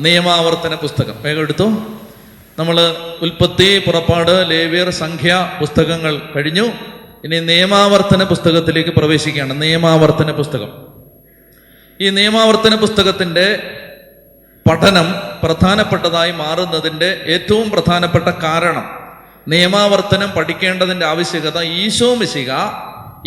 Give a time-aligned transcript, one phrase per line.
[0.00, 1.22] നിയമാവർത്തന പുസ്തകം.
[1.22, 1.64] വേഗം എടുത്തു.
[2.58, 2.80] നമ്മൾ
[3.22, 6.64] ഉൽപ്പത്തി പുറപ്പാട് ലേവിയർ സംഖ്യ പുസ്തകങ്ങൾ കഴിഞ്ഞു.
[7.24, 9.62] ഇനി നിയമാവർത്തന പുസ്തകത്തിലേക്ക് പ്രവേശിക്കുകയാണ്.
[9.62, 10.68] നിയമാവർത്തന പുസ്തകം.
[12.00, 13.70] ഈ നിയമാവർത്തന പുസ്തകത്തിന്റെ
[14.70, 18.90] പഠനം പ്രധാനപ്പെട്ടതായി മാറുന്നതിന്റെ ഏറ്റവും പ്രധാനപ്പെട്ട കാരണം
[19.48, 22.50] നിയമാവർത്തനം പഠിക്കേണ്ടതിന്റെ ആവശ്യകത ഈശോ മിശിക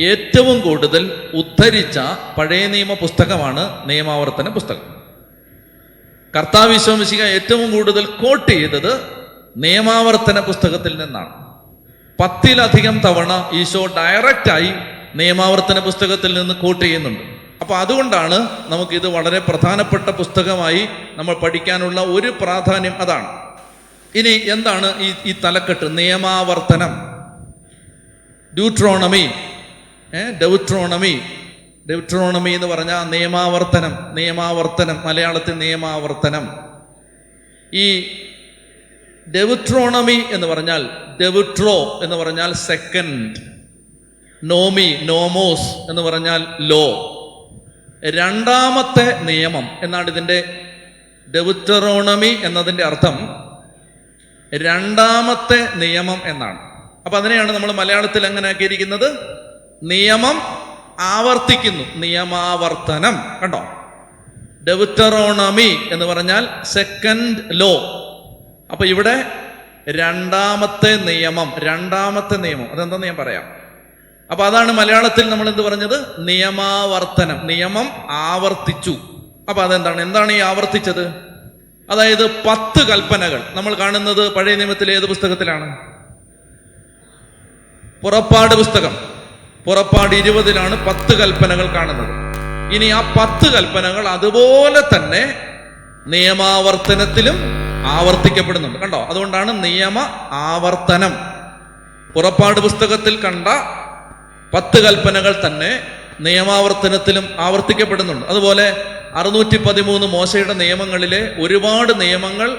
[0.02, 2.00] ഏറ്റവും കൂടുതൽ ഉദ്ധരിച്ച
[2.38, 4.97] പഴയ നിയമ പുസ്തകമാണ് നിയമാവർത്തന പുസ്തകം.
[6.38, 9.18] കർത്താവ് വിശ്വസിക്ക ഏറ്റവും കൂടുതൽ കോട്ട് ചെയ്തത്
[9.58, 11.58] നിയമാവർത്തന പുസ്തകത്തിൽ നിന്നാണ്.
[12.20, 14.74] പത്തിലധികം തവണ ഈശോ ഡയറക്റ്റായി
[15.16, 17.20] നിയമാവർത്തന പുസ്തകത്തിൽ നിന്ന് കോട്ട് ചെയ്യുന്നുണ്ട്.
[17.62, 23.28] അപ്പൊ അതുകൊണ്ടാണ് നമുക്കിത് വളരെ പ്രധാനപ്പെട്ട പുസ്തകമായി നമ്മൾ പഠിക്കാനുള്ള ഒരു പ്രാധാന്യം അതാണ്.
[24.16, 25.98] ഇനി എന്താണ് ഈ ഈ തലക്കെട്ട്?
[25.98, 26.90] നിയമാവർത്തനം.
[28.54, 29.30] ഡ്യൂട്രോണമി
[30.16, 30.32] ഏ?
[31.90, 36.50] ഡെവുട്രോണമി എന്ന് പറഞ്ഞാൽ നിയമാവർത്തനം നിയമാവർത്തനം മലയാളത്തിൽ നിയമാവർത്തനം.
[37.74, 38.02] ഈ
[39.36, 40.90] ഡെവുട്രോണമി എന്ന് പറഞ്ഞാൽ
[41.22, 43.36] ഡെവുട്രോ എന്ന് പറഞ്ഞാൽ സെക്കൻഡ്
[44.44, 47.14] നോമി നോമോസ് എന്ന് പറഞ്ഞാൽ ലോ
[48.06, 50.44] രണ്ടാമത്തെ നിയമം എന്നാണ് ഇതിന്റെ
[51.36, 53.18] ഡെവുറ്ററോണമി എന്നതിന്റെ അർത്ഥം.
[54.56, 56.60] രണ്ടാമത്തെ നിയമം എന്നാണ്.
[57.06, 59.38] അപ്പം അതിനെയാണ് നമ്മൾ മലയാളത്തിൽ എങ്ങനെ ആക്കിയിരിക്കുന്നത്?
[59.84, 60.67] നിയമം
[61.00, 61.84] ആവർത്തിക്കുന്നു.
[61.96, 63.20] നിയമാവർത്തനം.
[63.44, 63.66] കണ്ടോ?
[64.68, 68.04] ഡെവിറ്ററോണമി എന്ന് പറഞ്ഞാൽ സെക്കൻഡ് ലോ
[68.72, 69.32] അപ്പൊ ഇവിടെ
[69.90, 72.72] രണ്ടാമത്തെ നിയമം രണ്ടാമത്തെ നിയമം.
[72.72, 73.44] അതെന്താന്ന് ഞാൻ പറയാം?
[74.32, 76.28] അപ്പൊ അതാണ് മലയാളത്തിൽ നമ്മൾ എന്ത് പറഞ്ഞത്?
[76.28, 77.48] നിയമാവർത്തനം.
[77.48, 78.98] നിയമം ആവർത്തിച്ചു.
[79.50, 80.02] അപ്പൊ അതെന്താണ്?
[80.02, 81.08] എന്താണ് ഈ ആവർത്തിച്ചത്?
[81.90, 83.44] അതായത് പത്ത് കൽപ്പനകൾ.
[83.54, 85.78] നമ്മൾ കാണുന്നത് പഴയ നിയമത്തിലെ ഏത് പുസ്തകത്തിലാണ്?
[88.02, 89.17] പുറപ്പാട് പുസ്തകം.
[89.68, 92.12] പുറപ്പാട് ഇരുപതിലാണ് പത്ത് കൽപ്പനകൾ കാണുന്നത്.
[92.76, 95.36] ഇനി ആ പത്ത് കൽപ്പനകൾ അതുപോലെ തന്നെ
[96.08, 97.36] നിയമാവർത്തനത്തിലും
[97.86, 98.80] ആവർത്തിക്കപ്പെടുന്നുണ്ട്.
[98.80, 99.08] കണ്ടോ?
[99.10, 100.00] അതുകൊണ്ടാണ് നിയമ
[100.32, 101.14] ആവർത്തനം.
[102.14, 103.48] പുറപ്പാട് പുസ്തകത്തിൽ കണ്ട
[104.54, 105.80] പത്ത് കൽപ്പനകൾ തന്നെ
[106.20, 108.26] നിയമാവർത്തനത്തിലും ആവർത്തിക്കപ്പെടുന്നുണ്ട്.
[108.26, 112.58] അതുപോലെ അറുന്നൂറ്റി പതിമൂന്ന് മോശയുടെ നിയമങ്ങളിലെ ഒരുപാട് നിയമങ്ങൾ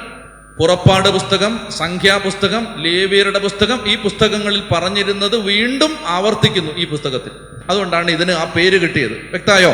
[0.58, 7.30] പുറപ്പാട് പുസ്തകം സംഖ്യാപുസ്തകം ലേവിയറുടെ പുസ്തകം ഈ പുസ്തകങ്ങളിൽ പറഞ്ഞിരുന്നത് വീണ്ടും ആവർത്തിക്കുന്നു ഈ പുസ്തകത്തിൽ.
[7.70, 9.12] അതുകൊണ്ടാണ് ഇതിന് ആ പേര് കിട്ടിയത്.
[9.12, 9.70] വ്യക്തമായോ?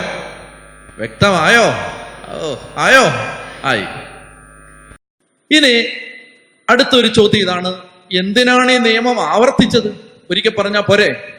[0.99, 1.63] വ്യക്തമായോ?
[2.77, 3.03] ആയോ?
[3.65, 3.83] ആയി.
[5.57, 5.87] ഇനി
[6.71, 7.69] അടുത്തൊരു ചോദ്യം ഇതാണ്.
[8.13, 10.01] എന്തിനാണ് ഈ നിയമം ആവർത്തിച്ചത്?
[10.31, 11.39] ഒരിക്കൽ പറഞ്ഞാൽ പോരെ.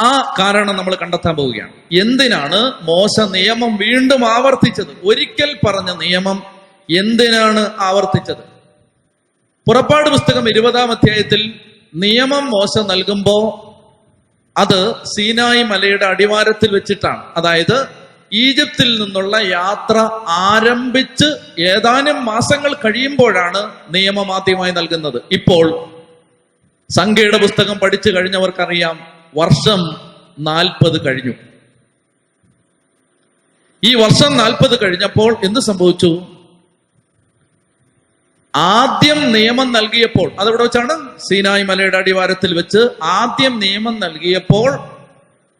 [0.00, 1.72] ആ കാരണം നമ്മൾ കണ്ടെത്താൻ പോവുകയാണ്.
[1.94, 4.96] എന്തിനാണ് മോശ നിയമം വീണ്ടും ആവർത്തിച്ചത്?
[5.04, 6.51] ഒരിക്കൽ പറഞ്ഞ നിയമം
[6.90, 8.52] എന്തിനാണ് ആവർത്തിച്ചത്?
[9.68, 11.54] പുറപ്പാട് പുസ്തകം ഇരുപതാം അധ്യായത്തിൽ
[11.94, 13.72] നിയമം മോശ നൽകുമ്പോൾ
[14.60, 17.22] അത് സീനായി മലയുടെ അടിവാരത്തിൽ വെച്ചിട്ടാണ്.
[17.36, 17.86] അതായത്
[18.32, 19.96] ഈജിപ്തിൽ നിന്നുള്ള യാത്ര
[20.28, 25.22] ആരംഭിച്ച് ഏതാനും മാസങ്ങൾ കഴിയുമ്പോഴാണ് നിയമം ആദ്യമായി നൽകുന്നത്.
[25.32, 25.88] ഇപ്പോൾ
[26.90, 29.00] സംഖ്യയുടെ പുസ്തകം പഠിച്ചു കഴിഞ്ഞവർക്കറിയാം
[29.36, 29.96] വർഷം
[30.38, 31.32] നാൽപ്പത് കഴിഞ്ഞു.
[33.84, 36.31] ഈ വർഷം നാൽപ്പത് കഴിഞ്ഞപ്പോൾ എന്ത് സംഭവിച്ചു?
[38.56, 41.18] ആദ്യം നിയമം നൽകിയപ്പോൾ അതെവിടെ വെച്ചാണ്?
[41.18, 44.78] സീനായി മലയുടെ അടിവാരത്തിൽ വെച്ച് ആദ്യം നിയമം നൽകിയപ്പോൾ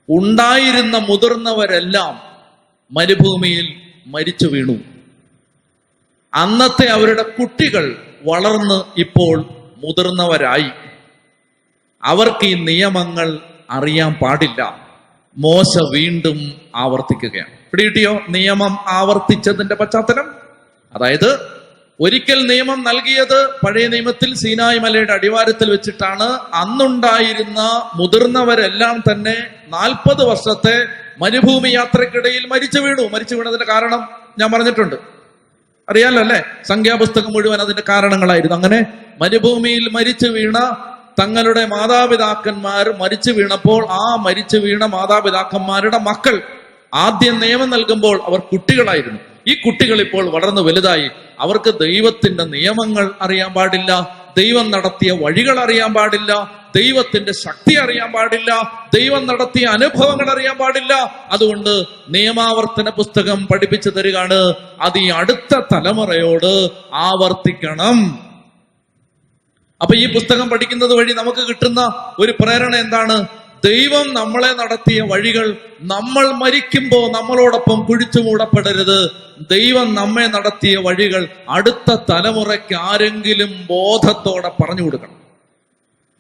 [0.08, 2.20] ഉണ്ടായിരുന്ന മുതിർന്നവരെല്ലാം
[2.92, 3.74] മരുഭൂമിയിൽ
[4.06, 4.76] മരിച്ചു വീണു.
[6.34, 9.38] അന്നത്തെ അവരുടെ കുട്ടികൾ വളർന്ന് ഇപ്പോൾ
[9.76, 10.70] മുതിർന്നവരായി.
[12.04, 13.38] അവർക്ക് ഈ നിയമങ്ങൾ
[13.70, 14.88] അറിയാൻ പാടില്ല.
[15.36, 17.50] മോശ വീണ്ടും ആവർത്തിക്കുകയാണ്.
[17.70, 18.20] പിടികിട്ടിയോ?
[18.28, 20.34] നിയമം ആവർത്തിച്ചതിന്റെ പശ്ചാത്തലം.
[20.94, 21.61] അതായത്
[22.02, 26.28] ഒരിക്കൽ നിയമം നൽകിയത് പഴയ നിയമത്തിൽ സീനായ് മലയുടെ അടിവാരത്തിൽ വെച്ചിട്ടാണ്.
[26.54, 27.60] അന്നുണ്ടായിരുന്ന
[27.96, 29.36] മുതിർന്നവരെല്ലാം തന്നെ
[29.68, 30.86] നാൽപ്പത് വർഷത്തെ
[31.18, 33.08] മരുഭൂമി യാത്രക്കിടയിൽ മരിച്ചു വീണു.
[33.08, 34.08] മരിച്ചു വീണതിന്റെ കാരണം
[34.38, 34.96] ഞാൻ പറഞ്ഞിട്ടുണ്ട്.
[35.88, 36.44] അറിയാലോ അല്ലെ?
[36.68, 38.56] സംഖ്യാപുസ്തകം മുഴുവൻ അതിന്റെ കാരണങ്ങളായിരുന്നു.
[38.56, 38.86] അങ്ങനെ
[39.20, 40.58] മരുഭൂമിയിൽ മരിച്ചു വീണ
[41.20, 46.42] തങ്ങളുടെ മാതാപിതാക്കന്മാർ മരിച്ചു വീണപ്പോൾ ആ മരിച്ചു വീണ മാതാപിതാക്കന്മാരുടെ മക്കൾ
[46.94, 49.31] ആദ്യം നിയമം നൽകുമ്പോൾ അവർ കുട്ടികളായിരുന്നു.
[49.48, 51.10] ഈ കുട്ടികൾ ഇപ്പോൾ വളർന്നു വലുതായി.
[51.40, 54.22] അവർക്ക് ദൈവത്തിന്റെ നിയമങ്ങൾ അറിയാൻ പാടില്ല.
[54.36, 56.62] ദൈവം നടത്തിയ വഴികൾ അറിയാൻ പാടില്ല.
[56.76, 58.80] ദൈവത്തിന്റെ ശക്തി അറിയാൻ പാടില്ല.
[58.94, 60.94] ദൈവം നടത്തിയ അനുഭവങ്ങൾ അറിയാൻ പാടില്ല.
[61.32, 64.54] അതുകൊണ്ട് നിയമാവർത്തന പുസ്തകം പഠിപ്പിച്ചു തരികയാണ്.
[64.80, 68.18] അത് ഈ അടുത്ത തലമുറയോട് ആവർത്തിക്കണം.
[69.82, 73.26] അപ്പൊ ഈ പുസ്തകം പഠിക്കുന്നത് വഴി നമുക്ക് കിട്ടുന്ന ഒരു പ്രേരണ എന്താണ്?
[73.64, 79.10] ദൈവം നമ്മളെ നടത്തിയ വഴികൾ നമ്മൾ മരിക്കുമ്പോൾ നമ്മളോടൊപ്പം കുഴിച്ചു മൂടപ്പെടരുത്.
[79.50, 85.22] ദൈവം നമ്മെ നടത്തിയ വഴികൾ അടുത്ത തലമുറയ്ക്ക് ആരെങ്കിലും ബോധത്തോടെ പറഞ്ഞു കൊടുക്കണം.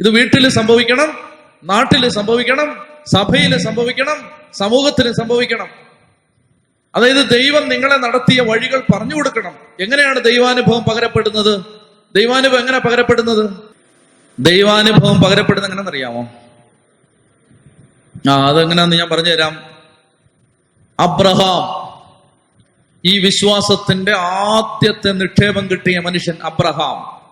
[0.00, 1.18] ഇത് വീട്ടിൽ സംഭവിക്കണം
[1.64, 5.68] നാട്ടിൽ സംഭവിക്കണം സഭയിൽ സംഭവിക്കണം സമൂഹത്തിൽ സംഭവിക്കണം.
[6.94, 9.52] അതായത് ദൈവം നിങ്ങളെ നടത്തിയ വഴികൾ പറഞ്ഞു കൊടുക്കണം.
[9.80, 11.64] എങ്ങനെയാണ് ദൈവാനുഭവം പകരപ്പെടുന്നത്?
[12.14, 13.50] ദൈവാനുഭവം എങ്ങനെ പകരപ്പെടുന്നത്?
[14.40, 16.41] ദൈവാനുഭവം പകരപ്പെടുന്നത് എങ്ങനെയെന്നറിയാമോ?
[18.30, 19.62] ആ അതെങ്ങനെയാന്ന് ഞാൻ പറഞ്ഞുതരാം.
[21.00, 21.82] അബ്രഹാം
[23.04, 27.22] ഈ വിശ്വാസത്തിന്റെ ആദ്യത്തെ നിക്ഷേപം കിട്ടിയ മനുഷ്യൻ അബ്രഹാം.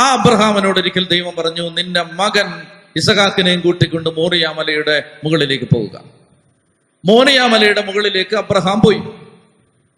[0.00, 2.62] ആ അബ്രഹാമിനോട് ഒരിക്കൽ ദൈവം പറഞ്ഞു നിന്റെ മകൻ
[2.96, 6.00] ഇസഹാക്കിനെയും കൂട്ടിക്കൊണ്ട് മോറിയാമലയുടെ മുകളിലേക്ക് പോവുക.
[7.04, 9.02] മോറിയാമലയുടെ മുകളിലേക്ക് അബ്രഹാം പോയി.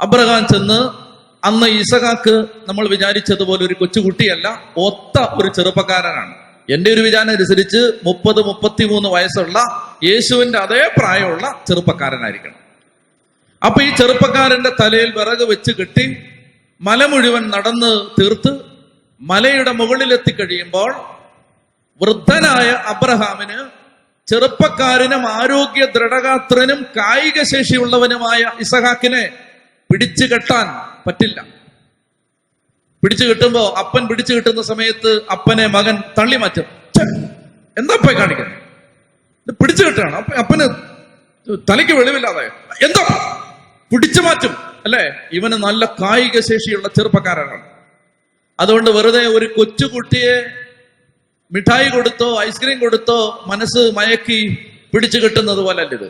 [0.01, 1.09] അബ്രഹാം ചെന്ന്
[1.47, 6.48] അന്ന് ഇസഹാക്ക് നമ്മൾ വിചാരിച്ചതുപോലെ ഒരു കൊച്ചുകുട്ടിയല്ല ഒത്ത ഒരു ചെറുപ്പക്കാരനാണ്.
[6.69, 9.59] എന്റെ ഒരു വിചാരം അനുസരിച്ച് മുപ്പത് മുപ്പത്തിമൂന്ന് വയസ്സുള്ള
[10.05, 12.59] യേശുവിന്റെ അതേ പ്രായമുള്ള ചെറുപ്പക്കാരനായിരിക്കണം.
[13.65, 16.17] അപ്പൊ ഈ ചെറുപ്പക്കാരന്റെ തലയിൽ വിറക് വെച്ച് കെട്ടി
[16.81, 18.53] മല മുഴുവൻ നടന്ന് തീർത്ത്
[19.21, 20.91] മലയുടെ മുകളിലെത്തി കഴിയുമ്പോൾ
[22.01, 23.59] വൃദ്ധനായ അബ്രഹാമിന്
[24.29, 29.23] ചെറുപ്പക്കാരനും ആരോഗ്യ ദൃഢഗാത്രനും കായിക ശേഷിയുള്ളവനുമായ ഇസഹാക്കിനെ
[29.91, 30.67] പിടിച്ചു കെട്ടാൻ
[31.07, 31.58] പറ്റില്ല.
[33.03, 36.67] പിടിച്ചു കിട്ടുമ്പോ അപ്പൻ പിടിച്ചു കിട്ടുന്ന സമയത്ത് അപ്പനെ മകൻ തള്ളി മാറ്റും
[37.77, 38.57] എന്താ പോയി കാണിക്കുന്നത്
[39.61, 39.85] പിടിച്ചു
[40.21, 40.65] അപ്പ അപ്പന്
[41.69, 42.43] തലയ്ക്ക് വെളിവില്ലാതെ.
[42.87, 43.03] എന്താ
[43.91, 44.53] പിടിച്ചു മാറ്റും.
[44.85, 45.03] അല്ലെ?
[45.33, 47.65] ഇവന് നല്ല കായിക ശേഷിയുള്ള ചെറുപ്പക്കാരനാണ്.
[48.59, 50.35] അതുകൊണ്ട് വെറുതെ ഒരു കൊച്ചുകുട്ടിയെ
[51.53, 54.41] മിഠായി കൊടുത്തോ ഐസ്ക്രീം കൊടുത്തോ മനസ്സ് മയക്കി
[54.95, 56.09] പിടിച്ചു കിട്ടുന്നത് പോലല്ല ഇത്.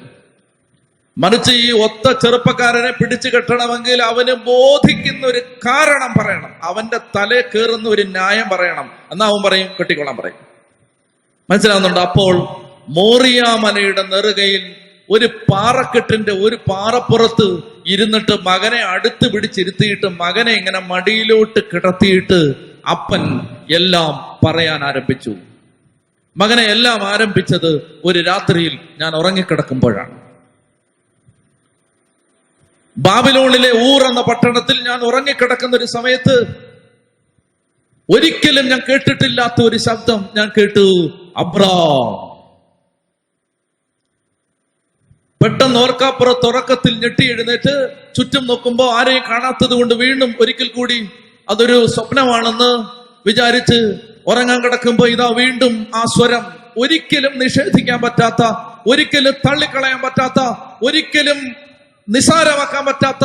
[1.18, 6.52] മറിച്ച് ഈ ഒത്ത ചെറുപ്പക്കാരനെ പിടിച്ചു കെട്ടണമെങ്കിൽ അവന് ബോധിക്കുന്ന ഒരു കാരണം പറയണം.
[6.62, 8.90] അവന്റെ തല കയറുന്ന ഒരു ന്യായം പറയണം.
[9.12, 9.66] എന്നാ അവൻ പറയും?
[9.66, 10.36] കെട്ടിക്കൊള്ളാൻ പറയും.
[11.50, 12.00] മനസ്സിലാവുന്നുണ്ട്?
[12.00, 12.34] അപ്പോൾ
[12.88, 14.74] മോറിയാമലയുടെ നെറുകയിൽ
[15.10, 22.54] ഒരു പാറക്കെട്ടിന്റെ ഒരു പാറപ്പുറത്ത് ഇരുന്നിട്ട് മകനെ അടുത്ത് പിടിച്ചിരുത്തിയിട്ട് മകനെ ഇങ്ങനെ മടിയിലോട്ട് കിടത്തിയിട്ട്
[22.90, 25.34] അപ്പൻ എല്ലാം പറയാൻ ആരംഭിച്ചു.
[26.36, 30.27] മകനെ എല്ലാം ആരംഭിച്ചത് ഒരു രാത്രിയിൽ ഞാൻ ഉറങ്ങിക്കിടക്കുമ്പോഴാണ്.
[32.98, 36.36] ബാബിലോണിലെ ഊർ എന്ന പട്ടണത്തിൽ ഞാൻ ഉറങ്ങിക്കിടക്കുന്ന ഒരു സമയത്ത്
[38.08, 40.84] ഒരിക്കലും ഞാൻ കേട്ടിട്ടില്ലാത്ത ഒരു ശബ്ദം ഞാൻ കേട്ടു
[41.36, 42.06] അബ്രാം.
[45.40, 47.74] പെട്ടെന്ന് ഓർക്കാപ്പുറത്ത് ഉറക്കത്തിൽ ഞെട്ടി എഴുന്നേറ്റ്
[48.14, 50.98] ചുറ്റും നോക്കുമ്പോൾ ആരെയും കാണാത്തത് കൊണ്ട് വീണ്ടും ഒരിക്കൽ കൂടി
[51.48, 52.70] അതൊരു സ്വപ്നമാണെന്ന്
[53.26, 53.78] വിചാരിച്ച്
[54.26, 56.42] ഉറങ്ങാൻ കിടക്കുമ്പോൾ ഇതാ വീണ്ടും ആ സ്വരം.
[56.76, 58.42] ഒരിക്കലും നിഷേധിക്കാൻ പറ്റാത്ത
[58.86, 60.40] ഒരിക്കലും തള്ളിക്കളയാൻ പറ്റാത്ത
[60.82, 61.38] ഒരിക്കലും
[62.08, 63.24] നിസാരമാക്കാൻ പറ്റാത്ത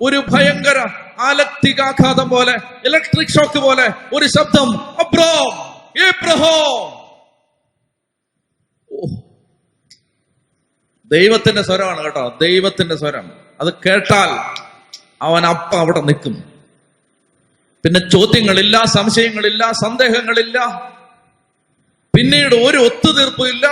[0.00, 0.86] ഒരു ഭയങ്കര
[1.18, 2.52] ആലക്തികാഘാതം പോലെ
[2.84, 5.52] ഇലക്ട്രിക് ഷോക്ക് പോലെ ഒരു ശബ്ദം അബ്രോം
[6.06, 6.54] ഏബ്രഹോ.
[11.10, 13.32] ദൈവത്തിന്റെ സ്വരമാണ് കേട്ടോ ദൈവത്തിന്റെ സ്വരം.
[13.60, 14.30] അത് കേട്ടാൽ
[15.22, 16.34] അവൻ അപ്പ അവിടെ നിൽക്കും.
[17.84, 20.58] പിന്നെ ചോദ്യങ്ങളില്ല സംശയങ്ങളില്ല സന്ദേഹങ്ങളില്ല.
[22.16, 23.66] പിന്നീട് ഒരു ഒത്തുതീർപ്പില്ല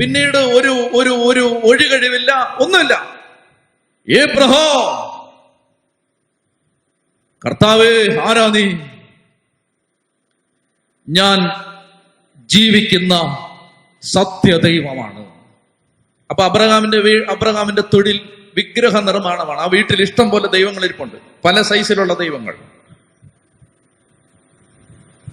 [0.00, 2.56] പിന്നീട് ഒരു ഒരു ഒരു ഒഴികഴിവില്ല.
[2.60, 3.17] ഒന്നുമില്ല.
[4.10, 5.04] ഏബ്രഹോ
[7.46, 8.72] കർത്താവേ ആരാ നീ?
[11.08, 11.38] ഞാൻ
[12.46, 13.14] ജീവിക്കുന്ന
[14.02, 15.26] സത്യദൈവമാണ്.
[16.30, 21.16] അപ്പൊ അബ്രഹാമിന്റെ അബ്രഹാമിന്റെ തൊഴിൽ വിഗ്രഹ നിർമ്മാണമാണ് ആ വീട്ടിൽ ഇഷ്ടം പോലെ ദൈവങ്ങൾ ഇരിപ്പുണ്ട്.
[21.44, 22.56] പല സൈസിലുള്ള ദൈവങ്ങൾ.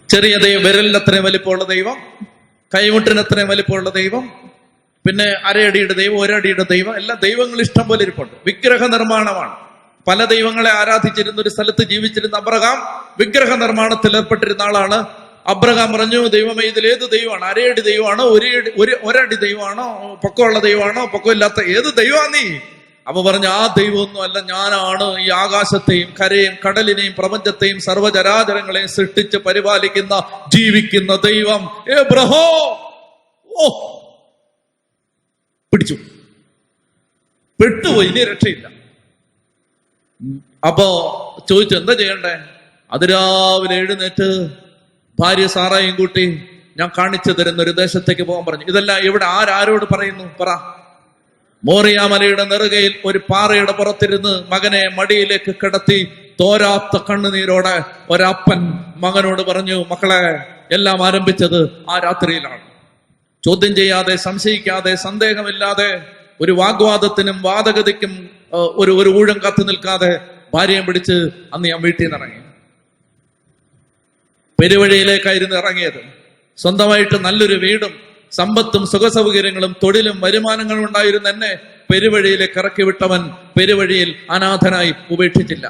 [0.10, 2.28] ചെറിയ ദൈവം വിരലിന് അത്രയും വലിപ്പമുള്ള ദൈവം
[2.76, 4.45] കൈമുട്ടിന് അത്രയും വലിപ്പമുള്ള ദൈവം
[5.08, 8.34] പിന്നെ അരയടിയുടെ ദൈവം ഒരടിയുടെ ദൈവം എല്ലാ ദൈവങ്ങൾ ഇഷ്ടം പോലെ ഇരിപ്പുണ്ട്.
[8.46, 9.56] വിഗ്രഹ നിർമ്മാണമാണ്.
[10.08, 15.06] പല ദൈവങ്ങളെ ആരാധിച്ചിരുന്ന ഒരു സ്ഥലത്ത് ജീവിച്ചിരുന്ന അബ്രഹാം വിഗ്രഹ നിർമ്മാണത്തിൽ ഏർപ്പെട്ടിരുന്ന ആളാണ്.
[15.48, 17.46] അബ്രഹാം പറഞ്ഞു ദൈവമേ ഇതിൽ ഏത് ദൈവമാണ്?
[17.46, 18.24] അരയടി ദൈവമാണോ?
[18.24, 20.16] ഒരു ഒരു ഒരടി ദൈവമാണോ?
[20.24, 21.06] പൊക്കമുള്ള ദൈവമാണോ?
[21.06, 22.58] പൊക്കമില്ലാത്ത ഏത് ദൈവമാണ് നീ?
[23.08, 30.24] അപ്പൊ പറഞ്ഞു ആ ദൈവമൊന്നും അല്ല ഞാനാണ് ഈ ആകാശത്തെയും കരയും കടലിനെയും പ്രപഞ്ചത്തെയും സർവചരാചരങ്ങളെയും സൃഷ്ടിച്ച് പരിപാലിക്കുന്ന
[30.56, 31.70] ജീവിക്കുന്ന ദൈവം.
[31.92, 32.46] ഏ ബ്രഹോ
[33.58, 34.02] ഓ
[35.74, 35.94] പിടിച്ചു.
[37.60, 38.68] പെട്ടുപോയി ഇനി രക്ഷയില്ല.
[40.68, 40.88] അപ്പോ
[41.50, 42.36] ചോദിച്ചു എന്താ ചെയ്യണ്ടേ?
[42.92, 44.50] അതിരാവിലെ എഴുന്നേറ്റ്
[45.20, 46.44] ഭാര്യ സാറായും കൂട്ടി
[46.78, 48.66] ഞാൻ കാണിച്ചു തരുന്ന ഒരു ദേശത്തേക്ക് പോകാൻ പറഞ്ഞു.
[48.68, 50.24] ഇതെല്ലാം ഇവിടെ ആരാരോട് പറയുന്നു?
[50.40, 50.50] പറ.
[51.66, 56.08] മോറിയാമലയുടെ നെറുകയിൽ ഒരു പാറയുടെ പുറത്തിരുന്ന് മകനെ മടിയിലേക്ക് കിടത്തി
[56.40, 58.62] തോരാത്ത കണ്ണുനീരോടെ ഒരപ്പൻ
[58.98, 60.22] മകനോട് പറഞ്ഞു മക്കളെ
[60.72, 62.75] എല്ലാം ആരംഭിച്ചത് ആ രാത്രിയിലാണ്.
[63.46, 65.90] ചോദ്യം ചെയ്യാതെ സംശയിക്കാതെ സന്ദേഹമില്ലാതെ
[66.42, 68.14] ഒരു വാഗ്വാദത്തിനും വാദഗതിക്കും
[68.54, 70.12] ഒരു ഒരു ഊഴം കത്ത് നിൽക്കാതെ
[70.54, 71.16] ഭാര്യയെ പിടിച്ച്
[71.54, 72.42] അന്ന് ഞാൻ വീട്ടിൽ നിന്ന് ഇറങ്ങി.
[74.62, 76.02] പെരുവഴിയിലേക്കായിരുന്നു ഇറങ്ങിയത്.
[76.58, 77.94] സ്വന്തമായിട്ട് നല്ലൊരു വീടും
[78.32, 81.52] സമ്പത്തും സുഖസൗകര്യങ്ങളും തൊഴിലും വരുമാനങ്ങളും ഉണ്ടായിരുന്ന എന്നെ
[81.92, 83.22] പെരുവഴിയിലേക്ക് ഇറക്കി വിട്ടവൻ
[83.58, 85.66] പെരുവഴിയിൽ അനാഥനായി ഉപേക്ഷിച്ചില്ല.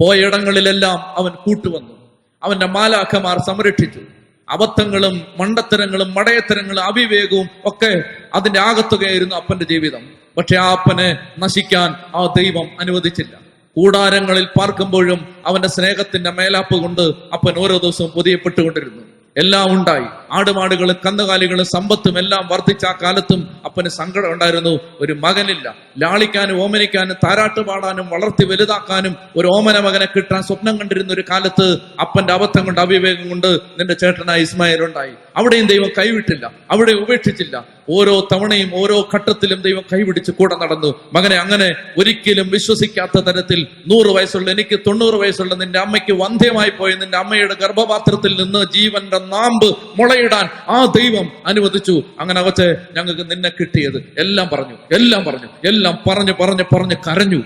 [0.00, 1.94] പോയിടങ്ങളിലെല്ലാം അവൻ കൂട്ടുവന്നു.
[2.42, 4.02] അവന്റെ മാലാഖമാർ സംരക്ഷിച്ചു.
[4.50, 10.08] അബദ്ധങ്ങളും മണ്ടത്തരങ്ങളും മടയത്തരങ്ങളും അവിവേകവും ഒക്കെ അതിന്റെ ആകത്തുകയായിരുന്നു അപ്പന്റെ ജീവിതം.
[10.38, 13.48] പക്ഷെ ആ അപ്പനെ നശിക്കാൻ ആ ദൈവം അനുവദിച്ചില്ല.
[13.76, 19.02] കൂടാരങ്ങളിൽ പാർക്കുമ്പോഴും അവന്റെ സ്നേഹത്തിന്റെ മേലാപ്പ് കൊണ്ട് അപ്പൻ ഓരോ ദിവസവും പൊതിയപ്പെട്ടുകൊണ്ടിരുന്നു.
[19.36, 20.04] എല്ലാം ഉണ്ടായി.
[20.32, 24.80] ആടുമാടുകളും കന്നുകാലികൾ സമ്പത്തും എല്ലാം വർദ്ധിച്ച ആ കാലത്തും അപ്പന് സങ്കടം ഉണ്ടായിരുന്നു.
[25.00, 25.74] ഒരു മകനില്ല.
[25.98, 32.32] ലാളിക്കാനും ഓമനിക്കാനും താരാട്ട് പാടാനും വളർത്തി വലുതാക്കാനും ഒരു ഓമന മകനെ കിട്ടാൻ സ്വപ്നം കണ്ടിരുന്ന ഒരു കാലത്ത് അപ്പന്റെ
[32.32, 35.12] അബദ്ധം കൊണ്ട് അവിവേകം കൊണ്ട് നിന്റെ ചേട്ടനായ ഇസ്മായിൽ ഉണ്ടായി.
[35.36, 36.52] അവിടെയും ദൈവം കൈവിട്ടില്ല.
[36.70, 37.64] അവിടെ ഉപേക്ഷിച്ചില്ല.
[37.90, 40.94] ഓരോ തവണയും ഓരോ ഘട്ടത്തിലും ദൈവം കൈപിടിച്ച് കൂടെ നടന്നു.
[41.12, 47.18] മകനെ അങ്ങനെ ഒരിക്കലും വിശ്വസിക്കാത്ത തരത്തിൽ നൂറ് വയസ്സുള്ള എനിക്ക് തൊണ്ണൂറ് വയസ്സുള്ള നിന്റെ അമ്മയ്ക്ക് വന്ധ്യമായി പോയി നിന്റെ
[47.18, 49.76] അമ്മയുടെ ഗർഭപാത്രത്തിൽ നിന്ന് ജീവന്റെ നാമ്പ്
[50.18, 52.02] മുളയിടാൻ ആ ദൈവം അനുവദിച്ചു.
[52.20, 53.98] അങ്ങനെ അവച്ച് ഞങ്ങൾക്ക് നിന്നെ കിട്ടിയത്.
[54.18, 57.42] എല്ലാം പറഞ്ഞു എല്ലാം പറഞ്ഞു എല്ലാം പറഞ്ഞു പറഞ്ഞു പറഞ്ഞു കരഞ്ഞു.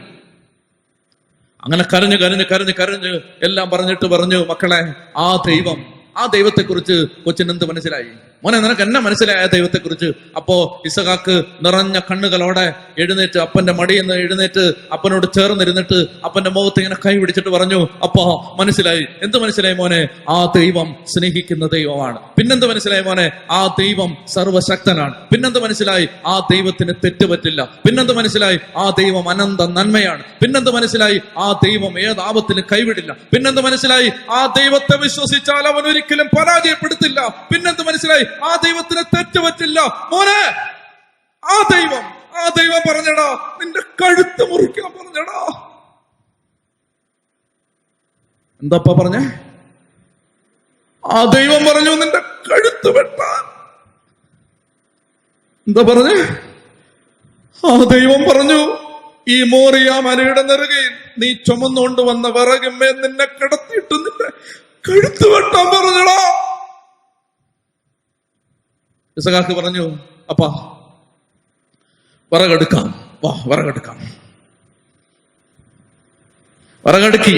[1.65, 4.81] അങ്ങനെ കരഞ്ഞു കരഞ്ഞു കരഞ്ഞു കരഞ്ഞു എല്ലാം പറഞ്ഞിട്ട് പറഞ്ഞു മക്കളെ
[5.19, 5.79] ആ ദൈവം
[6.17, 8.13] ആ ദൈവത്തെക്കുറിച്ച് കൊച്ചിനെന്ത് മനസ്സിലായി?
[8.45, 10.13] മോനെ നിനക്ക് എന്നെ മനസ്സിലായ ദൈവത്തെക്കുറിച്ച്?
[10.37, 17.19] അപ്പോ ഇസഹാക്ക് നിറഞ്ഞ കണ്ണുകളോടെ എഴുന്നേറ്റ് അപ്പന്റെ മടിയിൽ നിന്ന് എഴുന്നേറ്റ് അപ്പനോട് ചേർന്നിരുന്നിട്ട് അപ്പന്റെ മുഖത്ത് ഇങ്ങനെ കൈ
[17.19, 19.07] പിടിച്ചിട്ട് പറഞ്ഞു അപ്പോ മനസ്സിലായി.
[19.23, 20.09] എന്ത് മനസ്സിലായി മോനെ?
[20.31, 22.19] ആ ദൈവം സ്നേഹിക്കുന്ന ദൈവമാണ്.
[22.19, 23.33] പിന്നെന്ത് മനസ്സിലായി മോനെ?
[23.51, 25.15] ആ ദൈവം സർവശക്തനാണ്.
[25.15, 26.09] പിന്നെന്ത് മനസ്സിലായി?
[26.27, 28.59] ആ ദൈവത്തിന് തെറ്റ് പറ്റില്ല പിന്നെന്ത് മനസ്സിലായി?
[28.77, 30.23] ആ ദൈവം അനന്ത നന്മയാണ്.
[30.23, 31.21] പിന്നെന്ത് മനസ്സിലായി?
[31.39, 33.13] ആ ദൈവം ഏതാപത്തിന് കൈവിടില്ല.
[33.13, 34.11] പിന്നെന്ത് മനസ്സിലായി?
[34.31, 37.47] ആ ദൈവത്തെ വിശ്വസിച്ചാൽ അവൻ ഒരിക്കലും പരാജയപ്പെടുത്തില്ല.
[37.55, 38.25] പിന്നെന്ത് മനസ്സിലായി?
[38.45, 39.81] ആ ദൈവത്തിന് തെറ്റ് പറ്റില്ല.
[40.13, 40.41] മോനെ
[41.43, 42.05] ആ ദൈവം
[42.37, 43.29] ആ ദൈവം പറഞ്ഞടാ
[43.61, 45.41] നിന്റെ കഴുത്ത് മുറിക്കാൻ പറഞ്ഞടാ.
[48.63, 49.23] എന്താപ്പ പറഞ്ഞേ?
[51.05, 52.21] ആ ദൈവം പറഞ്ഞു നിന്റെ
[52.51, 53.43] കഴുത്ത് വെട്ടാൻ.
[55.67, 56.17] എന്താ പറഞ്ഞേ?
[57.65, 58.61] ആ ദൈവം പറഞ്ഞു
[59.29, 64.29] ഈ മോറിയ മലയുടെ നെറുകയിൽ നീ ചുമന്നുകൊണ്ട് വന്ന വിറകുമേ നിന്നെ കിടത്തിയിട്ട് നിന്റെ
[64.89, 66.19] കഴുത്ത് വെട്ടാൻ പറഞ്ഞടാ.
[69.19, 69.99] ഇസഖാക്ക് പറഞ്ഞു
[70.31, 70.47] അപ്പാ
[72.33, 73.19] വിറകെടുക്കാം.
[73.25, 73.97] വാ വിറകെടുക്കാം.
[76.87, 77.37] വിറകെടുക്കി.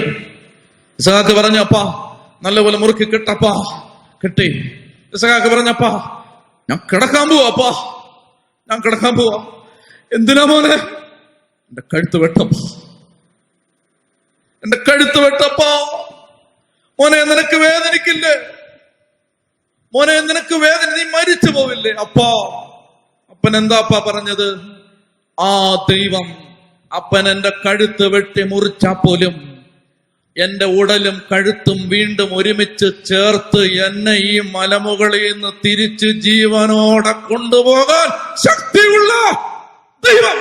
[0.99, 1.83] ഇസഖാക്ക് പറഞ്ഞു അപ്പാ
[2.43, 3.52] നല്ലപോലെ മുറുക്കി കിട്ടപ്പാ
[4.25, 4.47] കിട്ടി.
[5.14, 6.21] ഇസഖാക്ക് പറഞ്ഞപ്പാ
[6.71, 7.71] ഞാൻ കിടക്കാൻ പോവാ അപ്പാ.
[8.71, 9.62] ഞാൻ കിടക്കാൻ പോവാ.
[10.12, 10.75] എന്തിനാ മോനെ?
[11.71, 12.50] എന്റെ കഴുത്ത് വെട്ടപ്പ
[14.64, 15.71] എന്റെ കഴുത്ത് വെട്ടപ്പാ.
[17.00, 18.53] മോനെ നിനക്ക് വേദനിക്കില്ലേ?
[19.94, 21.92] മോനെ നിനക്ക് വേദന നീ മരിച്ചു പോവില്ലേ?
[22.04, 22.28] അപ്പാ
[23.32, 24.48] അപ്പൻ എന്താ അപ്പ പറഞ്ഞത്?
[25.38, 25.50] ആ
[25.90, 26.26] ദൈവം
[26.92, 29.34] അപ്പൻ എന്റെ കഴുത്ത് വെട്ടി മുറിച്ചാ പോലും
[30.36, 38.08] എന്റെ ഉടലും കഴുത്തും വീണ്ടും ഒരുമിച്ച് ചേർത്ത് എന്നെ ഈ മലമുകളിൽ നിന്ന് തിരിച്ച് ജീവനോടെ കൊണ്ടുപോകാൻ
[38.46, 39.12] ശക്തിയുള്ള
[40.02, 40.38] ദൈവം.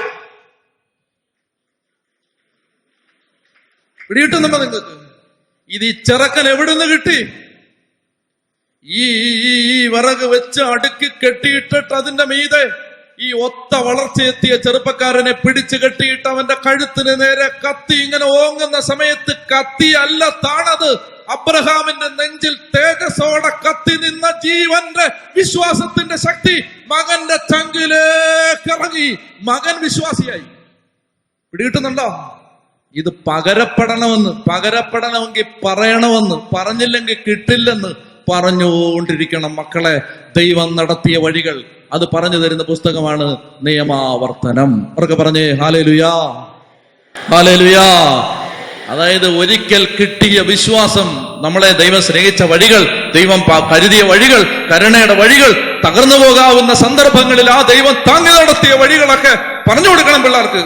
[4.09, 4.95] പിടിയിട്ടുന്നുണ്ടോ നിങ്ങൾക്ക്?
[5.69, 7.19] ഇത് ഈ ചെറുക്കൻ എവിടുന്ന് കിട്ടി?
[8.85, 12.69] ഈ വിറക് വെച്ച് അടുക്കി കെട്ടിയിട്ടിട്ട് അതിന്റെ മീതെ
[13.19, 20.29] ഈ ഒത്ത വളർച്ചയെത്തിയ ചെറുപ്പക്കാരനെ പിടിച്ചു കെട്ടിയിട്ട് അവന്റെ കഴുത്തിന് നേരെ കത്തി ഇങ്ങനെ ഓങ്ങുന്ന സമയത്ത് കത്തി അല്ല
[20.29, 21.13] താണത്.
[21.29, 26.55] അബ്രഹാമിന്റെ നെഞ്ചിൽ തേജസ്സോടെ കത്തി നിന്ന ജീവന്റെ വിശ്വാസത്തിന്റെ ശക്തി
[26.87, 29.17] മകന്റെ ചങ്കിലേക്ക് ഇറങ്ങി.
[29.41, 30.45] മകൻ വിശ്വാസിയായി.
[31.51, 32.39] പിടികിട്ടുന്നുണ്ടോ?
[32.95, 40.01] ഇത് പകരപ്പെടണമെന്ന് പകരപ്പെടണമെങ്കിൽ പറയണമെന്ന് പറഞ്ഞില്ലെങ്കിൽ കിട്ടില്ലെന്ന് പറഞ്ഞുകൊണ്ടിരിക്കണം മക്കളെ
[40.37, 41.63] ദൈവം നടത്തിയ വഴികൾ.
[41.93, 44.83] അത് പറഞ്ഞു തരുന്ന പുസ്തകമാണ് നിയമാവർത്തനം.
[44.83, 46.09] അവർക്ക് പറഞ്ഞേ ഹാലേലുയാ
[47.31, 47.83] ഹാലേലുയാ.
[48.89, 53.41] അതായത് ഒരിക്കൽ കിട്ടിയ വിശ്വാസം നമ്മളെ ദൈവം സ്നേഹിച്ച വഴികൾ ദൈവം
[53.75, 59.35] കരുതിയ വഴികൾ കരുണയുടെ വഴികൾ തകർന്നു പോകാവുന്ന സന്ദർഭങ്ങളിൽ ആ ദൈവം താങ്ങി നടത്തിയ വഴികളൊക്കെ
[59.69, 60.63] പറഞ്ഞു കൊടുക്കണം പിള്ളേർക്ക്.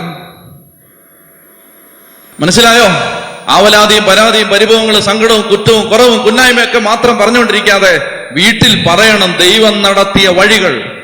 [2.42, 3.27] മനസ്സിലായോ?
[3.48, 8.02] ആവലാതിയും പരാതിയും പരിഭവങ്ങളും സങ്കടവും കുറ്റവും കുറവും കുന്നായ്മയൊക്കെ മാത്രം പറഞ്ഞുകൊണ്ടിരിക്കാതെ
[8.32, 11.04] വീട്ടിൽ പറയണം ദൈവം നടത്തിയ വഴികൾ.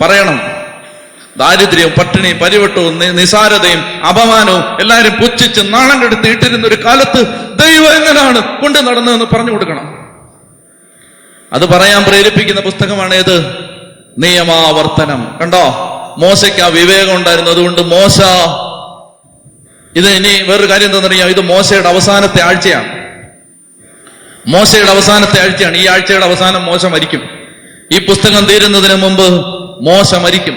[0.00, 0.40] പറയണം.
[1.36, 7.26] ദാരിദ്ര്യവും പട്ടിണിയും പരിവട്ടവും നിസാരതയും അപമാനവും എല്ലാവരും പുച്ഛിച്ച് നാണം കെടുത്ത് ഇട്ടിരുന്ന ഒരു കാലത്ത്
[7.58, 10.02] ദൈവം എങ്ങനെയാണ് കൊണ്ടു നടന്നതെന്ന് പറഞ്ഞു കൊടുക്കണം.
[11.52, 13.36] അത് പറയാൻ പ്രേരിപ്പിക്കുന്ന പുസ്തകമാണ് ഏത്?
[14.18, 15.38] നിയമാവർത്തനം.
[15.42, 15.88] കണ്ടോ?
[16.18, 18.20] മോശയ്ക്ക് ആ വിവേകം ഉണ്ടായിരുന്നു അതുകൊണ്ട് മോശ
[19.96, 23.02] ഇത് ഇനി വേറൊരു കാര്യം എന്താണെന്നറിയാം ഇത് മോശയുടെ അവസാനത്തെ ആഴ്ചയാണ്.
[24.46, 25.76] മോശയുടെ അവസാനത്തെ ആഴ്ചയാണ്.
[25.76, 27.28] ഈ ആഴ്ചയുടെ അവസാനം മോശ മരിക്കും.
[27.92, 29.30] ഈ പുസ്തകം തീരുന്നതിന് മുമ്പ്
[29.84, 30.54] മോശ മരിക്കും.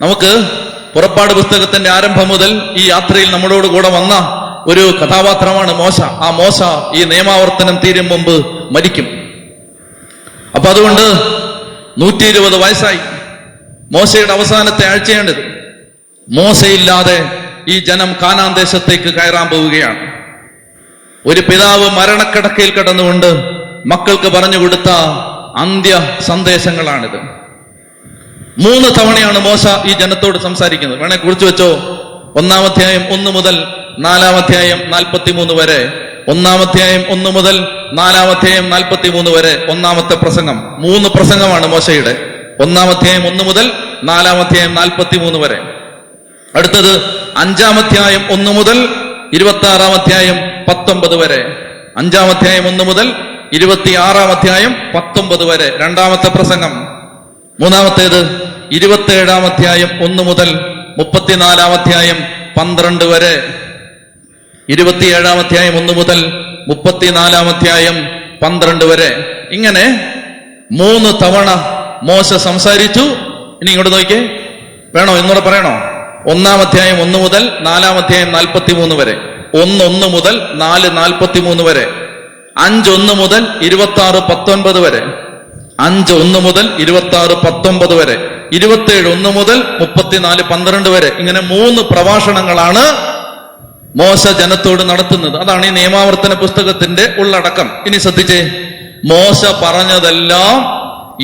[0.00, 0.48] നമുക്ക്
[0.94, 4.14] പുറപ്പാട് പുസ്തകത്തിന്റെ ആരംഭം മുതൽ ഈ യാത്രയിൽ നമ്മളോട് കൂടെ വന്ന
[4.66, 6.00] ഒരു കഥാപാത്രമാണ് മോശ.
[6.00, 6.62] ആ മോശ
[6.96, 9.06] ഈ നിയമാവർത്തനം തീരും മുമ്പ് മരിക്കും.
[10.54, 11.02] അപ്പൊ അതുകൊണ്ട്
[12.00, 12.98] നൂറ്റി ഇരുപത് വയസ്സായി.
[13.92, 15.64] മോശയുടെ അവസാനത്തെ ആഴ്ചയാണിത്.
[16.28, 20.20] മോശയില്ലാതെ ഈ ജനം കാനാൻ ദേശത്തേക്ക് കയറാൻ പോവുകയാണ്.
[21.26, 24.90] ഒരു പിതാവ് മരണക്കിടക്കയിൽ കിടന്നുകൊണ്ട് മക്കൾക്ക് പറഞ്ഞു കൊടുത്ത
[25.56, 27.16] അന്ത്യ സന്ദേശങ്ങളാണിത്.
[28.58, 31.00] മൂന്ന് തവണയാണ് മോശ ഈ ജനത്തോട് സംസാരിക്കുന്നത്.
[31.00, 31.66] വേണേ കുറിച്ചു വെച്ചോ?
[31.66, 35.84] ഒന്നാം ഒന്നാമധ്യായം ഒന്ന് മുതൽ നാലാം നാലാമധ്യായം നാൽപ്പത്തിമൂന്ന് വരെ.
[36.28, 40.82] ഒന്നാം ഒന്നാമധ്യായം ഒന്ന് മുതൽ നാലാം നാലാമധ്യായം നാൽപ്പത്തിമൂന്ന് വരെ ഒന്നാമത്തെ പ്രസംഗം.
[40.82, 42.10] മൂന്ന് പ്രസംഗമാണ് മോശയുടെ.
[42.60, 43.72] ഒന്നാം ഒന്നാമധ്യായം ഒന്ന് മുതൽ
[44.04, 45.58] നാലാം നാലാമധ്യായം നാൽപ്പത്തിമൂന്ന് വരെ.
[46.54, 48.88] അടുത്തത് അഞ്ചാമധ്യായം ഒന്ന് മുതൽ
[49.32, 50.36] ഇരുപത്തി ആറാം അധ്യായം
[50.68, 51.44] പത്തൊമ്പത് വരെ.
[51.96, 53.12] അഞ്ചാം അഞ്ചാമധ്യായം ഒന്ന് മുതൽ
[53.52, 55.76] ഇരുപത്തി ആറാം അധ്യായം പത്തൊമ്പത് വരെ.
[55.76, 56.88] രണ്ടാമത്തെ പ്രസംഗം.
[57.60, 60.60] മൂന്നാമത്തേത് ഇരുപത്തി ഏഴാം അധ്യായം ഒന്ന് മുതൽ
[60.98, 62.16] മുപ്പത്തിനാലാം അധ്യായം
[62.60, 63.54] പന്ത്രണ്ട് വരെ.
[64.68, 66.32] ഇരുപത്തിയേഴാം അധ്യായം ഒന്ന് മുതൽ
[66.68, 68.08] മുപ്പത്തിനാലാം അധ്യായം
[68.42, 69.38] പന്ത്രണ്ട് വരെ.
[69.50, 70.14] ഇങ്ങനെ
[70.72, 71.50] മൂന്ന് തവണ
[72.02, 73.00] മോശ സംസാരിച്ചു.
[73.62, 74.38] ഇനി ഇങ്ങോട്ട് നോക്കിയേ.
[74.94, 75.16] വേണോ?
[75.16, 75.89] എന്നോട് പറയണോ?
[76.26, 79.12] ഒന്നാം അധ്യായം ഒന്ന് മുതൽ നാലാം അധ്യായം നാൽപ്പത്തി മൂന്ന് വരെ.
[79.62, 81.86] ഒന്ന് ഒന്ന് മുതൽ നാല് നാൽപ്പത്തി മൂന്ന് വരെ.
[82.58, 85.02] അഞ്ചൊന്ന് മുതൽ ഇരുപത്തി ആറ് പത്തൊൻപത് വരെ.
[85.80, 88.46] അഞ്ച് ഒന്ന് മുതൽ ഇരുപത്തി ആറ് പത്തൊമ്പത് വരെ.
[88.52, 91.12] ഇരുപത്തിയേഴ് ഒന്ന് മുതൽ മുപ്പത്തിനാല് പന്ത്രണ്ട് വരെ.
[91.18, 92.84] ഇങ്ങനെ മൂന്ന് പ്രഭാഷണങ്ങളാണ്
[93.96, 95.36] മോശ ജനത്തോട് നടത്തുന്നത്.
[95.40, 97.70] അതാണ് ഈ നിയമാവർത്തന പുസ്തകത്തിന്റെ ഉള്ളടക്കം.
[97.86, 98.50] ഇനി ശ്രദ്ധിച്ചേ.
[99.04, 100.80] മോശ പറഞ്ഞതെല്ലാം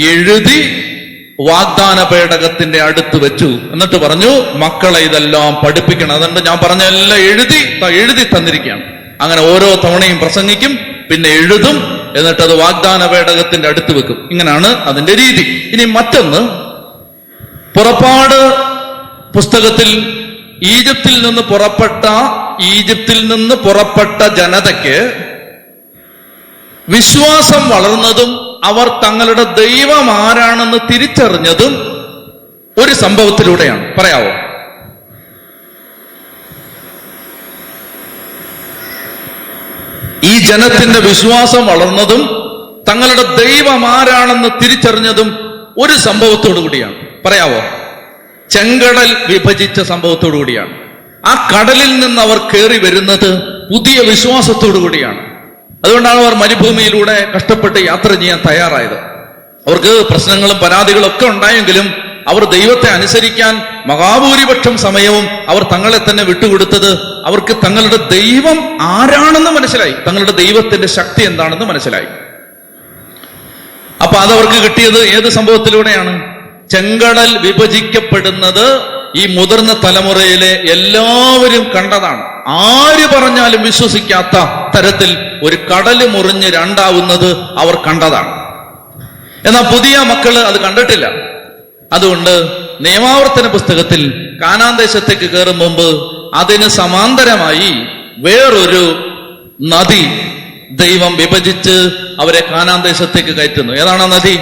[0.08, 0.85] എഴുതി
[1.40, 3.44] വാഗ്ദാന പേടകത്തിന്റെ അടുത്ത് വെച്ചു.
[3.44, 6.12] എന്നിട്ട് പറഞ്ഞു മക്കളെ ഇതെല്ലാം പഠിപ്പിക്കണം.
[6.12, 8.82] അതുകൊണ്ട് ഞാൻ പറഞ്ഞ എല്ലാം എഴുതി എഴുതി തന്നിരിക്കുകയാണ്.
[9.20, 10.78] അങ്ങനെ ഓരോ തവണയും പ്രസംഗിക്കും
[11.10, 14.28] പിന്നെ എഴുതും എന്നിട്ട് അത് വാഗ്ദാന പേടകത്തിന്റെ അടുത്ത് വെക്കും.
[14.30, 15.70] ഇങ്ങനെയാണ് അതിന്റെ രീതി.
[15.72, 16.66] ഇനി മറ്റൊന്ന്
[17.78, 18.54] പുറപ്പാട്
[19.32, 19.88] പുസ്തകത്തിൽ
[20.62, 22.04] ഈജിപ്തിൽ നിന്ന് പുറപ്പെട്ട
[22.62, 25.12] ഈജിപ്തിൽ നിന്ന് പുറപ്പെട്ട ജനതയ്ക്ക്
[26.88, 31.96] വിശ്വാസം വളർന്നതും അവർ തങ്ങളുടെ ദൈവം ആരാണെന്ന് തിരിച്ചറിഞ്ഞതും
[32.84, 33.94] ഒരു സംഭവത്തിലൂടെയാണ്.
[33.98, 34.46] പറയാവോ?
[40.24, 42.26] ഈ ജനത്തിന്റെ വിശ്വാസം വളർന്നതും
[42.88, 45.28] തങ്ങളുടെ ദൈവം ആരാണെന്ന് തിരിച്ചറിഞ്ഞതും
[45.78, 46.94] ഒരു സംഭവത്തോടു കൂടിയാണ്.
[47.24, 47.62] പറയാവോ?
[48.50, 50.86] ചെങ്കടൽ വിഭജിച്ച സംഭവത്തോടു കൂടിയാണ്.
[51.26, 55.25] ആ കടലിൽ നിന്ന് അവർ കയറി വരുന്നത് പുതിയ വിശ്വാസത്തോടു കൂടിയാണ്.
[55.86, 58.98] അതുകൊണ്ടാണ് അവർ മരുഭൂമിയിലൂടെ കഷ്ടപ്പെട്ട് യാത്ര ചെയ്യാൻ തയ്യാറായത്.
[59.68, 61.94] അവർക്ക് പ്രശ്നങ്ങളും പരാതികളും ഒക്കെ ഉണ്ടായെങ്കിലും
[62.28, 66.92] അവർ ദൈവത്തെ അനുസരിക്കാൻ മഹാഭൂരിപക്ഷം സമയവും അവർ തങ്ങളെ തന്നെ വിട്ടുകൊടുത്തത്
[67.26, 69.94] അവർക്ക് തങ്ങളുടെ ദൈവം ആരാണെന്ന് മനസ്സിലായി.
[70.06, 72.06] തങ്ങളുടെ ദൈവത്തിന്റെ ശക്തി എന്താണെന്ന് മനസ്സിലായി.
[74.02, 76.36] അപ്പൊ അതവർക്ക് കിട്ടിയത് ഏത് സംഭവത്തിലൂടെയാണ്?
[76.68, 78.80] ചെങ്കടൽ വിഭജിക്കപ്പെടുന്നത്
[79.16, 82.22] ഈ മുതിർന്ന തലമുറയിലെ എല്ലാവരും കണ്ടതാണ്.
[82.48, 84.36] ആര് പറഞ്ഞാലും വിശ്വസിക്കാത്ത
[84.76, 88.46] തരത്തിൽ ഒരു കടൽ മുറിഞ്ഞ് രണ്ടാവുന്നത് അവർ കണ്ടതാണ്.
[89.46, 91.06] എന്നാൽ പുതിയ മക്കൾ അത് കണ്ടിട്ടില്ല.
[91.92, 92.46] അതുകൊണ്ട്
[92.80, 97.86] നിയമാവർത്തന പുസ്തകത്തിൽ കാനാൻ ദേശത്തേക്ക് കയറും മുമ്പ് അതിന് സമാന്തരമായി
[98.18, 99.12] വേറൊരു
[99.62, 100.20] നദി
[100.70, 103.72] ദൈവം വിഭജിച്ച് അവരെ കാനാൻ ദേശത്തേക്ക് കയറ്റുന്നു.
[103.72, 104.38] ഏതാണ് നദി?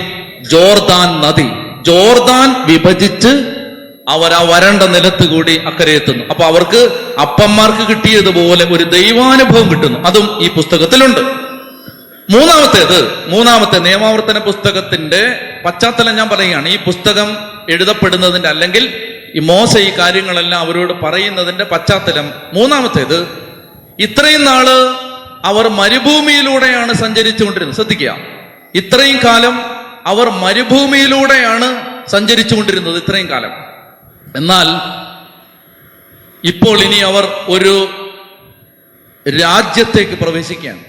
[0.50, 1.48] ജോർദാൻ നദി.
[1.82, 3.53] ജോർദാൻ വിഭജിച്ച്
[4.08, 6.24] അവർ ആ വരണ്ട നിലത്ത് കൂടി അക്കരെ എത്തുന്നു.
[6.24, 9.98] അപ്പൊ അവർക്ക് അപ്പന്മാർക്ക് കിട്ടിയതുപോലെ ഒരു ദൈവാനുഭവം കിട്ടുന്നു.
[9.98, 11.20] അതും ഈ പുസ്തകത്തിലുണ്ട്.
[12.30, 16.68] മൂന്നാമത്തേത് മൂന്നാമത്തെ നിയമാവർത്തന പുസ്തകത്തിന്റെ പശ്ചാത്തലം ഞാൻ പറയുകയാണ്.
[16.68, 17.36] ഈ പുസ്തകം
[17.70, 23.28] എഴുതപ്പെടുന്നതിന്റെ അല്ലെങ്കിൽ ഈ മോശ ഈ കാര്യങ്ങളെല്ലാം അവരോട് പറയുന്നതിന്റെ പശ്ചാത്തലം മൂന്നാമത്തേത്
[23.98, 24.68] ഇത്രയും നാൾ
[25.44, 27.76] അവർ മരുഭൂമിയിലൂടെയാണ് സഞ്ചരിച്ചുകൊണ്ടിരുന്നത്.
[27.76, 28.16] ശ്രദ്ധിക്കുക.
[28.74, 29.60] ഇത്രയും കാലം
[30.06, 33.73] അവർ മരുഭൂമിയിലൂടെയാണ് സഞ്ചരിച്ചുകൊണ്ടിരുന്നത് ഇത്രയും കാലം.
[34.34, 34.68] എന്നാൽ
[36.44, 37.74] ഇപ്പോൾ ഇനി അവർ ഒരു
[39.26, 40.82] രാജ്യത്തേക്ക് പ്രവേശിക്കുകയാണ്.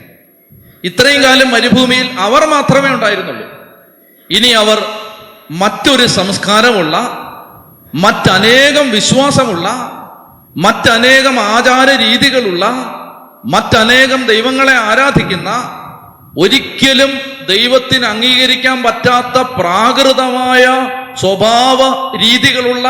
[0.83, 3.45] ഇത്രയും കാലം മരുഭൂമിയിൽ അവർ മാത്രമേ ഉണ്ടായിരുന്നുള്ളൂ.
[4.29, 4.79] ഇനി അവർ
[5.51, 6.95] മറ്റൊരു സംസ്കാരമുള്ള
[7.93, 9.67] മറ്റനേകം വിശ്വാസമുള്ള
[10.57, 12.65] മറ്റനേകം ആചാര രീതികളുള്ള
[13.45, 15.49] മറ്റനേകം ദൈവങ്ങളെ ആരാധിക്കുന്ന
[16.37, 17.11] ഒരിക്കലും
[17.47, 20.63] ദൈവത്തിന് അംഗീകരിക്കാൻ പറ്റാത്ത പ്രാകൃതമായ
[21.21, 21.81] സ്വഭാവ
[22.21, 22.87] രീതികളുള്ള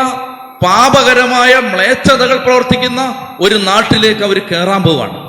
[0.62, 5.26] പാപകരമായ മ്ലേച്ഛതകൾ പ്രവർത്തിക്കുന്ന ഒരു നാട്ടിലേക്ക് അവർ കയറാൻ പോവാണ്.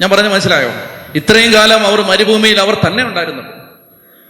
[0.00, 0.70] ഞാൻ പറഞ്ഞ മനസ്സിലായോ?
[1.14, 3.56] ഇത്രയും കാലം അവർ മരുഭൂമിയിൽ അവർ തന്നെ ഉണ്ടായിരുന്നുള്ളൂ.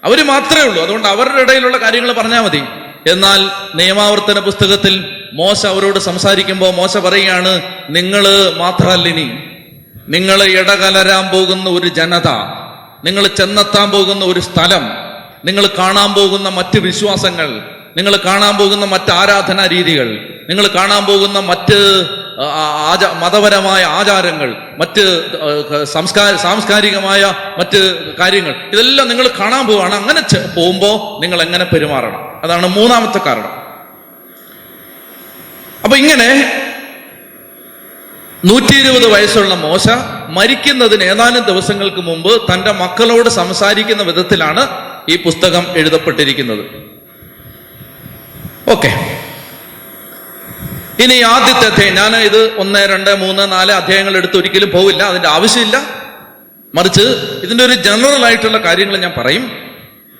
[0.05, 0.83] അവർ മാത്രമേ ഉള്ളൂ.
[0.83, 2.63] അതുകൊണ്ട് അവരുടെ ഇടയിലുള്ള കാര്യങ്ങൾ പറഞ്ഞാൽ മതി.
[3.11, 9.39] എന്നാൽ നിയമാവർത്തന പുസ്തകത്തിൽ മോശ അവരോട് സംസാരിക്കുമ്പോൾ മോശ പറയുകയാണ് നിങ്ങൾ മാത്രമല്ല ഇനി
[10.09, 12.29] നിങ്ങൾ ഇടകലരാൻ പോകുന്ന ഒരു ജനത.
[13.05, 14.89] നിങ്ങൾ ചെന്നെത്താൻ പോകുന്ന ഒരു സ്ഥലം.
[15.45, 17.76] നിങ്ങൾ കാണാൻ പോകുന്ന മറ്റ് വിശ്വാസങ്ങൾ.
[17.97, 20.09] നിങ്ങൾ കാണാൻ പോകുന്ന മറ്റ് ആരാധനാ രീതികൾ
[20.49, 21.79] നിങ്ങൾ കാണാൻ പോകുന്ന മറ്റ്
[22.93, 25.03] ആചാ മതപരമായ ആചാരങ്ങൾ മറ്റ്
[25.85, 27.23] സംസ്കാര സാംസ്കാരികമായ
[27.59, 27.79] മറ്റ്
[28.21, 30.21] കാര്യങ്ങൾ ഇതെല്ലാം നിങ്ങൾ കാണാൻ പോവുകയാണ് അങ്ങനെ
[30.57, 32.41] പോകുമ്പോൾ നിങ്ങൾ എങ്ങനെ പെരുമാറണം?
[32.45, 33.53] അതാണ് മൂന്നാമത്തെ കാരണം.
[35.85, 36.29] അപ്പൊ ഇങ്ങനെ
[38.45, 39.87] നൂറ്റി ഇരുപത് വയസ്സുള്ള മോശ
[40.29, 44.63] മരിക്കുന്നതിന് ഏതാനും ദിവസങ്ങൾക്ക് മുമ്പ് തന്റെ മക്കളോട് സംസാരിക്കുന്ന വിധത്തിലാണ്
[45.09, 46.65] ഈ പുസ്തകം എഴുതപ്പെട്ടിരിക്കുന്നത്.
[48.69, 48.91] ഓക്കെ
[51.03, 51.95] ഇനി ആദ്യത്തെ അധ്യായം.
[51.95, 55.03] ഞാൻ ഇത് ഒന്ന് രണ്ട് മൂന്ന് നാല് അധ്യായങ്ങൾ എടുത്ത് ഒരിക്കലും പോവില്ല.
[55.03, 56.07] അതിന്റെ ആവശ്യമില്ല.
[56.75, 57.03] മറിച്ച്
[57.43, 59.51] ഇതിന്റെ ഒരു ജനറൽ ആയിട്ടുള്ള കാര്യങ്ങൾ ഞാൻ പറയും.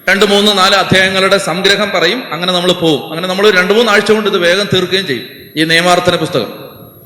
[0.09, 2.33] രണ്ട് മൂന്ന് നാല് അധ്യായങ്ങളുടെ സംഗ്രഹം പറയും.
[2.33, 3.09] അങ്ങനെ നമ്മൾ പോവും.
[3.09, 5.27] അങ്ങനെ നമ്മൾ രണ്ട് മൂന്ന് ആഴ്ച കൊണ്ട് ഇത് വേഗം തീർക്കുകയും ചെയ്യും.
[5.57, 6.53] ഈ നിയമാർത്ഥന പുസ്തകം.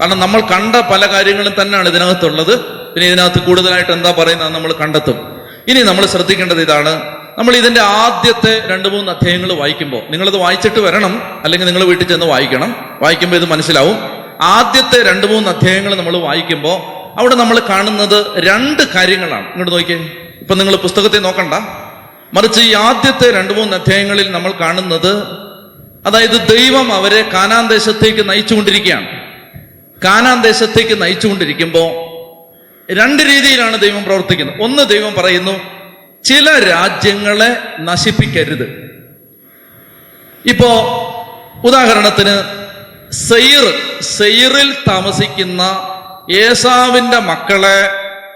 [0.01, 2.61] കാരണം നമ്മൾ കണ്ട പല കാര്യങ്ങളും തന്നെയാണ് ഇതിനകത്തുള്ളത്.
[2.95, 4.49] പിന്നെ ഇതിനകത്ത് കൂടുതലായിട്ട് എന്താ പറയുന്നത്?
[4.49, 5.41] നമ്മൾ കണ്ടെത്തും.
[5.69, 7.20] ഇനി നമ്മൾ ശ്രദ്ധിക്കേണ്ടത് ഇതാണ്.
[7.39, 12.99] നമ്മൾ ഇതിന്റെ ആദ്യത്തെ രണ്ട് മൂന്ന് അധ്യായങ്ങൾ വായിക്കുമ്പോൾ നിങ്ങളത് വായിച്ചിട്ട് വരണം അല്ലെങ്കിൽ നിങ്ങൾ വീട്ടിൽ ചെന്ന് വായിക്കണം.
[13.03, 13.99] വായിക്കുമ്പോൾ ഇത് മനസ്സിലാവും.
[14.43, 19.47] ആദ്യത്തെ രണ്ട് മൂന്ന് അധ്യായങ്ങൾ നമ്മൾ വായിക്കുമ്പോൾ അവിടെ നമ്മൾ കാണുന്നത് രണ്ട് കാര്യങ്ങളാണ്.
[19.47, 19.99] ഇങ്ങോട്ട് നോക്കിയേ.
[20.41, 21.55] ഇപ്പൊ നിങ്ങൾ പുസ്തകത്തെ നോക്കണ്ട.
[22.35, 25.23] മറിച്ച് ഈ ആദ്യത്തെ രണ്ട് മൂന്ന് അധ്യായങ്ങളിൽ നമ്മൾ കാണുന്നത്
[26.07, 29.07] അതായത് ദൈവം അവരെ കാനാൻ ദേശത്തേക്ക് നയിച്ചുകൊണ്ടിരിക്കുകയാണ്.
[30.05, 32.11] കാനാൻ ദേശത്തേക്ക് നയിച്ചുകൊണ്ടിരിക്കുമ്പോൾ
[32.95, 34.63] രണ്ട് രീതിയിലാണ് ദൈവം പ്രവർത്തിക്കുന്നത്.
[34.63, 35.80] ഒന്ന് ദൈവം പറയുന്നു
[36.25, 38.91] ചില രാജ്യങ്ങളെ നശിപ്പിക്കരുത്.
[40.47, 40.71] ഇപ്പോ
[41.65, 42.61] ഉദാഹരണത്തിന്
[43.13, 45.63] സെയിർ സെയിറിൽ താമസിക്കുന്ന
[46.33, 47.91] ഏസാവിന്റെ മക്കളെ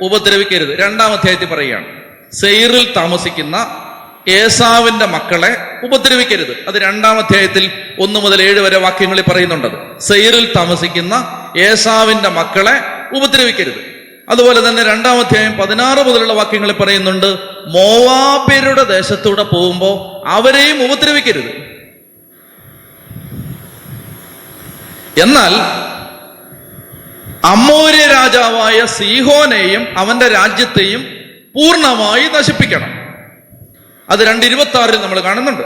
[0.04, 0.78] ഉപദ്രവിക്കരുത്.
[0.78, 1.86] രണ്ടാം അധ്യായത്തിൽ പറയുകയാണ്.
[2.32, 3.84] സെയിറിൽ താമസിക്കുന്ന
[4.28, 6.64] ഏസാവിന്റെ മക്കളെ ഉപദ്രവിക്കരുത്.
[6.68, 7.70] അത് രണ്ടാം അധ്യായത്തിൽ
[8.00, 12.80] ഒന്ന് മുതൽ ഏഴ് വരെ വാക്യങ്ങളിൽ പറയുന്നുണ്ടത് സെയിറിൽ താമസിക്കുന്ന ഏസാവിന്റെ മക്കളെ
[13.16, 13.93] ഉപദ്രവിക്കരുത്.
[14.28, 17.26] അതുപോലെ തന്നെ രണ്ടാം അധ്യായം പതിനാറ് മുതലുള്ള വാക്യങ്ങൾ പറയുന്നുണ്ട്
[17.66, 21.74] മോവാബ്യരുടെ ദേശത്തൂടെ പോകുമ്പോൾ അവരെയും ഉപദ്രവിക്കരുത്.
[25.20, 25.54] എന്നാൽ
[27.44, 31.02] അമ്മൂര്യ രാജാവായ സീഹോനെയും അവന്റെ രാജ്യത്തെയും
[31.54, 32.90] പൂർണമായി നശിപ്പിക്കണം.
[34.08, 35.62] അത് രണ്ട് ഇരുപത്തി ആറിൽ നമ്മൾ കാണുന്നുണ്ട്.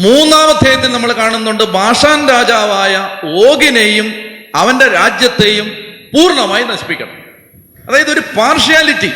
[0.00, 3.10] മൂന്നാം അധ്യായത്തിൽ നമ്മൾ കാണുന്നുണ്ട് ബാഷാൻ രാജാവായ
[3.46, 4.14] ഓഗിനെയും
[4.54, 5.66] അവന്റെ രാജ്യത്തെയും
[6.14, 7.17] പൂർണമായി നശിപ്പിക്കണം.
[7.88, 9.12] അതായത് ഒരു പാർഷ്യാലിറ്റി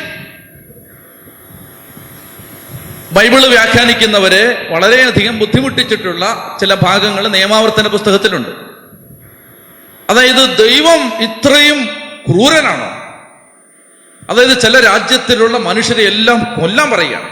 [3.13, 8.49] ബൈബിൾ വ്യാഖ്യാനിക്കുന്നവരെ വളരെയധികം ബുദ്ധിമുട്ടിച്ചിട്ടുള്ള ചില ഭാഗങ്ങൾ നിയമാവർത്തന പുസ്തകത്തിലുണ്ട്.
[10.11, 11.85] അതായത് ദൈവം ഇത്രയും
[12.27, 13.03] ക്രൂരനാണോ?
[14.31, 17.29] അതായത് ചില രാജ്യത്തിലുള്ള മനുഷ്യരെ എല്ലാം കൊല്ലാൻ പറയുകയാണ്.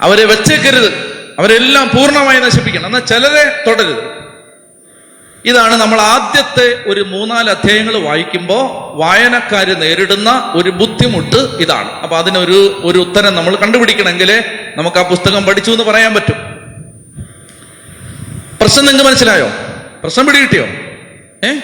[0.00, 1.12] അവരെ വെച്ചേക്കരുത്.
[1.38, 2.86] അവരെല്ലാം പൂർണമായി നശിപ്പിക്കണം.
[2.86, 4.21] എന്നാൽ ചിലരെ തുടരുത്.
[5.44, 12.00] ഇതാണ് നമ്മൾ ആദ്യത്തെ ഒരു മൂന്നാൽ അധ്യായങ്ങൾ വായിക്കുമ്പോൾ വായനക്കാര് നേരിടുന്ന ഒരു ബുദ്ധിമുട്ട് ഇതാണ്.
[12.00, 14.44] അപ്പൊ അതിനൊരു ഒരു ഉത്തരം നമ്മൾ കണ്ടുപിടിക്കണമെങ്കിൽ
[14.76, 16.36] നമുക്ക് ആ പുസ്തകം പഠിച്ചു എന്ന് പറയാൻ പറ്റും.
[18.60, 19.50] പ്രശ്നം നിങ്ങൾക്ക് മനസ്സിലായോ?
[20.02, 20.64] പ്രശ്നം പിടികിട്ടിയോ?
[21.48, 21.58] ഏ?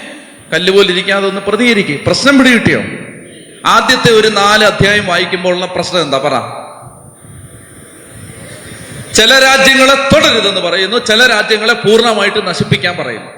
[0.52, 2.80] കല്ലുപോലെ ഇരിക്കാതെ ഒന്ന് പ്രതികരിക്കുക പ്രശ്നം പിടികിട്ടിയോ?
[3.66, 6.18] ആദ്യത്തെ ഒരു നാല് അധ്യായം വായിക്കുമ്പോഴുള്ള പ്രശ്നം എന്താ?
[6.18, 6.68] പറ.
[9.12, 10.98] ചില രാജ്യങ്ങളെ തുടരുതെന്ന് പറയുന്നു.
[10.98, 13.37] ചില രാജ്യങ്ങളെ പൂർണമായിട്ട് നശിപ്പിക്കാൻ പറയുന്നു.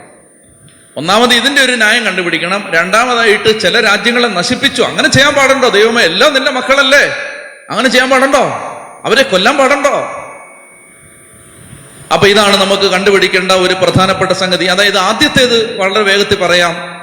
[0.96, 2.70] ഒന്നാമത് ഇതിന്റെ ഒരു ന്യായം കണ്ടുപിടിക്കണം.
[2.74, 4.82] രണ്ടാമതായിട്ട് ചില രാജ്യങ്ങളെ നശിപ്പിച്ചു.
[4.82, 5.68] അങ്ങനെ ചെയ്യാൻ പാടുണ്ടോ?
[5.68, 7.16] ദൈവമേ എല്ലാം നിന്റെ മക്കളല്ലേ?
[7.70, 8.38] അങ്ങനെ ചെയ്യാൻ പാടുണ്ടോ?
[9.04, 10.16] അവരെ കൊല്ലാൻ പാടുണ്ടോ?
[12.12, 14.64] അപ്പൊ ഇതാണ് നമുക്ക് കണ്ടുപിടിക്കേണ്ട ഒരു പ്രധാനപ്പെട്ട സംഗതി.
[14.64, 17.00] അതായത് ആദ്യത്തേത് വളരെ വേഗത്തിൽ പറയാം.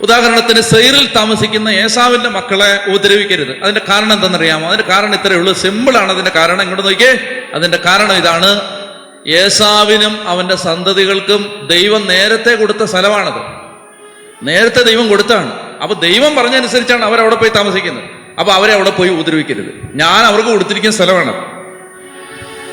[0.00, 3.62] ഉദാഹരണത്തിന് സെയ്റിൽ താമസിക്കുന്ന ഏസാവിന്റെ മക്കളെ ഉപദ്രവിക്കരുത്.
[3.62, 4.68] അതിന്റെ കാരണം എന്തെന്നറിയാമോ?
[4.68, 5.52] അതിന്റെ കാരണം ഇത്രയേ ഉള്ളൂ.
[5.54, 6.62] സിമ്പിൾ ആണ് അതിന്റെ കാരണം.
[6.62, 7.42] ഇങ്ങോട്ട് നോക്കിയേ.
[7.54, 8.77] അതിന്റെ കാരണം ഇതാണ്.
[9.26, 13.68] ഏസാവിനും അവന്റെ സന്തതികൾക്കും ദൈവം നേരത്തെ കൊടുത്ത സ്ഥലമാണത്.
[14.42, 15.60] നേരത്തെ ദൈവം കൊടുത്താണ്.
[15.82, 18.04] അപ്പൊ ദൈവം പറഞ്ഞനുസരിച്ചാണ് അവരവിടെ പോയി താമസിക്കുന്നത്.
[18.38, 19.90] അപ്പൊ അവരെ അവിടെ പോയി ഉപദ്രവിക്കരുത്.
[19.94, 21.58] ഞാൻ അവർക്ക് കൊടുത്തിരിക്കുന്ന സ്ഥലമാണ്.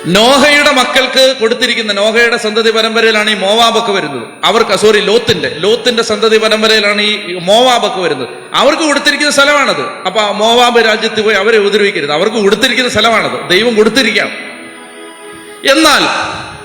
[0.08, 4.28] നോഹയുടെ മക്കൾക്ക് കൊടുത്തിരിക്കുന്ന നോഹയുടെ സന്തതി പരമ്പരയിലാണ് ഈ മോവാബൊക്കെ വരുന്നത്.
[4.44, 8.28] അവർക്ക് സോറി ലോത്തിന്റെ ലോത്തിന്റെ സന്തതി പരമ്പരയിലാണ് ഈ മോവാബൊക്കെ വരുന്നത്.
[8.54, 9.82] അവർക്ക് കൊടുത്തിരിക്കുന്ന സ്ഥലമാണത്.
[9.82, 12.12] അപ്പൊ മോവാബ് രാജ്യത്ത് പോയി അവരെ ഉപദ്രവിക്കരുത്.
[12.12, 13.50] അവർക്ക് കൊടുത്തിരിക്കുന്ന സ്ഥലമാണത്.
[13.50, 14.55] ദൈവം കൊടുത്തിരിക്കാം
[15.66, 16.04] എന്നാൽ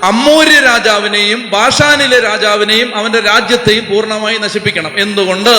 [0.03, 4.99] അമ്മൂര്യ രാജാവിനെയും ബാഷാനിലെ രാജാവിനെയും അവന്റെ രാജ്യത്തെയും പൂർണമായി നശിപ്പിക്കണം.
[4.99, 5.49] എന്തുകൊണ്ട്?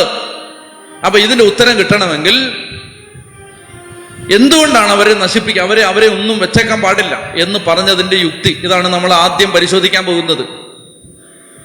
[1.07, 2.53] അപ്പൊ ഇതിന്റെ ഉത്തരം കിട്ടണമെങ്കിൽ
[4.35, 10.05] എന്തുകൊണ്ടാണ് അവരെ നശിപ്പിക്കുക അവരെ അവരെ ഒന്നും വെച്ചേക്കാൻ പാടില്ല എന്ന് പറഞ്ഞതിന്റെ യുക്തി ഇതാണ് നമ്മൾ ആദ്യം പരിശോധിക്കാൻ
[10.05, 10.45] പോകുന്നത്.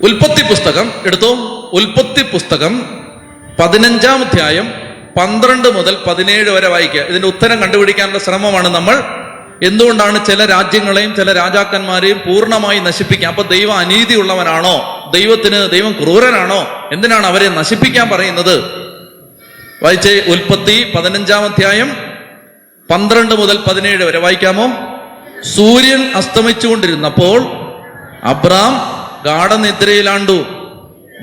[0.01, 1.25] ഉൽപ്പത്തി പുസ്തകം എടുത്തു?
[1.73, 3.03] ഉൽപ്പത്തി പുസ്തകം
[3.59, 4.73] പതിനഞ്ചാം അധ്യായം
[5.19, 7.01] പന്ത്രണ്ട് മുതൽ പതിനേഴ് വരെ വായിക്കുക.
[7.01, 9.16] ഇതിന്റെ ഉത്തരം കണ്ടുപിടിക്കാനുള്ള ശ്രമമാണ് നമ്മൾ
[9.63, 14.76] എന്തുകൊണ്ടാണ് ചില രാജ്യങ്ങളെയും ചില രാജാക്കന്മാരെയും പൂർണമായി നശിപ്പിക്കുക അപ്പൊ ദൈവം അനീതിയുള്ളവനാണോ?
[15.13, 16.89] ദൈവത്തിന് ദൈവം ക്രൂരനാണോ?
[16.93, 18.88] എന്തിനാണ് അവരെ നശിപ്പിക്കാൻ പറയുന്നത്?
[19.84, 21.98] വായിച്ചേ ഉൽപ്പത്തി പതിനഞ്ചാം അധ്യായം
[22.91, 24.67] പന്ത്രണ്ട് മുതൽ പതിനേഴ് വരെ വായിക്കാമോ?
[25.56, 27.41] സൂര്യൻ അസ്തമിച്ചുകൊണ്ടിരുന്നപ്പോൾ
[28.24, 30.46] അബ്രാം ഗാഠനിദ്രയിലാണ്ടു.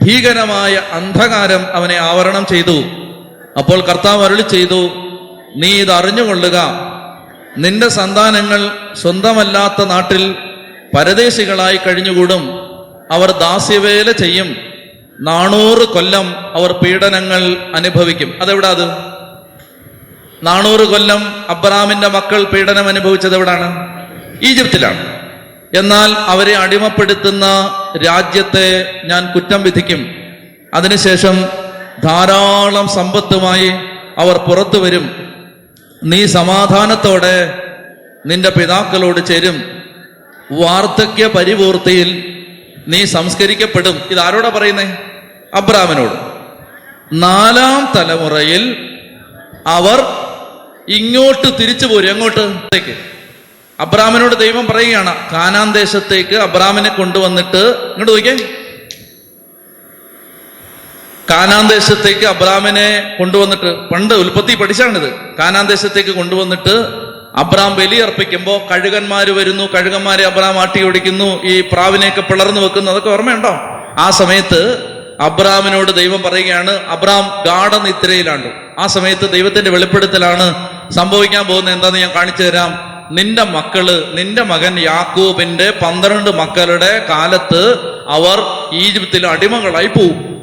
[0.04, 2.84] ഭീകരമായ അന്ധകാരം അവനെ ആവരണം ചെയ്തു.
[3.58, 4.88] അപ്പോൾ കർത്താവ് അരുളി ചെയ്തു
[5.56, 6.84] നീ ഇത് അറിഞ്ഞുകൊള്ളുക
[7.58, 10.36] നിന്റെ സന്താനങ്ങൾ സ്വന്തമല്ലാത്ത നാട്ടിൽ
[10.96, 12.50] പരദേശികളായി കഴിഞ്ഞുകൂടും.
[13.10, 14.56] അവർ ദാസ്യവേല ചെയ്യും.
[15.20, 18.38] നാണൂറ് കൊല്ലം അവർ പീഡനങ്ങൾ അനുഭവിക്കും.
[18.42, 18.88] അതെവിടാ അത്?
[20.46, 23.86] നാണൂറ് കൊല്ലം അബ്രാമിന്റെ മക്കൾ പീഡനം അനുഭവിച്ചത് എവിടാണ്?
[24.42, 25.14] ഈജിപ്തിലാണ്.
[25.78, 27.44] എന്നാൽ അവരെ അടിമപ്പെടുത്തുന്ന
[28.06, 30.14] രാജ്യത്തെ ഞാൻ കുറ്റം വിധിക്കും.
[30.74, 31.44] അതിനുശേഷം
[32.04, 33.68] ധാരാളം സമ്പത്തുമായി
[34.18, 35.33] അവർ പുറത്തു വരും.
[36.04, 37.62] നീ സമാധാനത്തോടെ
[38.26, 39.82] നിന്റെ പിതാക്കളോട് ചേരും.
[40.52, 42.36] വാർദ്ധക്യ പരിപൂർത്തിയിൽ
[42.88, 43.96] നീ സംസ്കരിക്കപ്പെടും.
[43.96, 44.96] ഇത് ഇതാരോടാ പറയുന്നേ?
[45.54, 46.12] അബ്രാമിനോട്.
[47.12, 48.90] നാലാം തലമുറയിൽ
[49.66, 50.00] അവർ
[50.88, 52.10] ഇങ്ങോട്ട് തിരിച്ചു പോരും.
[52.10, 52.54] എങ്ങോട്ട്?
[52.56, 52.96] ത്തേക്ക്.
[53.80, 58.63] അബ്രാമിനോട് ദൈവം പറയുകയാണ് കാനാൻ ദേശത്തേക്ക് അബ്രാമിനെ കൊണ്ടുവന്നിട്ട് ഇങ്ങോട്ട് നോക്കിയേ.
[61.30, 65.14] കാനാൻ ദേശത്തേക്ക് അബ്രാമിനെ കൊണ്ടുവന്നിട്ട് പണ്ട് ഉൽപ്പത്തി പഠിച്ചാണിത്.
[65.38, 66.86] കാനാൻ ദേശത്തേക്ക് കൊണ്ടുവന്നിട്ട്
[67.36, 73.50] അബ്രാം ബലി അർപ്പിക്കുമ്പോ കഴുകന്മാര് വരുന്നു കഴുകന്മാരെ അബ്രാം ആട്ടി ഓടിക്കുന്നു ഈ പ്രാവിനെയൊക്കെ പിളർന്നു വെക്കുന്നു അതൊക്കെ ഓർമ്മയുണ്ടോ?
[73.98, 74.78] ആ സമയത്ത്
[75.20, 78.52] അബ്രാമിനോട് ദൈവം പറയുകയാണ് അബ്രാം ഗാഠനിദ്രയിലാണ്.
[78.78, 82.94] ആ സമയത്ത് ദൈവത്തിന്റെ വെളിപ്പെടുത്തലാണ് സംഭവിക്കാൻ പോകുന്നത് എന്താന്ന് ഞാൻ കാണിച്ചു തരാം.
[83.10, 88.42] നിന്റെ മക്കൾ നിന്റെ മകൻ യാക്കൂബിന്റെ പന്ത്രണ്ട് മക്കളുടെ കാലത്ത് അവർ
[88.74, 90.33] ഈജിപ്തിൽ അടിമകളായി പോവും.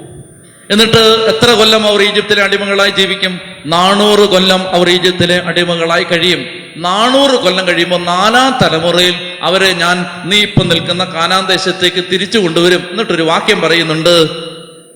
[0.71, 3.39] എന്നിട്ട് എത്ര കൊല്ലം അവർ ഈജിപ്തിലെ അടിമകളായി ജീവിക്കും?
[3.65, 6.45] നാനൂറ് കൊല്ലം അവർ ഈജിപ്തിലെ അടിമകളായി കഴിയും.
[6.77, 12.87] നാനൂറ് കൊല്ലം കഴിയുമ്പോൾ നാലാം തലമുറയിൽ അവരെ ഞാൻ നീ ഇപ്പം നിൽക്കുന്ന കാനാൻ ദേശത്തേക്ക് തിരിച്ചു കൊണ്ടുവരും.
[12.91, 14.27] എന്നിട്ടൊരു വാക്യം പറയുന്നുണ്ട്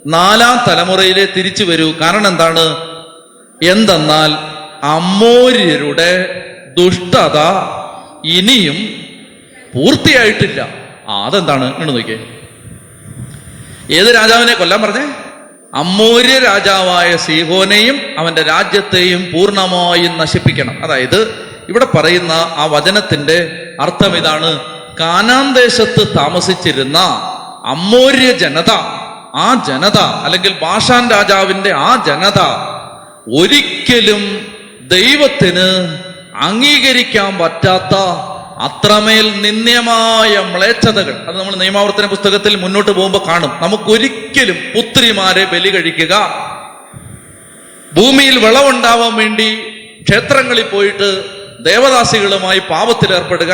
[0.08, 1.94] നാലാം തലമുറയിലെ തിരിച്ചു വരൂ.
[2.02, 2.78] കാരണം എന്താണ്?
[3.64, 4.32] എന്തെന്നാൽ
[4.86, 6.12] അമ്മൂര്യരുടെ
[6.78, 7.38] ദുഷ്ടത
[8.26, 8.78] ഇനിയും
[9.74, 10.70] പൂർത്തിയായിട്ടില്ല.
[11.10, 11.74] അതെന്താണ്?
[11.74, 12.20] ഇങ്ങനെ നോക്കിയേ.
[14.00, 15.25] ഏത് രാജാവിനെ കൊല്ലാൻ പറഞ്ഞേ?
[15.73, 20.84] അമ്മൂര്യ രാജാവായ സീഹോനെയും അവന്റെ രാജ്യത്തെയും പൂർണമായും നശിപ്പിക്കണം.
[20.84, 24.60] അതായത് ഇവിടെ പറയുന്ന ആ വചനത്തിന്റെ അർത്ഥം ഇതാണ്.
[24.99, 26.97] കാനാൻ ദേശത്ത് താമസിച്ചിരുന്ന
[27.65, 28.71] അമ്മൂര്യ ജനത
[29.36, 32.41] ആ ജനത അല്ലെങ്കിൽ ബാഷാൻ രാജാവിന്റെ ആ ജനത
[33.41, 34.47] ഒരിക്കലും
[34.88, 35.97] ദൈവത്തിന്
[36.36, 37.95] അംഗീകരിക്കാൻ പറ്റാത്ത
[38.60, 41.13] അത്രമേൽ നിന്ദ്യമായ മ്ലേച്ഛതകൾ.
[41.28, 43.52] അത് നമ്മൾ നിയമാവർത്തന പുസ്തകത്തിൽ മുന്നോട്ട് പോകുമ്പോൾ കാണും.
[43.62, 46.15] നമുക്കൊരിക്കലും പുത്രിമാരെ ബലി കഴിക്കുക.
[47.94, 49.54] ഭൂമിയിൽ വിളവുണ്ടാവാൻ വേണ്ടി
[50.02, 51.24] ക്ഷേത്രങ്ങളിൽ പോയിട്ട്
[51.65, 53.54] ദേവദാസികളുമായി പാപത്തിൽ ഏർപ്പെടുക.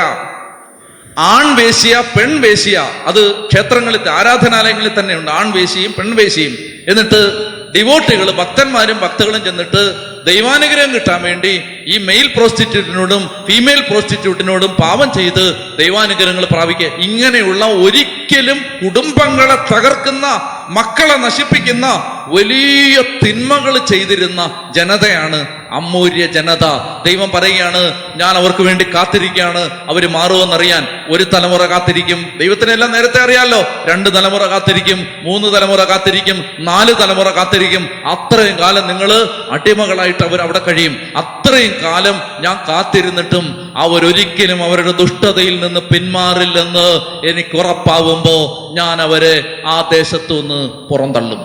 [1.17, 5.31] ആൺവേശ്യ പെൺവേശ്യ അത് ക്ഷേത്രങ്ങളിൽ ആരാധനാലയങ്ങളിൽ തന്നെയുണ്ട്.
[5.31, 9.81] ആൺവേശ്യയും പെൺവേശ്യയും എന്നിട്ട് ഡിവോട്ടുകൾ ഭക്തന്മാരും ഭക്തകളും ചെന്നിട്ട്
[10.25, 15.45] ദൈവാനുഗ്രഹം കിട്ടാൻ വേണ്ടി ഈ മെയിൽ പ്രോസ്റ്റിറ്റ്യൂട്ടിനോടും ഫീമെയിൽ പ്രോസ്റ്റിറ്റ്യൂട്ടിനോടും പാവം ചെയ്ത്
[15.77, 16.89] ദൈവാനുഗ്രഹങ്ങൾ പ്രാപിക്കുക.
[17.01, 20.27] ഇങ്ങനെയുള്ള ഒരിക്കലും കുടുംബങ്ങളെ തകർക്കുന്ന
[20.69, 21.87] മക്കളെ നശിപ്പിക്കുന്ന
[22.27, 24.41] വലിയ തിന്മകൾ ചെയ്തിരുന്ന
[24.75, 26.65] ജനതയാണ് അമ്മൂര്യ ജനത.
[27.05, 29.89] ദൈവം പറയുകയാണ് ഞാൻ അവർക്ക് വേണ്ടി കാത്തിരിക്കുകയാണ്.
[29.89, 32.37] അവർ മാറുമെന്നറിയാൻ ഒരു തലമുറ കാത്തിരിക്കും.
[32.37, 37.89] ദൈവത്തിനെല്ലാം നേരത്തെ അറിയാലോ രണ്ട് തലമുറ കാത്തിരിക്കും മൂന്ന് തലമുറ കാത്തിരിക്കും നാല് തലമുറ കാത്തിരിക്കും.
[38.07, 40.97] അത്രയും കാലം നിങ്ങൾ അടിമകളായിട്ട് അവർ അവിടെ കഴിയും.
[41.17, 50.33] അത്രയും കാലം ഞാൻ കാത്തിരുന്നിട്ടും അവരൊരിക്കലും അവരുടെ ദുഷ്ടതയിൽ നിന്ന് പിന്മാറില്ലെന്ന് എനിക്ക് ഉറപ്പാവുമ്പോ ഞാൻ അവരെ ആ ദേശത്തു
[50.33, 51.39] നിന്ന് പുറന്തള്ളും.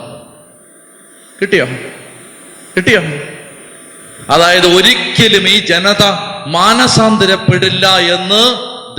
[1.41, 1.67] കിട്ടിയോ?
[2.77, 3.03] കിട്ടിയോ?
[4.31, 6.03] അതായത് ഒരിക്കലും ഈ ജനത
[6.47, 8.43] മാനസാന്തരപ്പെടില്ല എന്ന്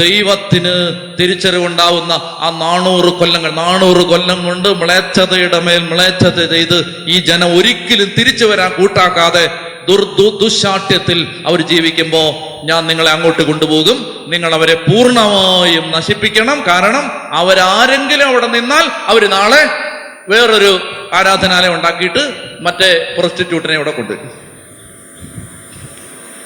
[0.04, 0.74] ദൈവത്തിന്
[1.20, 8.46] തിരിച്ചറിവുണ്ടാവുന്ന ആ നാണൂറ് കൊല്ലങ്ങൾ നാണൂറ് കൊല്ലം കൊണ്ട് മ്ലേച്ഛതയുടെ മേൽ മ്ലേച്ഛത ചെയ്ത് ഈ ജനം ഒരിക്കലും തിരിച്ചു
[8.46, 9.46] വരാൻ കൂട്ടാക്കാതെ
[9.90, 12.28] ദുർദു ദുശാഠ്യത്തിൽ അവർ ജീവിക്കുമ്പോൾ
[12.66, 14.26] ഞാൻ നിങ്ങളെ അങ്ങോട്ട് കൊണ്ടുപോകും.
[14.28, 16.64] നിങ്ങൾ അവരെ പൂർണമായും നശിപ്പിക്കണം.
[16.68, 19.62] കാരണം അവരാരെങ്കിലും അവിടെ നിന്നാൽ അവർ നാളെ
[20.30, 20.80] വേറൊരു
[21.14, 22.24] ആരാധനാലയം ഉണ്ടാക്കിയിട്ട്
[22.60, 24.47] മറ്റേ പ്രോസ്റ്റിറ്റ്യൂട്ടിനെ ഇവിടെ കൊണ്ടുവരും.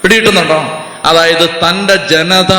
[0.03, 0.83] പിടികിട്ടുന്നുണ്ടോ?
[1.05, 2.53] അതായത് തന്റെ ജനത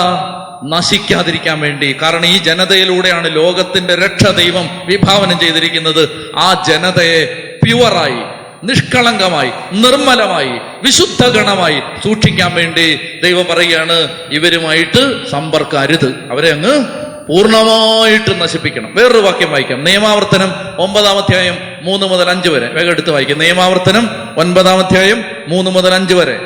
[0.69, 1.97] നശിക്കാതിരിക്കാൻ വേണ്ടി.
[2.03, 6.31] കാരണം ഈ ജനതയിലൂടെയാണ് ലോകത്തിന്റെ രക്ഷ ദൈവം വിഭാവനം ചെയ്തിരിക്കുന്നത്.
[6.37, 7.25] ആ ജനതയെ
[7.65, 10.51] പ്യുവറായി നിഷ്കളങ്കമായി നിർമ്മലമായി
[10.83, 16.85] വിശുദ്ധ ഗണമായി സൂക്ഷിക്കാൻ വേണ്ടി ദൈവം പറയുകയാണ് ഇവരുമായിട്ട് സമ്പർക്കം അരുത് അവരെ അങ്ങ്
[17.29, 18.95] പൂർണമായിട്ട് നശിപ്പിക്കണം.
[18.95, 19.85] വേറൊരു വാക്യം വായിക്കാം.
[19.85, 22.69] നിയമാവർത്തനം ഒമ്പതാം അധ്യായം മൂന്ന് മുതൽ അഞ്ച് വരെ.
[22.69, 23.39] വേഗം എടുത്ത് വായിക്കാം.
[23.39, 26.39] നിയമാവർത്തനം ഒൻപതാം അധ്യായം മൂന്ന് മുതൽ അഞ്ച് വരെ.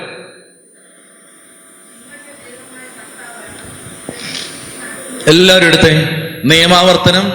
[5.26, 6.08] എല്ലാവരും എടുത്തേ.
[6.44, 7.32] നിയമാവർത്തനം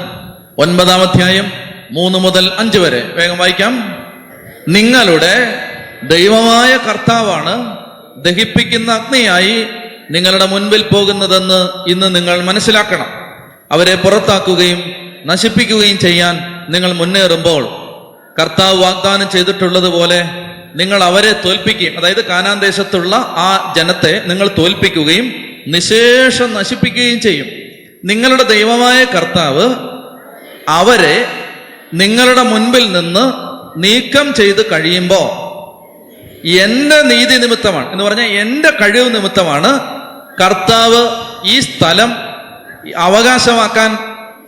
[0.58, 1.52] ഒൻപതാം അധ്യായം
[1.92, 3.04] മൂന്ന് മുതൽ അഞ്ച് വരെ.
[3.14, 3.98] വേഗം വായിക്കാം.
[4.68, 5.56] നിങ്ങളുടെ
[6.04, 7.78] ദൈവമായ കർത്താവാണ്
[8.24, 9.66] ദഹിപ്പിക്കുന്ന അഗ്നിയായി
[10.12, 13.06] നിങ്ങളുടെ മുൻപിൽ പോകുന്നതെന്ന് ഇന്ന് നിങ്ങൾ മനസ്സിലാക്കണം.
[13.72, 14.84] അവരെ പുറത്താക്കുകയും
[15.26, 17.64] നശിപ്പിക്കുകയും ചെയ്യാൻ നിങ്ങൾ മുന്നേറുമ്പോൾ
[18.42, 20.30] കർത്താവ് വാഗ്ദാനം ചെയ്തിട്ടുള്ളതുപോലെ
[20.76, 25.34] നിങ്ങൾ അവരെ തോൽപ്പിക്കുകയും അതായത് കാനാൻ ദേശത്തുള്ള ആ ജനത്തെ നിങ്ങൾ തോൽപ്പിക്കുകയും
[25.68, 27.71] നിശേഷം നശിപ്പിക്കുകയും ചെയ്യും.
[28.06, 29.76] നിങ്ങളുടെ ദൈവമായ കർത്താവ്
[30.70, 31.26] അവരെ
[31.94, 33.24] നിങ്ങളുടെ മുൻപിൽ നിന്ന്
[33.78, 35.28] നീക്കം ചെയ്ത് കഴിയുമ്പോൾ
[36.48, 37.92] എന്റെ നീതി നിമിത്തമാണ്.
[37.92, 39.72] എന്ന് പറഞ്ഞാൽ എന്റെ കഴിവ് നിമിത്തമാണ്
[40.42, 41.02] കർത്താവ്
[41.46, 42.12] ഈ സ്ഥലം
[42.98, 43.98] അവകാശമാക്കാൻ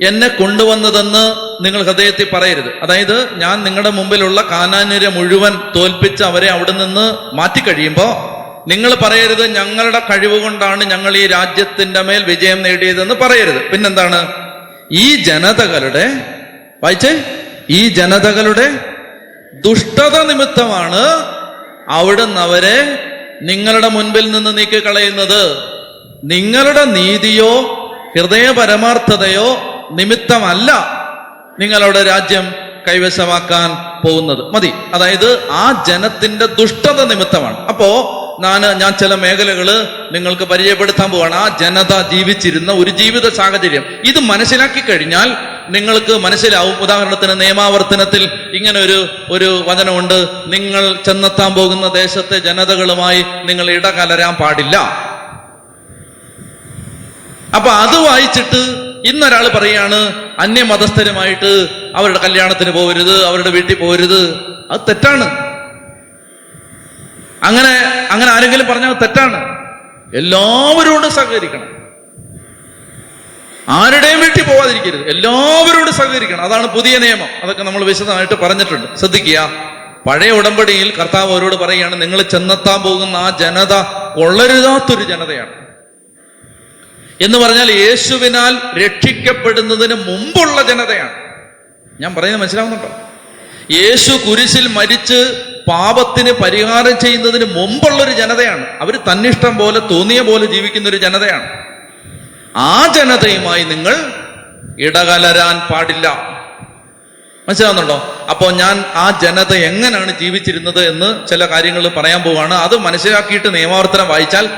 [0.01, 1.23] എന്നെ കൊണ്ടുവന്നതെന്ന്
[1.65, 2.79] നിങ്ങൾ ഹൃദയത്തിൽ പറയരുത്.
[2.81, 8.32] അതായത് ഞാൻ നിങ്ങളുടെ മുമ്പിലുള്ള കാനാന്യരെ മുഴുവൻ തോൽപ്പിച്ച് അവരെ അവിടെ നിന്ന് മാറ്റിക്കഴിയുമ്പോൾ
[8.67, 13.69] നിങ്ങൾ പറയരുത് ഞങ്ങളുടെ കഴിവ് കൊണ്ടാണ് ഞങ്ങൾ ഈ രാജ്യത്തിന്റെ മേൽ വിജയം നേടിയതെന്ന് പറയരുത്.
[13.69, 14.33] പിന്നെന്താണ്?
[14.91, 16.05] ഈ ജനതകളുടെ
[16.83, 17.23] വായിച്ചേ
[17.69, 18.79] ഈ ജനതകളുടെ
[19.53, 21.25] ദുഷ്ടത നിമിത്തമാണ്
[21.89, 22.99] അവിടുന്ന് അവരെ
[23.41, 25.57] നിങ്ങളുടെ മുൻപിൽ നിന്ന് നീക്കി കളയുന്നത്
[26.23, 27.61] നിങ്ങളുടെ നീതിയോ
[28.17, 29.57] ഹൃദയ പരമാർത്ഥതയോ
[29.91, 30.71] നിമിത്തമല്ല
[31.59, 32.53] നിങ്ങളുടെ രാജ്യം
[32.87, 33.69] കൈവശമാക്കാൻ
[34.05, 34.55] പോകുന്നത്.
[34.55, 34.73] മതി.
[34.93, 37.67] അതായത് ആ ജനത്തിന്റെ ദുഷ്ടത നിമിത്തമാണ്.
[37.67, 41.35] അപ്പോ ഞാൻ ഞാൻ ചില മേഖലകൾ നിങ്ങൾക്ക് പരിചയപ്പെടുത്താൻ പോവാണ്.
[41.35, 43.85] ആ ജനത ജീവിച്ചിരുന്ന ഒരു ജീവിത സാഹചര്യം.
[44.05, 45.35] ഇത് മനസ്സിലാക്കി കഴിഞ്ഞാൽ
[45.69, 46.77] നിങ്ങൾക്ക് മനസ്സിലാവും.
[46.77, 50.27] ഉദാഹരണത്തിന് നിയമാവർത്തനത്തിൽ ഇങ്ങനെ ഒരു ഒരു വചനമുണ്ട്.
[50.47, 54.77] നിങ്ങൾ ചെന്നെത്താൻ പോകുന്ന ദേശത്തെ ജനതകളുമായി നിങ്ങൾ ഇടകലരാൻ പാടില്ല.
[57.55, 64.35] അപ്പൊ അത് വായിച്ചിട്ട് ഇന്നൊരാൾ പറയാണ് അന്യമതസ്ഥരുമായിട്ട് അവരുടെ കല്യാണത്തിന് പോകരുത് അവരുടെ വീട്ടിൽ പോകരുത്
[64.71, 65.52] അത് തെറ്റാണ്.
[67.43, 69.63] അങ്ങനെ അങ്ങനെ ആരെങ്കിലും പറഞ്ഞാൽ തെറ്റാണ്.
[70.15, 71.83] എല്ലാവരോടും സഹകരിക്കണം.
[73.69, 75.09] ആരുടെയും വീട്ടിൽ പോവാതിരിക്കരുത്.
[75.09, 76.41] എല്ലാവരോടും സഹകരിക്കണം.
[76.41, 77.27] അതാണ് പുതിയ നിയമം.
[77.43, 78.99] അതൊക്കെ നമ്മൾ വിശദമായിട്ട് പറഞ്ഞിട്ടുണ്ട്.
[78.99, 79.51] ശ്രദ്ധിക്കുക.
[80.09, 83.73] പഴയ ഉടമ്പടിയിൽ കർത്താവ് അവരോട് പറയുകയാണ് നിങ്ങൾ ചെന്നെത്താൻ പോകുന്ന ആ ജനത
[84.15, 85.53] കൊള്ളരുതാത്തൊരു ജനതയാണ്.
[87.21, 91.13] എന്ന് പറഞ്ഞാൽ യേശുവിനാൽ രക്ഷിക്കപ്പെടുന്നതിന് മുമ്പുള്ള ജനതയാണ്.
[91.99, 92.89] ഞാൻ പറയുന്നത് മനസ്സിലാവുന്നുണ്ടോ?
[93.71, 98.65] യേശു കുരിശിൽ മരിച്ച് പാപത്തിന് പരിഹാരം ചെയ്യുന്നതിന് മുമ്പുള്ള ഒരു ജനതയാണ്.
[98.81, 101.65] അവർ തന്നിഷ്ടം പോലെ തോന്നിയ പോലെ ജീവിക്കുന്ന ഒരു ജനതയാണ്.
[102.55, 103.95] ആ ജനതയുമായി നിങ്ങൾ
[104.79, 106.33] ഇടകലരാൻ പാടില്ല.
[107.47, 108.25] മനസ്സിലാവുന്നുണ്ടോ?
[108.29, 112.53] അപ്പോൾ ഞാൻ ആ ജനത എങ്ങനെയാണ് ജീവിച്ചിരുന്നത് എന്ന് ചില കാര്യങ്ങൾ പറയാൻ പോവാണ്.
[112.53, 114.49] അത് മനസ്സിലാക്കിയിട്ട് നിയമാവർത്തനം വായിച്ചാൽ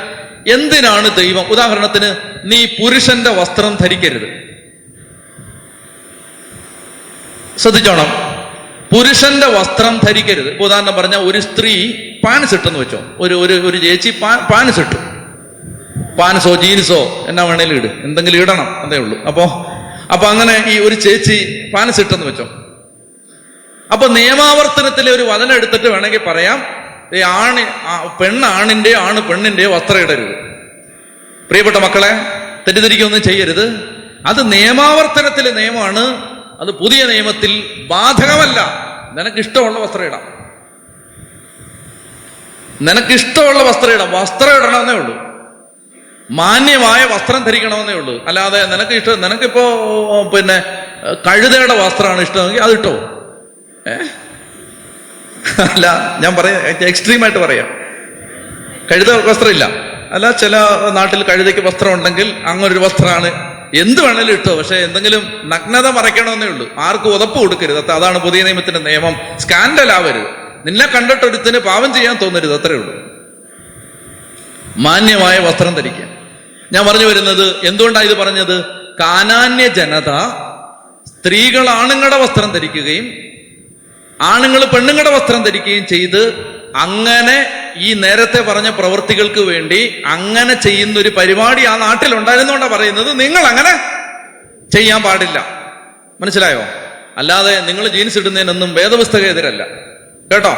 [0.48, 1.46] എന്തിനാണ് ദൈവം?
[1.46, 4.46] ഉദാഹരണത്തിന് നീ പുരുഷന്റെ വസ്ത്രം ധരിക്കരുത്.
[7.58, 8.35] ശ്രദ്ധിച്ചോണം.
[8.96, 10.50] പുരുഷന്റെ വസ്ത്രം ധരിക്കരുത്.
[10.52, 11.92] ഇപ്പൊ ഉദാഹരണം പറഞ്ഞ ഒരു സ്ത്രീ
[12.26, 13.00] പാൻസ് ഇട്ടെന്ന് വെച്ചോ.
[13.20, 14.10] ഒരു ഒരു ഒരു ചേച്ചി
[14.52, 14.96] പാൻസ് ഇട്ടു.
[16.20, 17.88] പാൻസോ ജീൻസോ എന്നാ വേണേലും ഇട്.
[18.04, 19.18] എന്തെങ്കിലും ഇടണം അതേ ഉള്ളൂ.
[19.24, 19.44] അപ്പോ
[20.14, 22.46] അപ്പൊ അങ്ങനെ ഈ ഒരു ചേച്ചി പാൻസ് ഇട്ടെന്ന് വെച്ചോ.
[23.94, 26.60] അപ്പൊ നിയമാവർത്തനത്തിലെ ഒരു വചനം എടുത്തിട്ട് വേണമെങ്കിൽ പറയാം.
[27.24, 27.62] ആണ്
[28.20, 30.36] പെണ്ണാണിന്റെയോ ആണ് പെണ്ണിന്റെയോ വസ്ത്രം ഇടരുത്.
[31.50, 32.12] പ്രിയപ്പെട്ട മക്കളെ
[32.68, 33.66] തെറ്റിദ്ധരിക്കൊന്നും ചെയ്യരുത്.
[34.26, 36.35] അത് നിയമാവർത്തനത്തിലെ നിയമമാണ്.
[36.60, 38.86] അത് പുതിയ നിയമത്തിൽ ബാധകമല്ല.
[39.14, 40.22] നിനക്ക് ഇഷ്ടമുള്ള വസ്ത്രം ഇടാം.
[42.82, 44.12] നിനക്കിഷ്ടമുള്ള വസ്ത്രം ഇടാം.
[44.12, 45.36] വസ്ത്രം ഇടണമെന്നേ ഉള്ളൂ.
[46.32, 48.26] മാന്യമായ വസ്ത്രം ധരിക്കണമെന്നേ ഉള്ളൂ.
[48.26, 49.62] അല്ലാതെ നിനക്ക് ഇഷ്ടം നിനക്കിപ്പോ
[50.24, 50.64] പിന്നെ
[51.28, 52.94] കഴുതയുടെ വസ്ത്രമാണ് ഇഷ്ടമെങ്കിൽ അത് ഇട്ടോ?
[53.88, 53.94] ഏ?
[55.74, 57.68] അല്ല ഞാൻ പറയാം എക്സ്ട്രീമായിട്ട് പറയാം.
[58.92, 59.66] കഴുത വസ്ത്രമില്ല.
[60.12, 60.58] അല്ല ചില
[60.94, 66.70] നാട്ടിൽ കഴുതയ്ക്ക് വസ്ത്രം ഉണ്ടെങ്കിൽ അങ്ങനൊരു വസ്ത്രമാണ് എന്ത് വേണേലും ഇട്ടോ പക്ഷെ എന്തെങ്കിലും നഗ്നത മറയ്ക്കണമെന്നേ ഉള്ളൂ.
[66.78, 67.78] ആർക്കും ഉതപ്പ് കൊടുക്കരുത്.
[67.78, 69.16] അത്ര അതാണ് പുതിയ നിയമത്തിന്റെ നിയമം.
[69.38, 70.28] സ്കാൻഡൽ ആവരുത്
[70.68, 72.94] നിന്നെ കണ്ടിട്ട് ഒരുത്തിന് പാവം ചെയ്യാൻ തോന്നരുത് അത്രേ ഉള്ളൂ.
[74.78, 76.06] മാന്യമായ വസ്ത്രം ധരിക്കുക
[76.74, 78.66] ഞാൻ പറഞ്ഞു വരുന്നത് എന്തുകൊണ്ടാണ് ഇത് പറഞ്ഞത്?
[79.00, 80.12] കാനാന്യ ജനത
[81.08, 83.06] സ്ത്രീകൾ ആണുങ്ങളുടെ വസ്ത്രം ധരിക്കുകയും
[84.22, 91.66] ആണുങ്ങൾ പെണ്ണുങ്ങളുടെ വസ്ത്രം ധരിക്കുകയും ചെയ്ത് അങ്ങനെ ഈ നേരത്തെ പറഞ്ഞ പ്രവൃത്തികൾക്ക് വേണ്ടി അങ്ങനെ ചെയ്യുന്ന ഒരു പരിപാടി
[91.66, 93.20] ആ നാട്ടിൽ ഉണ്ടായിരുന്നോണ്ടാ പറയുന്നത്.
[93.20, 93.80] നിങ്ങൾ അങ്ങനെ
[94.72, 95.48] ചെയ്യാൻ പാടില്ല.
[96.22, 96.64] മനസ്സിലായോ?
[97.18, 99.64] അല്ലാതെ നിങ്ങൾ ജീൻസ് ഇടുന്നതിനൊന്നും വേദപുസ്തകം എതിരല്ല.
[100.32, 100.58] കേട്ടോ?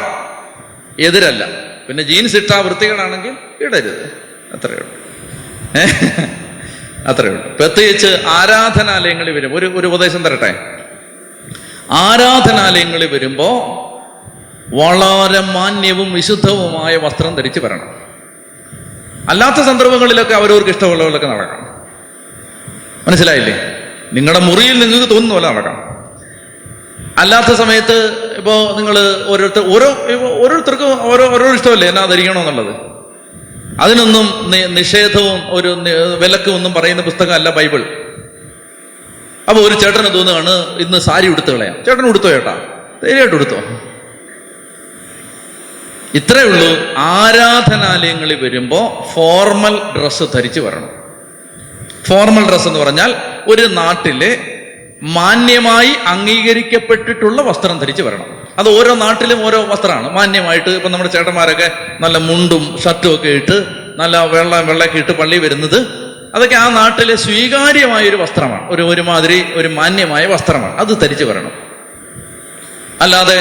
[0.99, 1.47] എതിരല്ല.
[1.87, 4.17] പിന്നെ ജീൻസ് ഇട്ടാ വൃത്തികളാണെങ്കിൽ ഇടരുത്.
[4.53, 5.07] അത്രയേ ഉള്ളൂ.
[7.07, 7.55] അത്രയേ ഉള്ളൂ.
[7.55, 9.55] പ്രത്യേകിച്ച് ആരാധനാലയങ്ങളിൽ വരും.
[9.55, 10.77] ഒരു ഒരു ഉപദേശം തരട്ടെ.
[11.91, 13.83] ആരാധനാലയങ്ങളിൽ വരുമ്പോ
[14.73, 18.07] വളരെ മാന്യവും വിശുദ്ധവുമായ വസ്ത്രം ധരിച്ച് വരണം.
[19.29, 21.85] അല്ലാത്ത സന്ദർഭങ്ങളിലൊക്കെ അവരവർക്ക് ഇഷ്ടമുള്ളവരൊക്കെ നടക്കണം.
[23.07, 23.55] മനസ്സിലായില്ലേ?
[24.13, 25.97] നിങ്ങളുടെ മുറിയിൽ നിങ്ങൾക്ക് തോന്നുന്ന പോലെ നടക്കണം.
[27.17, 27.95] അല്ലാത്ത സമയത്ത്
[28.37, 29.87] ഇപ്പോൾ നിങ്ങൾ ഓരോരുത്തർ ഓരോ
[30.43, 31.87] ഓരോരുത്തർക്കും ഓരോ ഓരോ ഇഷ്ടമല്ലേ?
[31.87, 32.75] എന്നാ ധരിക്കണമെന്നുള്ളത്
[33.81, 35.67] അതിനൊന്നും നിഷേധവും ഒരു
[36.19, 37.81] വിലക്കും ഒന്നും പറയുന്ന പുസ്തകമല്ല ബൈബിൾ.
[39.49, 41.83] അപ്പോൾ ഒരു ചേട്ടന് തോന്നുകയാണ് ഇന്ന് സാരി ഉടുത്തു കളയാം.
[41.85, 42.55] ചേട്ടൻ ഉടുത്തോ ചേട്ടാ?
[43.03, 43.59] ധൈര്യമായിട്ട് ഉടുത്തോ.
[46.17, 46.69] ഇത്രേ ഉള്ളൂ.
[46.97, 50.89] ആരാധനാലയങ്ങളിൽ വരുമ്പോൾ ഫോർമൽ ഡ്രസ്സ് ധരിച്ചു വരണം.
[52.07, 53.15] ഫോർമൽ ഡ്രസ്സ് എന്ന് പറഞ്ഞാൽ
[53.47, 54.31] ഒരു നാട്ടിലെ
[55.03, 58.27] മാന്യമായി അംഗീകരിക്കപ്പെട്ടിട്ടുള്ള വസ്ത്രം ധരിച്ചു വരണം.
[58.59, 60.13] അത് ഓരോ നാട്ടിലും ഓരോ വസ്ത്രമാണ്.
[60.13, 63.57] മാന്യമായിട്ട് ഇപ്പം നമ്മുടെ ചേട്ടന്മാരൊക്കെ നല്ല മുണ്ടും ഷർട്ടും ഒക്കെ ഇട്ട്
[63.95, 65.79] നല്ല വെള്ളം വെള്ളമൊക്കെ ഇട്ട് പള്ളി വരുന്നത്
[66.35, 68.69] അതൊക്കെ ആ നാട്ടിലെ സ്വീകാര്യമായ ഒരു വസ്ത്രമാണ്.
[68.69, 70.77] ഒരു ഒരുമാതിരി ഒരു മാന്യമായ വസ്ത്രമാണ്.
[70.77, 71.51] അത് ധരിച്ചു വരണം.
[73.01, 73.37] അല്ലാതെ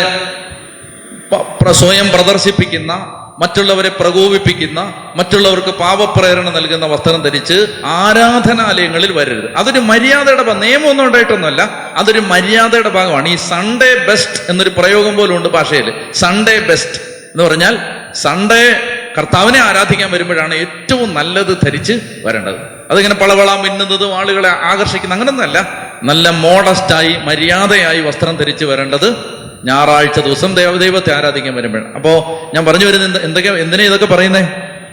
[1.72, 2.92] സ്വയം പ്രദർശിപ്പിക്കുന്ന
[3.38, 9.54] മറ്റുള്ളവരെ പ്രകോപിപ്പിക്കുന്ന മറ്റുള്ളവർക്ക് പാപപ്രേരണ നൽകുന്ന വസ്ത്രം ധരിച്ച് ആരാധനാലയങ്ങളിൽ വരരുത്.
[9.56, 10.60] അതൊരു മര്യാദയുടെ ഭാഗം.
[10.60, 11.70] നിയമമൊന്നും ഉണ്ടായിട്ടൊന്നുമല്ല.
[11.96, 13.28] അതൊരു മര്യാദയുടെ ഭാഗമാണ്.
[13.28, 15.92] ഈ സൺഡേ ബെസ്റ്റ് എന്നൊരു പ്രയോഗം പോലും ഉണ്ട് ഭാഷയിൽ.
[16.14, 17.78] സൺഡേ ബെസ്റ്റ് എന്ന് പറഞ്ഞാൽ
[18.14, 18.80] സൺഡേ
[19.18, 21.92] കർത്താവിനെ ആരാധിക്കാൻ വരുമ്പോഴാണ് ഏറ്റവും നല്ലത് ധരിച്ച്
[22.24, 22.54] വരേണ്ടത്.
[22.90, 29.35] അതിങ്ങനെ പളവള മിന്നുന്നതും ആളുകളെ ആകർഷിക്കുന്ന അങ്ങനൊന്നല്ല നല്ല മോഡസ്റ്റായി മര്യാദയായി വസ്ത്രം ധരിച്ച് വരേണ്ടത്
[29.66, 32.12] ഞായറാഴ്ച ദിവസം ദേവദൈവത്തെ ആരാധിക്കാൻ വരുമ്പോൾ അപ്പോ
[32.54, 34.42] ഞാൻ പറഞ്ഞു വരുന്നത് എന്ത് എന്തൊക്കെ എന്തിനാ ഇതൊക്കെ പറയുന്നേ?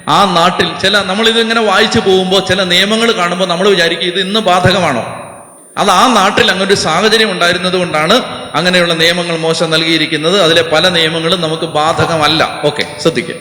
[0.10, 5.04] ആ നാട്ടിൽ ചില നമ്മൾ ഇതിങ്ങനെ വായിച്ചു പോകുമ്പോൾ ചില നിയമങ്ങൾ കാണുമ്പോൾ നമ്മൾ വിചാരിക്കും ഇത് ഇന്ന് ബാധകമാണോ?
[5.78, 8.16] അത് ആ നാട്ടിൽ അങ്ങനെ ഒരു സാഹചര്യം ഉണ്ടായിരുന്നത് കൊണ്ടാണ്
[8.56, 10.42] അങ്ങനെയുള്ള നിയമങ്ങൾ മോശം നൽകിയിരിക്കുന്നത്.
[10.42, 12.62] അതിലെ പല നിയമങ്ങളും നമുക്ക് ബാധകമല്ല.
[12.64, 13.36] ഓക്കെ ശ്രദ്ധിക്കുക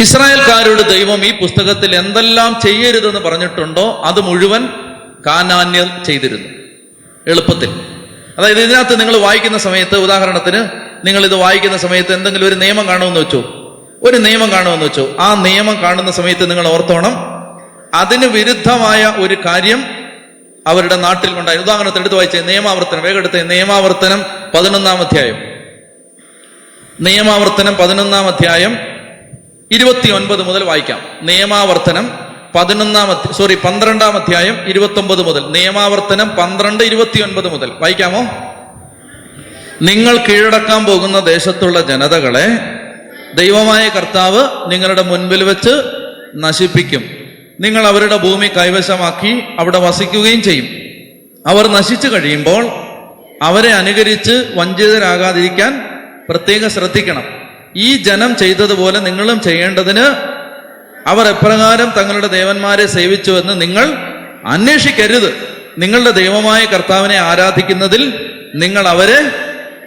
[0.00, 4.02] ഇസ്രായേൽക്കാരോട് ദൈവം ഈ പുസ്തകത്തിൽ എന്തെല്ലാം ചെയ്യരുതെന്ന് പറഞ്ഞിട്ടുണ്ടോ?
[4.04, 4.68] അത് മുഴുവൻ
[5.26, 6.48] കാനാന്യർ ചെയ്തിരുന്നു.
[7.28, 7.80] എളുപ്പത്തിൽ.
[8.38, 10.68] അതായത് ഇതിനകത്ത് നിങ്ങൾ വായിക്കുന്ന സമയത്ത് ഉദാഹരണത്തിന്
[11.06, 13.44] നിങ്ങൾ ഇത് വായിക്കുന്ന സമയത്ത് എന്തെങ്കിലും ഒരു നിയമം കാണുമെന്ന് വെച്ചു.
[14.02, 15.16] ഒരു നിയമം കാണുമെന്ന് വെച്ചു.
[15.20, 17.16] ആ നിയമം കാണുന്ന സമയത്ത് നിങ്ങൾ ഓർത്തോണം
[17.94, 19.84] അതിന് വിരുദ്ധമായ ഒരു കാര്യം
[20.66, 21.58] അവരുടെ നാട്ടിൽ ഉണ്ടായി.
[21.58, 23.02] ഉദാഹരണത്തിന് എടുത്ത് വായിച്ചേ നിയമാവർത്തനം.
[23.02, 24.24] വേഗം എടുത്തേ നിയമാവർത്തനം
[24.54, 25.36] പതിനൊന്നാം അധ്യായം.
[27.00, 28.78] നിയമാവർത്തനം പതിനൊന്നാം അധ്യായം
[29.70, 31.00] ഇരുപത്തി ഒൻപത് മുതൽ വായിക്കാം.
[31.22, 35.50] നിയമാവർത്തനം പതിനൊന്നാം സോറി പന്ത്രണ്ടാം അധ്യായം ഇരുപത്തി ഒമ്പത് മുതൽ.
[35.50, 37.70] നിയമാവർത്തനം പന്ത്രണ്ട് ഇരുപത്തി ഒൻപത് മുതൽ.
[37.78, 38.22] വായിക്കാമോ?
[39.82, 42.46] നിങ്ങൾ കീഴടക്കാൻ പോകുന്ന ദേശത്തുള്ള ജനതകളെ
[43.34, 45.82] ദൈവമായ കർത്താവ് നിങ്ങളുടെ മുൻപിൽ വെച്ച്
[46.36, 47.10] നശിപ്പിക്കും.
[47.60, 50.68] നിങ്ങൾ അവരുടെ ഭൂമി കൈവശമാക്കി അവിടെ വസിക്കുകയും ചെയ്യും.
[51.46, 52.66] അവർ നശിച്ചു കഴിയുമ്പോൾ
[53.42, 55.84] അവരെ അനുകരിച്ച് വഞ്ചിതരാകാതിരിക്കാൻ
[56.28, 57.24] പ്രത്യേകം ശ്രദ്ധിക്കണം.
[57.76, 60.25] ഈ ജനം ചെയ്തതുപോലെ നിങ്ങളും ചെയ്യേണ്ടതിന്
[61.06, 63.92] അവർ എപ്രകാരം തങ്ങളുടെ ദേവന്മാരെ സേവിച്ചുവെന്ന് നിങ്ങൾ
[64.46, 65.30] അന്വേഷിക്കരുത്.
[65.78, 69.18] നിങ്ങളുടെ ദൈവമായ കർത്താവിനെ ആരാധിക്കുന്നതിൽ നിങ്ങൾ അവരെ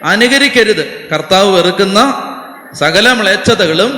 [0.04, 1.10] അനുകരിക്കരുത്.
[1.10, 2.00] കർത്താവ് വെറുക്കുന്ന
[2.74, 3.92] സകല മ്ലേച്ഛതകളും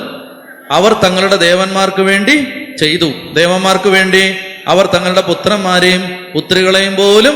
[0.72, 2.48] അവർ തങ്ങളുടെ ദേവന്മാർക്ക് വേണ്ടി
[2.78, 3.12] ചെയ്തു.
[3.34, 4.36] ദേവന്മാർക്ക് വേണ്ടി
[4.68, 6.04] അവർ തങ്ങളുടെ പുത്രന്മാരെയും
[6.34, 7.36] പുത്രികളെയും പോലും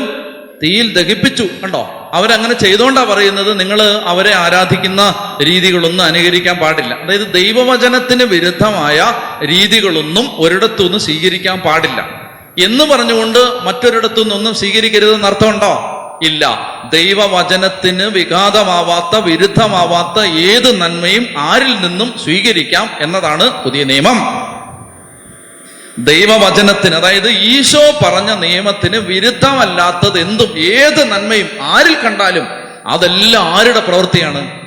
[0.62, 1.42] തീയിൽ ദഹിപ്പിച്ചു.
[1.42, 2.05] കണ്ടോ?
[2.16, 6.94] അവരങ്ങനെ ചെയ്തോണ്ടാ പറയുന്നത് നിങ്ങൾ അവരെ ആരാധിക്കുന്ന രീതികളൊന്നും അനുകരിക്കാൻ പാടില്ല.
[6.94, 9.12] അതായത് ദൈവവചനത്തിന് വിരുദ്ധമായ
[9.46, 12.08] രീതികളൊന്നും ഒരിടത്തുനിന്ന് സ്വീകരിക്കാൻ പാടില്ല.
[12.64, 15.92] എന്ന് പറഞ്ഞുകൊണ്ട് മറ്റൊരിടത്തു നിന്നൊന്നും സ്വീകരിക്കരുതെന്ന് അർത്ഥമുണ്ടോ?
[16.22, 16.58] ഇല്ല.
[16.92, 24.45] ദൈവവചനത്തിന് വിഘാതമാവാത്ത വിരുദ്ധമാവാത്ത ഏത് നന്മയും ആരിൽ നിന്നും സ്വീകരിക്കാം എന്നതാണ് പുതിയ നിയമം.
[25.98, 32.46] ദൈവവചനത്തിന് അതായത് ഈശോ പറഞ്ഞ നിയമത്തിന് വിരുദ്ധമല്ലാത്തത് എന്തും ഏത് നന്മയും ആരിൽ കണ്ടാലും
[32.86, 34.60] അതെല്ലാം ആരുടെ പ്രവൃത്തിയാണ്?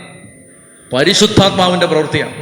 [0.95, 2.33] പരിശുദ്ധാത്മാവിന്റെ പ്രവൃത്തിയാണ്.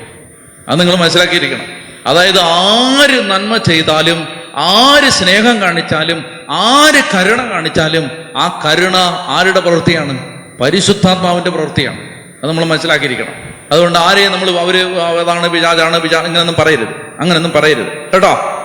[0.69, 1.61] അത് നിങ്ങൾ മനസ്സിലാക്കിയിരിക്കണം.
[2.07, 8.95] അതായത് ആര് നന്മ ചെയ്താലും ആര് സ്നേഹം കാണിച്ചാലും ആര് കരുണ കാണിച്ചാലും ആ കരുണ
[9.27, 10.41] ആരുടെ പ്രവൃത്തിയാണ്?
[10.61, 11.99] പരിശുദ്ധാത്മാവിന്റെ പ്രവൃത്തിയാണ്.
[12.43, 13.33] അത് നമ്മൾ മനസ്സിലാക്കിയിരിക്കണം.
[13.71, 16.87] അതുകൊണ്ട് ആരെയും നമ്മൾ അവർ അതാണ് പിജാജാണ് പിജാ ഇങ്ങനൊന്നും പറയരുത്.
[17.19, 18.11] അങ്ങനെയൊന്നും പറയരുത്.
[18.13, 18.56] കേട്ടോ?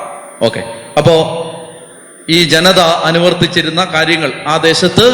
[0.42, 0.62] ഓക്കെ.
[0.98, 1.16] അപ്പോ
[2.30, 5.06] ഈ ജനത അനുവർത്തിച്ചിരുന്ന കാര്യങ്ങൾ ആ ദേശത്ത്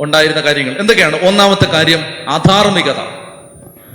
[0.00, 1.28] ഉണ്ടായിരുന്ന കാര്യങ്ങൾ എന്തൊക്കെയാണ്?
[1.28, 3.00] ഒന്നാമത്തെ കാര്യം അധാർമികത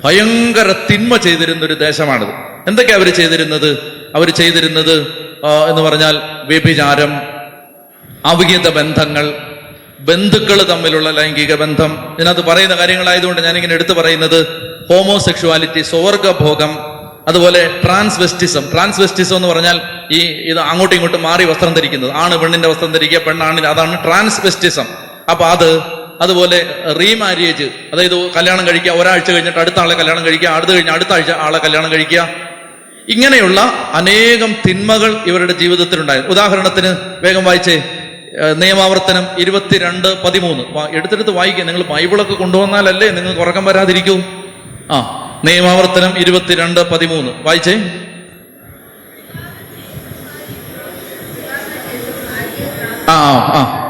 [0.06, 2.30] ഭയങ്കര തിന്മ ചെയ്തിരുന്ന ഒരു ദേശമാണിത്.
[2.68, 3.70] എന്തൊക്കെയാ അവർ ചെയ്തിരുന്നത്?
[4.16, 4.96] അവർ ചെയ്തിരുന്നത്
[5.70, 7.22] എന്ന് പറഞ്ഞാൽ വ്യഭിചാരം
[8.26, 9.34] അവിഹിത ബന്ധങ്ങൾ
[10.00, 12.16] ബന്ധുക്കൾ തമ്മിലുള്ള ലൈംഗിക ബന്ധം.
[12.20, 14.46] ഇതിനകത്ത് പറയുന്ന കാര്യങ്ങളായതുകൊണ്ട് ഞാനിങ്ങനെ എടുത്തു പറയുന്നത്
[14.90, 16.97] ഹോമോസെക്ഷുവാലിറ്റി സ്വർഗഭോഗം
[17.28, 18.72] അതുപോലെ ട്രാൻസ്വെസ്റ്റിസം.
[18.74, 20.20] ട്രാൻസ്വെസ്റ്റിസം എന്ന് പറഞ്ഞാൽ ഈ
[20.52, 22.12] ഇത് അങ്ങോട്ടും ഇങ്ങോട്ടും മാറി വസ്ത്രം ധരിക്കുന്നത്.
[22.12, 24.86] ആണ് പെണ്ണിന്റെ വസ്ത്രം ധരിക്കുക പെണ്ണാണ് അതാണ് ട്രാൻസ്വെസ്റ്റിസം.
[25.32, 25.82] അപ്പൊ അത്
[26.22, 26.60] അതുപോലെ
[27.00, 31.58] റീമാരിയേജ് അതായത് കല്യാണം കഴിക്കുക ഒരാഴ്ച കഴിഞ്ഞിട്ട് അടുത്ത ആളെ കല്യാണം കഴിക്കുക അടുത്ത കഴിഞ്ഞ അടുത്ത ആഴ്ച ആളെ
[31.58, 32.30] കല്യാണം കഴിക്കുക.
[33.10, 33.62] ഇങ്ങനെയുള്ള
[33.94, 37.84] അനേകം തിന്മകൾ ഇവരുടെ ജീവിതത്തിൽ ജീവിതത്തിലുണ്ടായിരുന്നു ഉദാഹരണത്തിന് വേഗം വായിച്ചേ
[38.54, 40.64] നിയമാവർത്തനം ഇരുപത്തിരണ്ട് പതിമൂന്ന്.
[40.98, 44.18] എടുത്തെടുത്ത് വായിക്കുക നിങ്ങൾ ബൈബിളൊക്കെ കൊണ്ടുവന്നാലല്ലേ നിങ്ങൾക്ക് ഉറക്കം വരാതിരിക്കൂ.
[44.92, 44.98] ആ
[45.44, 47.32] നിയമാവർത്തനം ഇരുപത്തിരണ്ട് പതിമൂന്ന്.
[47.32, 47.74] വായിച്ചേ.
[53.10, 53.88] ആ ആ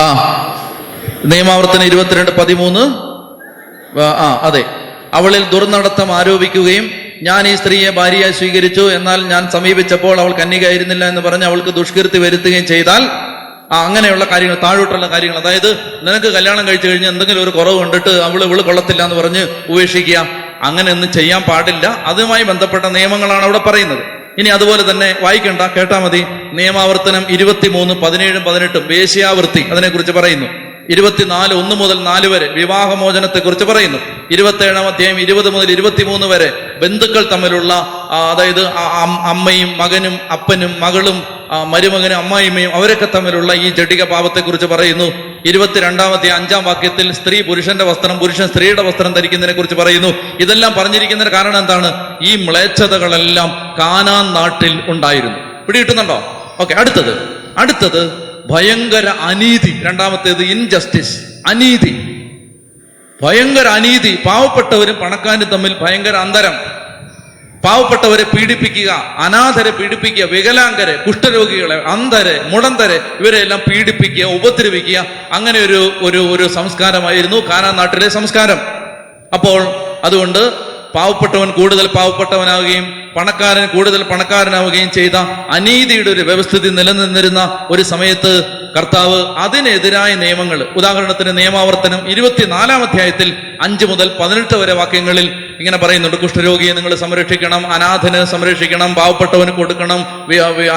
[0.00, 0.44] ആ.
[1.24, 2.80] നിയമാവർത്തനം ഇരുപത്തിരണ്ട് പതിമൂന്ന്.
[4.00, 4.64] ആ, അതെ.
[5.14, 6.90] അവളിൽ ദുർനടത്തം ആരോപിക്കുകയും
[7.22, 12.66] ഞാൻ ഈ സ്ത്രീയെ ഭാര്യയായി സ്വീകരിച്ചു എന്നാൽ ഞാൻ സമീപിച്ചപ്പോൾ അവൾ കന്യകയായിരുന്നില്ല എന്ന് പറഞ്ഞ് അവൾക്ക് ദുഷ്കീർത്തി വരുത്തുകയും
[12.66, 13.27] ചെയ്താൽ
[13.72, 15.38] ആ അങ്ങനെയുള്ള കാര്യങ്ങൾ താഴോട്ടുള്ള കാര്യങ്ങൾ.
[15.38, 20.28] അതായത് നിനക്ക് കല്യാണം കഴിച്ചു കഴിഞ്ഞാൽ എന്തെങ്കിലും ഒരു കുറവ് കണ്ടിട്ട് അവൾ ഇവൾ കൊള്ളത്തില്ല എന്ന് പറഞ്ഞ് ഉപേക്ഷിക്കുക.
[20.62, 21.86] അങ്ങനെ ഒന്നും ചെയ്യാൻ പാടില്ല.
[21.86, 24.04] അതുമായി ബന്ധപ്പെട്ട നിയമങ്ങളാണ് അവിടെ പറയുന്നത്.
[24.38, 26.24] ഇനി അതുപോലെ തന്നെ വായിക്കണ്ട കേട്ടാ മതി.
[26.52, 30.67] നിയമാവർത്തനം ഇരുപത്തിമൂന്ന് പതിനേഴും പതിനെട്ടും വേശ്യാവൃത്തി അതിനെക്കുറിച്ച് പറയുന്നു.
[30.88, 33.98] ഇരുപത്തിനാല് ഒന്ന് മുതൽ നാല് വരെ വിവാഹമോചനത്തെ കുറിച്ച് പറയുന്നു.
[34.30, 37.72] ഇരുപത്തേഴാം അധ്യായം ഇരുപത് മുതൽ ഇരുപത്തിമൂന്ന് വരെ ബന്ധുക്കൾ തമ്മിലുള്ള
[38.30, 41.22] അതായത് അമ്മയും മകനും അപ്പനും മകളും
[41.64, 45.12] മരുമകനും അമ്മായിമ്മയും അവരൊക്കെ തമ്മിലുള്ള ഈ ജടിക പാപത്തെ കുറിച്ച് പറയുന്നു.
[45.46, 50.14] ഇരുപത്തിരണ്ടാമത്തെ അഞ്ചാം വാക്യത്തിൽ സ്ത്രീ പുരുഷന്റെ വസ്ത്രം പുരുഷൻ സ്ത്രീയുടെ വസ്ത്രം ധരിക്കുന്നതിനെ കുറിച്ച് പറയുന്നു.
[50.40, 52.16] ഇതെല്ലാം പറഞ്ഞിരിക്കുന്നതിന് കാരണം എന്താണ്?
[52.22, 55.38] ഈ മ്ലേച്ഛതകളെല്ലാം കാനാൻ നാട്ടിൽ ഉണ്ടായിരുന്നു.
[55.66, 57.12] പിടി കിട്ടുന്നുണ്ടോ ഓക്കെ അടുത്തത്.
[57.58, 59.82] അടുത്തത് ഭയങ്കര അനീതി.
[59.82, 61.92] രണ്ടാമത്തേത് ഇൻജസ്റ്റിസ് അനീതി.
[63.22, 64.18] ഭയങ്കര അനീതി.
[64.26, 66.78] പാവപ്പെട്ടവരും പണക്കാരും തമ്മിൽ ഭയങ്കര അന്തരം.
[67.64, 75.06] പാവപ്പെട്ടവരെ പീഡിപ്പിക്കുക അനാഥരെ പീഡിപ്പിക്കുക വികലാംഗരെ കുഷ്ഠരോഗികളെ അന്ധരെ മുടന്തരെ ഇവരെല്ലാം പീഡിപ്പിക്കുക ഉപദ്രവിക്കുക.
[75.32, 78.58] അങ്ങനെ ഒരു ഒരു ഒരു സംസ്കാരമായിരുന്നു കാനാ നാട്ടിലെ സംസ്കാരം.
[79.34, 79.60] അപ്പോൾ
[80.04, 80.52] അതുകൊണ്ട്
[80.94, 82.86] പാവപ്പെട്ടവൻ കൂടുതൽ പാവപ്പെട്ടവനാവുകയും
[83.16, 85.16] പണക്കാരൻ കൂടുതൽ പണക്കാരനാവുകയും ചെയ്ത
[85.56, 88.32] അനീതിയുടെ ഒരു വ്യവസ്ഥിതി നിലനിന്നിരുന്ന ഒരു സമയത്ത്
[88.76, 93.28] കർത്താവ് അതിനെതിരായ നിയമങ്ങൾ ഉദാഹരണത്തിന് നിയമാവർത്തനം ഇരുപത്തിനാലാം അധ്യായത്തിൽ
[93.66, 95.26] അഞ്ച് മുതൽ പതിനെട്ട് വരെ വാക്യങ്ങളിൽ
[95.60, 100.00] ഇങ്ങനെ പറയുന്നുണ്ട് കുഷ്ഠരോഗിയെ നിങ്ങൾ സംരക്ഷിക്കണം അനാഥന് സംരക്ഷിക്കണം പാവപ്പെട്ടവന് കൊടുക്കണം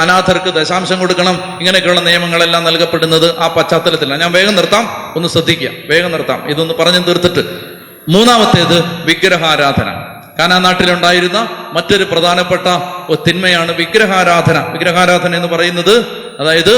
[0.04, 4.22] അനാഥർക്ക് ദശാംശം കൊടുക്കണം ഇങ്ങനെയൊക്കെയുള്ള നിയമങ്ങളെല്ലാം നൽകപ്പെടുന്നത് ആ പശ്ചാത്തലത്തിലാണ്.
[4.24, 4.86] ഞാൻ വേഗം നിർത്താം
[5.20, 7.44] ഒന്ന് ശ്രദ്ധിക്കുക വേഗം നിർത്താം ഇതൊന്ന് പറഞ്ഞു തീർത്തിട്ട്.
[8.12, 9.90] മൂന്നാമത്തേത് വിഗ്രഹാരാധന.
[10.40, 12.68] കാനാ നാട്ടിലുണ്ടായിരുന്ന മറ്റൊരു പ്രധാനപ്പെട്ട
[13.28, 14.72] തിന്മയാണ് വിഗ്രഹാരാധന.
[14.72, 16.06] വിഗ്രഹാരാധന എന്ന് പറയുന്നത്
[16.40, 16.74] അതായത്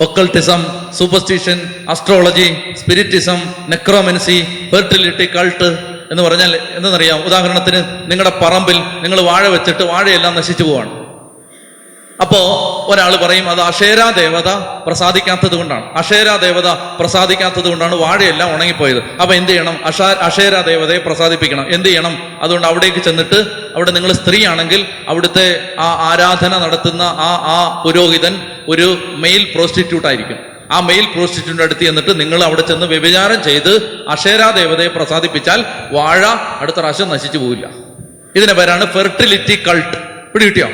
[0.00, 0.66] occultism
[0.98, 5.78] superstition astrology spiritism necromancy fertility cult
[6.10, 7.24] എന്ന് പറഞ്ഞാൽ എന്തെന്നറിയാം?
[7.24, 10.97] ഉദാഹരണത്തിന് നിങ്ങളുടെ പറമ്പിൽ നിങ്ങൾ വാഴ വെച്ചിട്ട് വാഴയെല്ലാം നശിച്ചു പോവാണ്.
[12.22, 12.40] അപ്പോ
[12.88, 14.48] ഒരാൾ പറയും അത് അഷേര ദേവത
[14.86, 15.84] പ്രസാദിക്കാത്തത് കൊണ്ടാണ്.
[15.96, 19.02] അഷേര ദേവത പ്രസാദിക്കാത്തത് കൊണ്ടാണ് വാഴയെല്ലാം ഉണങ്ങിപ്പോയത്.
[19.20, 19.76] അപ്പൊ എന്ത് ചെയ്യണം?
[19.84, 21.66] അഷാ അഷേര ദേവതയെ പ്രസാദിപ്പിക്കണം.
[21.74, 22.38] എന്ത് ചെയ്യണം?
[22.42, 23.34] അതുകൊണ്ട് അവിടേക്ക് ചെന്നിട്ട്
[23.76, 30.38] അവിടെ നിങ്ങൾ സ്ത്രീയാണെങ്കിൽ അവിടുത്തെ ആ ആരാധന നടത്തുന്ന ആ ആ പുരോഹിതൻ ഒരു മെയിൽ പ്രോസ്റ്റിറ്റ്യൂട്ട് ആയിരിക്കും.
[30.72, 36.26] ആ മെയിൽ പ്രോസ്റ്റിറ്റ്യൂട്ടിന്റെ അടുത്ത് ചെന്നിട്ട് നിങ്ങൾ അവിടെ ചെന്ന് വ്യഭിചാരം ചെയ്ത് അഷേരാ ദേവതയെ പ്രസാദിപ്പിച്ചാൽ വാഴ
[36.60, 37.68] അടുത്ത പ്രാവശ്യം നശിച്ചു പോവില്ല.
[38.36, 39.96] ഇതിന്റെ പേരാണ് ഫെർട്ടിലിറ്റി കൾട്ട്.
[40.34, 40.68] പിടികിട്ടിയോ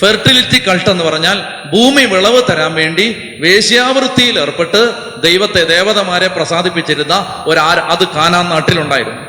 [0.00, 1.38] ഫെർട്ടിലിറ്റി കൾട്ട് എന്ന് പറഞ്ഞാൽ
[1.72, 4.90] ഭൂമി വിളവ് തരാൻ വേണ്ടി വേശ്യാവൃത്തിയിൽ ഏർപ്പെട്ട്
[5.22, 9.22] ദൈവത്തെ ദേവതമാരെ പ്രസാദിപ്പിച്ചിരുന്ന ഒരാര അത് കാനാൻ നാട്ടിലുണ്ടായിരുന്നു.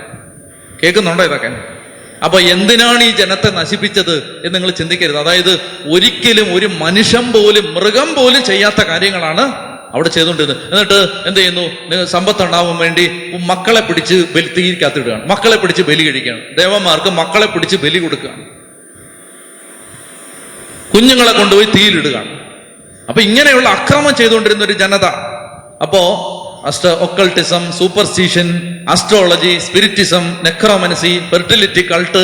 [0.83, 1.51] കേൾക്കുന്നുണ്ടോ ഇതൊക്കെ?
[2.23, 5.17] അപ്പൊ എന്തിനാണ് ഈ ജനത്തെ നശിപ്പിച്ചത് എന്ന് നിങ്ങൾ ചിന്തിക്കരുത്.
[5.17, 5.59] അതായത്
[5.91, 9.41] ഒരിക്കലും ഒരു മനുഷ്യൻ പോലും മൃഗം പോലും ചെയ്യാത്ത കാര്യങ്ങളാണ്
[9.93, 10.71] അവിടെ ചെയ്തുകൊണ്ടിരുന്നത്.
[10.71, 12.05] എന്നിട്ട് എന്ത് ചെയ്യുന്നു?
[12.05, 13.11] സമ്പത്തുണ്ടാവാൻ വേണ്ടി
[13.45, 16.57] മക്കളെ പിടിച്ച് ബലി തീരിക്കകത്തിടുകയാണ് മക്കളെ പിടിച്ച് ബലി കഴിക്കുകയാണ്.
[16.57, 18.62] ദേവന്മാർക്ക് മക്കളെ പിടിച്ച് ബലി കൊടുക്കുകയാണ്.
[20.93, 22.31] കുഞ്ഞുങ്ങളെ കൊണ്ടുപോയി തീയിലിടുകയാണ്
[23.09, 25.05] അപ്പൊ ഇങ്ങനെയുള്ള അക്രമം ചെയ്തുകൊണ്ടിരുന്ന ഒരു ജനത.
[25.85, 26.01] അപ്പോ
[26.69, 28.47] അസ്റ്റ occultism superstition
[28.89, 32.23] astrology spiritism necromancy fertility cult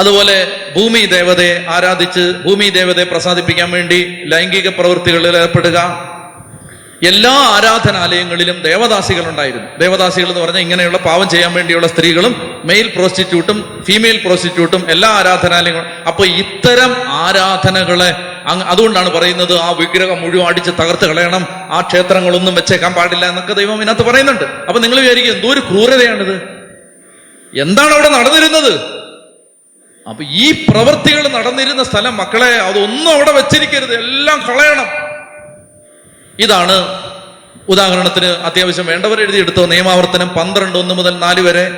[0.00, 0.36] അതുപോലെ
[0.76, 3.98] ഭൂമി ദേവതയെ ആരാധിച്ച് ഭൂമി ദേവതയെ പ്രസാദിപ്പിക്കാൻ വേണ്ടി
[4.32, 5.78] ലൈംഗിക പ്രവൃത്തികളിൽ ഏർപ്പെടുക.
[7.10, 14.16] എല്ലാ ആരാധനാലയങ്ങളിലും ദേവദാസികൾ ഉണ്ടായിരുന്നു ദേവദാസികൾ എന്ന് പറഞ്ഞാൽ ഇങ്ങനെയുള്ള പാവം ചെയ്യാൻ വേണ്ടിയുള്ള സ്ത്രീകളും മെയിൽ പ്രോസ്റ്റിറ്റ്യൂട്ടും ഫീമെയിൽ
[14.24, 15.88] പ്രോസ്റ്റിറ്റ്യൂട്ടും എല്ലാ ആരാധനാലയങ്ങളും.
[16.06, 16.92] അപ്പൊ ഇത്തരം
[17.24, 18.10] ആരാധനകളെ
[18.72, 21.46] അതുകൊണ്ടാണ് പറയുന്നത് ആ വിഗ്രഹം മുഴുവൻ അടിച്ച് തകർത്ത് കളയണം
[21.76, 24.44] ആ ക്ഷേത്രങ്ങളൊന്നും വെച്ചേക്കാൻ പാടില്ല എന്നൊക്കെ ദൈവം ഇതിനകത്ത് പറയുന്നുണ്ട്.
[24.68, 26.36] അപ്പൊ നിങ്ങൾ വിചാരിക്കും എന്തോ ഒരു ക്രൂരതയാണിത്.
[27.64, 28.72] എന്താണ് അവിടെ നടന്നിരുന്നത്?
[30.06, 33.94] അപ്പൊ ഈ പ്രവൃത്തികൾ നടന്നിരുന്ന സ്ഥലം മക്കളെ അതൊന്നും അവിടെ വെച്ചിരിക്കരുത്.
[33.94, 34.88] എല്ലാം കളയണം.
[36.38, 37.04] ഇതാണ്
[37.68, 39.66] ഉദാഹരണത്തിന് അത്യാവശ്യം വേണ്ടവർ എഴുതിയെടുത്തോ.
[39.66, 41.70] നിയമാവർത്തനം പന്ത്രണ്ട് ഒന്ന് മുതൽ നാല് വരെ.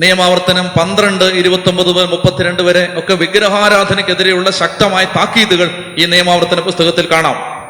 [0.00, 2.92] നിയമാവർത്തനം പന്ത്രണ്ട് ഇരുപത്തി ഒമ്പത് മുതൽ മുപ്പത്തിരണ്ട് വരെ.
[2.96, 7.62] ഒക്കെ വിഗ്രഹാരാധനയ്ക്കെതിരെയുള്ള ശക്തമായ താക്കീതുകൾ ഈ നിയമാവർത്തന പുസ്തകത്തിൽ കാണാം.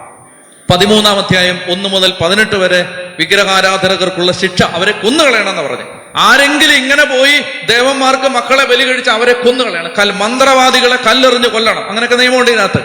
[0.72, 5.84] പതിമൂന്നാം അധ്യായം ഒന്ന് മുതൽ പതിനെട്ട് വരെ വിഗ്രഹാരാധകർക്കുള്ള ശിക്ഷ അവരെ കൊന്നുകളയണമെന്ന് പറഞ്ഞു.
[6.16, 9.90] ആരെങ്കിലും ഇങ്ങനെ പോയി ദേവന്മാർക്ക് മക്കളെ ബലി കഴിച്ച് അവരെ കൊന്നുകളയണം.
[9.98, 11.88] കൽ മന്ത്രവാദികളെ കല്ലെറിഞ്ഞ് കൊല്ലണം.
[11.88, 12.80] അങ്ങനെയൊക്കെ നിയമമുണ്ട് ഇതിനകത്ത്.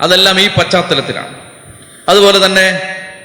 [0.00, 1.45] അതെല്ലാം ഈ പശ്ചാത്തലത്തിലാണ്.
[2.08, 2.82] അതുപോലെ തന്നെ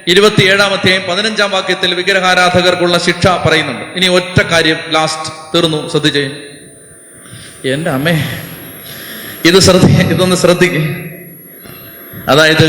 [0.08, 3.86] ഇരുപത്തിയേഴാം അധ്യായം പതിനഞ്ചാം വാക്യത്തിൽ വിഗ്രഹാരാധകർക്കുള്ള ശിക്ഷ പറയുന്നുണ്ട്.
[3.96, 6.32] ഇനി ഒറ്റ കാര്യം ലാസ്റ്റ് തീർന്നു ശ്രദ്ധിച്ചേ.
[7.66, 8.40] എന്റെ അമ്മേ
[9.46, 10.80] ഇത് ശ്രദ്ധി ഇതൊന്ന് ശ്രദ്ധിക്കേ.
[12.28, 12.68] അതായത്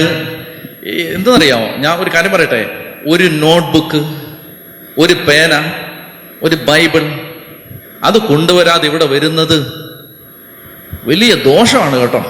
[0.86, 1.66] എന്തെന്നറിയാമോ?
[1.66, 2.94] ഞാൻ ഒരു കാര്യം പറയട്ടെ.
[3.06, 4.16] ഒരു നോട്ട്ബുക്ക്
[4.98, 5.72] ഒരു പേന
[6.42, 7.00] ഒരു ബൈബിൾ
[8.04, 9.72] അത് കൊണ്ടുവരാതെ ഇവിടെ വരുന്നത്
[11.04, 12.24] വലിയ ദോഷമാണ് കേട്ടോ.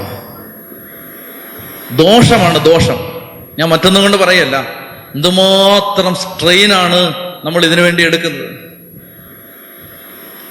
[1.93, 3.12] ദോഷമാണ് ദോഷം.
[3.59, 4.57] ഞാൻ മറ്റൊന്നും കൊണ്ട് പറയല്ല.
[5.15, 8.73] എന്തുമാത്രം സ്ട്രെയിനാണ് നമ്മൾ ഇതിനു വേണ്ടി എടുക്കുന്നത്?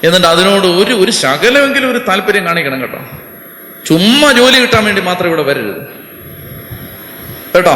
[0.04, 2.98] എന്നിട്ട് അതിനോട് ഒരു ഒരു ശകലമെങ്കിലും ഒരു താല്പര്യം കാണിക്കണം കേട്ടോ.
[3.86, 5.86] ചുമ്മാ ജോലി കിട്ടാൻ വേണ്ടി മാത്രം ഇവിടെ വരരുത്.
[7.56, 7.74] കേട്ടോ?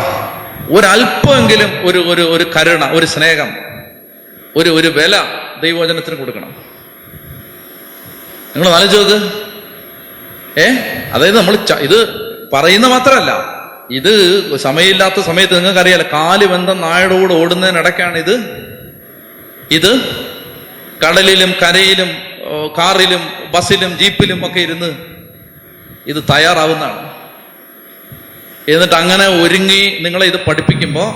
[0.70, 3.48] ഒരല്പമെങ്കിലും ഒരു ഒരു ഒരു കരുണ ഒരു സ്നേഹം
[4.56, 5.20] ഒരു ഒരു വില
[5.62, 6.54] ദൈവവചനത്തിന് കൊടുക്കണം.
[8.56, 9.30] നിങ്ങൾ നോക്ക്.
[10.60, 10.70] ഏ?
[11.12, 12.08] അതായത് നമ്മൾ ഇത്
[12.52, 13.55] പറയുന്ന മാത്രമല്ല.
[13.90, 18.36] ഇത് സമയമില്ലാത്ത സമയത്ത് നിങ്ങൾക്കറിയാലോ കാൽ ബന്ധം നായടോട് ഓടുന്നതിനിടയ്ക്കാണ് ഇത്.
[19.70, 19.92] ഇത്
[21.02, 22.10] കടലിലും കരയിലും
[22.78, 23.22] കാറിലും
[23.54, 24.96] ബസ്സിലും ജീപ്പിലും ഒക്കെ ഇരുന്ന്
[26.06, 27.10] ഇത് തയ്യാറാവുന്നതാണ്.
[28.68, 31.08] എന്നിട്ട് അങ്ങനെ ഒരുങ്ങി നിങ്ങളെ ഇത് പഠിപ്പിക്കുമ്പോൾ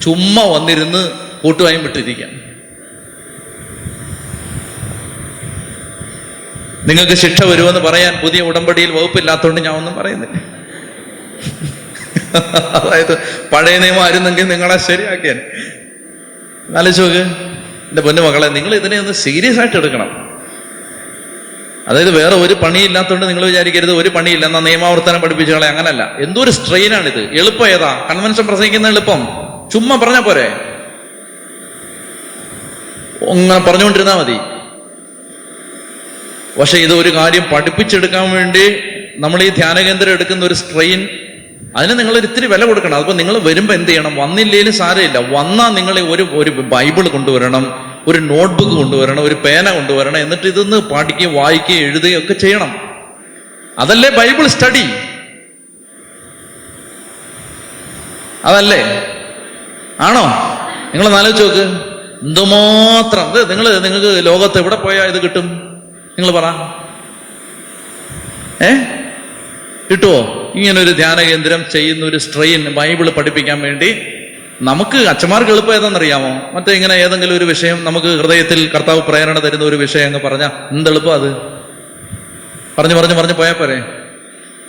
[0.00, 1.10] ചുമ്മാ വന്നിരുന്ന്
[1.42, 2.30] കൂട്ടുവായും വിട്ടിരിക്കാം
[6.88, 10.36] നിങ്ങൾക്ക് ശിക്ഷ വരുമെന്ന് പറയാൻ പുതിയ ഉടമ്പടിയിൽ വകുപ്പില്ലാത്തതുകൊണ്ട് ഞാൻ ഒന്നും പറയുന്നില്ല.
[12.74, 13.18] അതായത്
[13.52, 15.40] പഴയ നിയമം ആയിരുന്നെങ്കിൽ നിങ്ങളെ ശരിയാക്കിയാൻ.
[16.76, 17.16] ആലോചിച്ച് നോക്ക്.
[17.16, 20.30] എന്റെ പൊന്നു മക്കളെ നിങ്ങൾ ഇതിനെ ഒന്ന് സീരിയസ് ആയിട്ട് എടുക്കണം.
[21.88, 23.92] അതായത് വേറെ ഒരു പണിയില്ലാത്തതുകൊണ്ട് നിങ്ങൾ വിചാരിക്കരുത്.
[23.92, 26.16] ഒരു പണിയില്ല എന്നാ നിയമാവർത്തനം പഠിപ്പിച്ചുകളെ അങ്ങനല്ല.
[26.18, 29.28] എന്തോ ഒരു സ്ട്രെയിനാണിത് എളുപ്പം ഏതാ കൺവെൻഷൻ പ്രസംഗിക്കുന്ന എളുപ്പം.
[29.72, 30.46] ചുമ്മാ പറഞ്ഞ പോരെ?
[33.30, 34.36] അങ്ങനെ പറഞ്ഞുകൊണ്ടിരുന്നാ മതി.
[36.60, 38.82] പക്ഷെ ഇത് ഒരു കാര്യം പഠിപ്പിച്ചെടുക്കാൻ വേണ്ടി
[39.16, 41.08] നമ്മൾ ഈ ധ്യാന കേന്ദ്രം എടുക്കുന്ന ഒരു സ്ട്രെയിൻ
[41.76, 42.94] അതിന് നിങ്ങൾ ഒരിത്തിരി വില കൊടുക്കണം.
[42.94, 44.16] അതിപ്പോ നിങ്ങൾ വരുമ്പോൾ എന്ത് ചെയ്യണം?
[44.16, 45.18] വന്നില്ലേലും സാരമില്ല.
[45.18, 51.34] വന്നാൽ നിങ്ങൾ ഒരു ഒരു ബൈബിൾ കൊണ്ടുവരണം ഒരു നോട്ട്ബുക്ക് കൊണ്ടുവരണം ഒരു പേന കൊണ്ടുവരണം എന്നിട്ട് ഇതൊന്ന് പഠിക്കുകയും
[51.34, 52.76] വായിക്കുകയും എഴുതുകയും ഒക്കെ ചെയ്യണം.
[53.78, 54.84] അതല്ലേ ബൈബിൾ സ്റ്റഡി?
[58.44, 59.06] അതല്ലേ?
[60.00, 60.22] ആണോ?
[60.94, 61.90] നിങ്ങൾ ആലോചിച്ച് നോക്ക്.
[62.22, 63.32] എന്തുമാത്രം?
[63.32, 65.46] ഇത് നിങ്ങൾ നിങ്ങൾക്ക് ലോകത്ത് എവിടെ പോയാൽ ഇത് കിട്ടും?
[66.18, 66.44] നിങ്ങൾ പറ.
[68.64, 68.74] ഏ?
[69.90, 74.02] കിട്ടുമോ ഇങ്ങനൊരു ധ്യാന കേന്ദ്രം ചെയ്യുന്ന ഒരു സ്ട്രെയിൻ ബൈബിൾ പഠിപ്പിക്കാൻ വേണ്ടി
[74.62, 79.76] നമുക്ക് അച്ഛന്മാർക്ക് എളുപ്പം ഏതെന്നറിയാമോ മറ്റേ ഇങ്ങനെ ഏതെങ്കിലും ഒരു വിഷയം നമുക്ക് ഹൃദയത്തിൽ കർത്താവ് പ്രേരണ തരുന്ന ഒരു
[79.76, 81.36] വിഷയം എന്ന് പറഞ്ഞ എന്തെളുപ്പം അത്?
[82.78, 83.82] പറഞ്ഞു പറഞ്ഞു പറഞ്ഞു പോയാൽ പോരെ.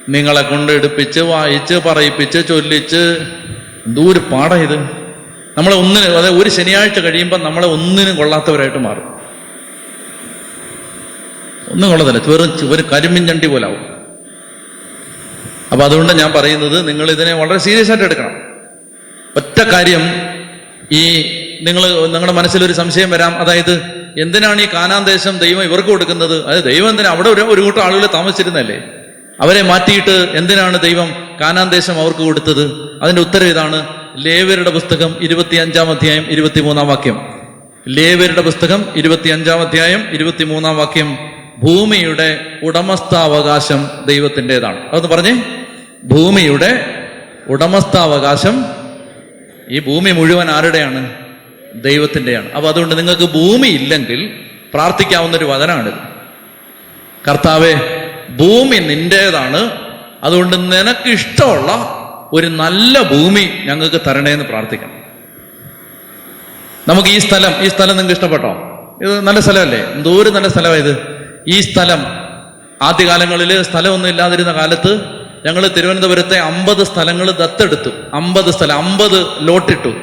[0.10, 3.18] നിങ്ങളെ കൊണ്ട് എടുപ്പിച്ച് വായിച്ച് പറയിപ്പിച്ച് ചൊല്ലിച്ച്
[3.88, 4.80] എന്തൊരു പാടാ ഇത്.
[5.58, 9.22] നമ്മളെ ഒന്നിന് അതായത് ഒരു ശനിയാഴ്ച കഴിയുമ്പോൾ നമ്മളെ ഒന്നിനും കൊള്ളാത്തവരായിട്ട് മാറും.
[11.72, 12.20] ഒന്നും കൊള്ളത്തില്ല.
[12.20, 13.91] വെറും ഒരു ഒരു കരിമ്പിൻചണ്ടി പോലാവും.
[15.72, 18.32] അപ്പൊ അതുകൊണ്ട് ഞാൻ പറയുന്നത് നിങ്ങൾ ഇതിനെ വളരെ സീരിയസ് ആയിട്ട് എടുക്കണം.
[19.36, 20.02] ഒറ്റ കാര്യം
[20.92, 21.04] ഈ
[21.62, 23.40] നിങ്ങൾ നിങ്ങളുടെ മനസ്സിലൊരു സംശയം വരാം.
[23.40, 26.46] അതായത് എന്തിനാണ് ഈ കാനാന്തേശം ദൈവം ഇവർക്ക് കൊടുക്കുന്നത്?
[26.46, 27.10] അതായത് ദൈവം എന്തിനാ?
[27.10, 28.84] അവിടെ ഒരു ഒരു കൂട്ടം ആളുകൾ താമസിച്ചിരുന്നല്ലേ
[29.42, 32.64] അവരെ മാറ്റിയിട്ട് എന്തിനാണ് ദൈവം കാനാന്തേശം അവർക്ക് കൊടുത്തത്?
[33.02, 37.42] അതിന്റെ ഉത്തരം ഇതാണ് ലേവരുടെ പുസ്തകം ഇരുപത്തി അഞ്ചാം അധ്യായം ഇരുപത്തിമൂന്നാം വാക്യം.
[37.88, 41.18] ലേവരുടെ പുസ്തകം ഇരുപത്തി അഞ്ചാം അധ്യായം ഇരുപത്തിമൂന്നാം വാക്യം
[41.64, 44.90] ഭൂമിയുടെ ഉടമസ്ഥാവകാശം ദൈവത്തിന്റെതാണ്.
[44.90, 45.61] അതൊന്ന് പറഞ്ഞേ.
[46.04, 46.98] ഭൂമിയുടെ
[47.48, 48.66] ഉടമസ്ഥാവകാശം
[49.70, 51.14] ഈ ഭൂമി മുഴുവൻ ആരുടെയാണ്?
[51.76, 52.52] ദൈവത്തിന്റെയാണ്.
[52.52, 54.40] അപ്പൊ അതുകൊണ്ട് നിങ്ങൾക്ക് ഭൂമി ഇല്ലെങ്കിൽ
[54.74, 55.94] പ്രാർത്ഥിക്കാവുന്ന ഒരു വചനമാണിത്.
[57.28, 57.74] കർത്താവെ
[58.30, 59.72] ഭൂമി നിന്റേതാണ്
[60.24, 61.98] അതുകൊണ്ട് നിനക്ക് ഇഷ്ടമുള്ള
[62.34, 65.02] ഒരു നല്ല ഭൂമി ഞങ്ങൾക്ക് തരണേന്ന് പ്രാർത്ഥിക്കണം.
[66.88, 68.52] നമുക്ക് ഈ സ്ഥലം ഈ സ്ഥലം നിങ്ങൾക്ക് ഇഷ്ടപ്പെട്ടോ?
[69.02, 69.80] ഇത് നല്ല സ്ഥലമല്ലേ?
[69.80, 70.98] എന്തോരം നല്ല സ്ഥലമാണ് ഇത്.
[71.48, 72.06] ഈ സ്ഥലം
[72.82, 77.92] ആദ്യകാലങ്ങളിൽ സ്ഥലമൊന്നും ഇല്ലാതിരുന്ന കാലത്ത് ഞങ്ങൾ തിരുവനന്തപുരത്തെ അമ്പത് സ്ഥലങ്ങൾ ദത്തെടുത്തു.
[78.14, 79.94] അമ്പത് സ്ഥലം അമ്പത് ലോട്ടിട്ടു.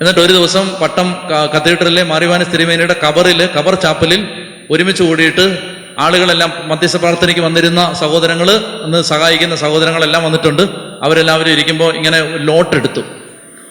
[0.00, 1.16] എന്നിട്ട് ഒരു ദിവസം പട്ടം
[1.54, 4.28] കത്തീഡ്രലിലെ മാറിവാനി തിരുമേനിയുടെ കബറിൽ കബർ ചാപ്പലിൽ
[4.70, 5.58] ഒരുമിച്ച് കൂടിയിട്ട്
[5.98, 8.50] ആളുകളെല്ലാം മധ്യസ്ഥ പ്രാർത്ഥനയ്ക്ക് വന്നിരുന്ന സഹോദരങ്ങൾ
[8.84, 10.62] അന്ന് സഹായിക്കുന്ന സഹോദരങ്ങളെല്ലാം വന്നിട്ടുണ്ട്.
[11.02, 13.02] അവരെല്ലാവരും ഇരിക്കുമ്പോൾ ഇങ്ങനെ ലോട്ട് എടുത്തു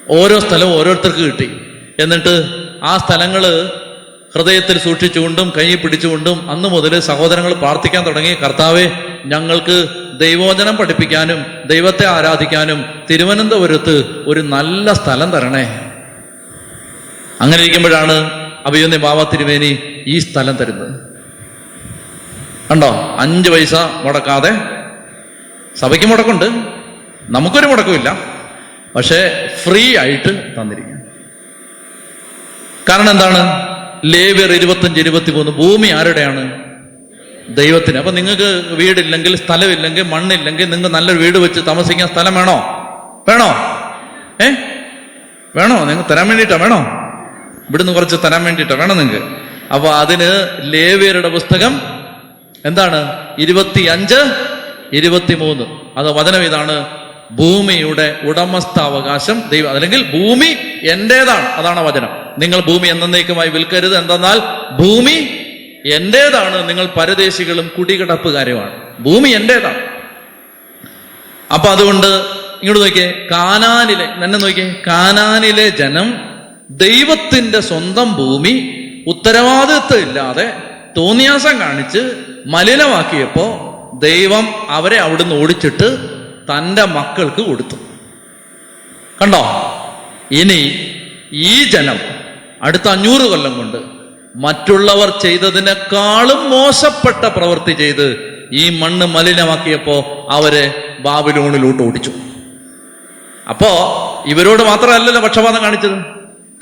[0.09, 1.57] ഓരോ സ്ഥലവും ഓരോരുത്തർക്ക് കിട്ടി.
[1.99, 2.33] എന്നിട്ട്
[2.83, 3.43] ആ സ്ഥലങ്ങൾ
[4.35, 8.33] ഹൃദയത്തിൽ സൂക്ഷിച്ചുകൊണ്ടും കൈ പിടിച്ചുകൊണ്ടും അന്ന് മുതൽ സഹോദരങ്ങൾ പ്രാർത്ഥിക്കാൻ തുടങ്ങി.
[8.33, 8.91] കർത്താവെ
[9.25, 9.77] ഞങ്ങൾക്ക്
[10.17, 15.91] ദൈവോചനം പഠിപ്പിക്കാനും ദൈവത്തെ ആരാധിക്കാനും തിരുവനന്തപുരത്ത് ഒരു നല്ല സ്ഥലം തരണേ.
[17.41, 18.31] അങ്ങനെ ഇരിക്കുമ്പോഴാണ്
[18.65, 20.99] അഭിയൊന്നി ബാബ തിരുവേനി ഈ സ്ഥലം തരുന്നത്.
[22.71, 23.15] കണ്ടോ?
[23.19, 24.51] അഞ്ച് പൈസ മുടക്കാതെ
[25.79, 26.45] സഭയ്ക്ക് മുടക്കുണ്ട്.
[27.29, 28.19] നമുക്കൊരു മുടക്കമില്ല.
[28.95, 30.95] പക്ഷേ ഫ്രീ ആയിട്ട് തന്നിരിക്കുക
[32.89, 33.67] കാരണം എന്താണ്?
[34.05, 36.64] ലേവ്യർ ഇരുപത്തഞ്ച് ഇരുപത്തി മൂന്ന് ഭൂമി ആരുടെയാണ്?
[37.49, 37.97] ദൈവത്തിന്.
[37.97, 42.53] അപ്പൊ നിങ്ങൾക്ക് വീടില്ലെങ്കിൽ സ്ഥലമില്ലെങ്കിൽ മണ്ണില്ലെങ്കിൽ നിങ്ങൾക്ക് നല്ലൊരു വീട് വെച്ച് താമസിക്കാൻ സ്ഥലം വേണോ?
[43.29, 43.45] വേണോ?
[44.41, 44.49] ഏ?
[45.55, 45.83] വേണോ?
[45.85, 46.77] നിങ്ങൾ തരാൻ വേണ്ടിയിട്ടാ വേണോ?
[47.69, 49.25] ഇവിടുന്ന് കുറച്ച് തരാൻ വേണ്ടിയിട്ടാ വേണോ നിങ്ങൾക്ക്?
[49.73, 51.81] അപ്പൊ അതിന് ലേവിയരുടെ പുസ്തകം
[52.65, 53.27] എന്താണ്?
[53.39, 54.15] ഇരുപത്തി അഞ്ച്
[54.93, 55.65] ഇരുപത്തിമൂന്ന്.
[55.97, 56.87] അത് വചനം ഇതാണ്.
[57.31, 61.45] ഭൂമിയുടെ ഉടമസ്ഥാവകാശം ദൈവം അല്ലെങ്കിൽ ഭൂമി എന്റേതാണ്.
[61.45, 62.09] അതാണ് വചനം.
[62.39, 63.97] നിങ്ങൾ ഭൂമി എന്നേക്കുമായി വിൽക്കരുത്.
[63.97, 64.39] എന്തെന്നാൽ
[64.77, 65.44] ഭൂമി
[65.85, 68.97] എന്റേതാണ് നിങ്ങൾ പരദേശികളും കുടികിടപ്പുകാരുമാണ്.
[68.99, 69.95] ഭൂമി എന്റേതാണ്.
[71.53, 76.13] അപ്പൊ അതുകൊണ്ട് ഇങ്ങോട്ട് നോക്കിയേ കാനാനിലെ എന്നെ നോക്കിയേ കാനാനിലെ ജനം
[76.69, 80.53] ദൈവത്തിന്റെ സ്വന്തം ഭൂമി ഉത്തരവാദിത്വം ഇല്ലാതെ
[80.97, 82.11] തോന്നിയാസം കാണിച്ച്
[82.45, 83.71] മലിനമാക്കിയപ്പോ
[84.01, 85.97] ദൈവം അവരെ അവിടുന്ന് ഓടിച്ചിട്ട്
[86.51, 87.75] തന്റെ മക്കൾക്ക് കൊടുത്തു.
[89.21, 89.43] കണ്ടോ?
[90.31, 90.89] ഇനി
[91.33, 91.99] ഈ ജനം
[92.61, 93.94] അടുത്ത അഞ്ഞൂറ് കൊല്ലം കൊണ്ട്
[94.35, 98.07] മറ്റുള്ളവർ ചെയ്തതിനേക്കാളും മോശപ്പെട്ട പ്രവൃത്തി ചെയ്ത്
[98.53, 102.11] ഈ മണ്ണ് മലിനമാക്കിയപ്പോ അവരെ ബാബിലോണിലോട്ട് ഓടിച്ചു.
[103.49, 103.71] അപ്പോ
[104.27, 105.97] ഇവരോട് മാത്രമല്ലല്ലോ പക്ഷപാതം കാണിച്ചത്.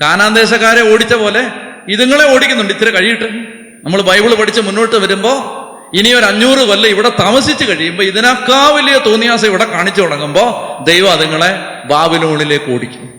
[0.02, 1.52] കാനാന്തേശക്കാരെ ഓടിച്ച പോലെ
[1.90, 2.74] ഇതുങ്ങളെ ഓടിക്കുന്നുണ്ട്.
[2.74, 3.26] ഇത്തിരി കഴിയിട്ട്.
[3.84, 5.60] നമ്മൾ ബൈബിൾ പഠിച്ച് മുന്നോട്ട് വരുമ്പോ
[5.94, 10.44] ഇനി ഒരു അഞ്ഞൂറ് കൊല്ലം ഇവിടെ താമസിച്ച് കഴിയുമ്പോൾ ഇതിനേക്കാ വലിയ തോന്നിയാസം ഇവിടെ കാണിച്ചു തുടങ്ങുമ്പോ
[10.88, 11.52] ദൈവം അതുങ്ങളെ
[11.86, 13.14] ബാബിലോണിലേക്ക് ഓടിക്കും.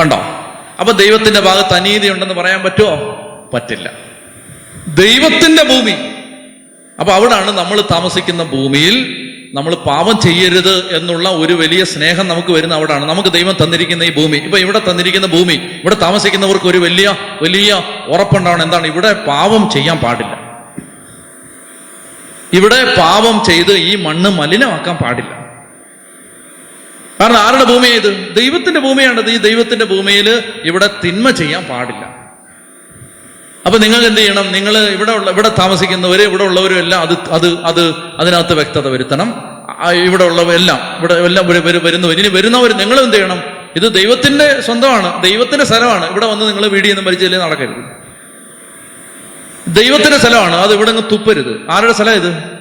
[0.00, 0.20] കണ്ടോ?
[0.80, 2.96] അപ്പൊ ദൈവത്തിന്റെ ഭാഗത്ത് അനീതി ഉണ്ടെന്ന് പറയാൻ പറ്റുമോ?
[3.54, 3.92] പറ്റില്ല.
[4.88, 5.94] ദൈവത്തിന്റെ ഭൂമി.
[7.00, 13.04] അപ്പൊ അവിടാണ് നമ്മൾ താമസിക്കുന്ന ഭൂമിയിൽ നമ്മൾ പാപം ചെയ്യരുത് എന്നുള്ള ഒരു വലിയ സ്നേഹം നമുക്ക് വരുന്ന അവിടാണ്.
[13.04, 14.36] നമുക്ക് ദൈവം തന്നിരിക്കുന്ന ഈ ഭൂമി.
[14.36, 18.62] ഇപ്പൊ ഇവിടെ തന്നിരിക്കുന്ന ഭൂമി ഇവിടെ താമസിക്കുന്നവർക്ക് ഒരു വലിയ വലിയ ഉറപ്പുണ്ടാവണം.
[18.62, 18.86] എന്താണ്?
[18.86, 20.50] ഇവിടെ പാപം ചെയ്യാൻ പാടില്ല.
[22.52, 25.39] ഇവിടെ പാപം ചെയ്ത് ഈ മണ്ണ് മലിനമാക്കാൻ പാടില്ല.
[27.20, 28.34] കാരണം ആരുടെ ഭൂമിയാ ഇത്?
[28.36, 32.20] ദൈവത്തിന്റെ ഭൂമിയാണത് ഈ ദൈവത്തിന്റെ ഭൂമിയിൽ ഇവിടെ തിന്മ ചെയ്യാൻ പാടില്ല.
[33.66, 34.52] അപ്പൊ നിങ്ങൾ എന്ത് ചെയ്യണം?
[34.52, 39.34] നിങ്ങൾ ഇവിടെ ഉള്ള ഇവിടെ താമസിക്കുന്നവര് ഇവിടെ ഉള്ളവരും എല്ലാം അത് അത് അത് അതിനകത്ത് വ്യക്തത വരുത്തണം.
[39.90, 42.18] ഇവിടെ ഉള്ളവരെല്ലാം ഇവിടെ എല്ലാം വരു- വരു- വരുന്നവർ.
[42.18, 43.42] ഇനി വരുന്നവർ നിങ്ങൾ എന്ത് ചെയ്യണം?
[43.76, 45.22] ഇത് ദൈവത്തിന്റെ സ്വന്തമാണ്.
[45.22, 46.10] ദൈവത്തിന്റെ സ്ഥലമാണ്.
[46.10, 47.84] ഇവിടെ വന്ന് നിങ്ങൾ വീടിയൊന്നും മരിച്ചില്ലേ നടക്കരുത്.
[49.68, 50.56] ദൈവത്തിന്റെ സ്ഥലമാണ്.
[50.56, 51.60] അത് ഇവിടെ നിന്ന് തുപ്പരുത്.
[51.70, 52.59] ആരുടെ സ്ഥലം ഇത്?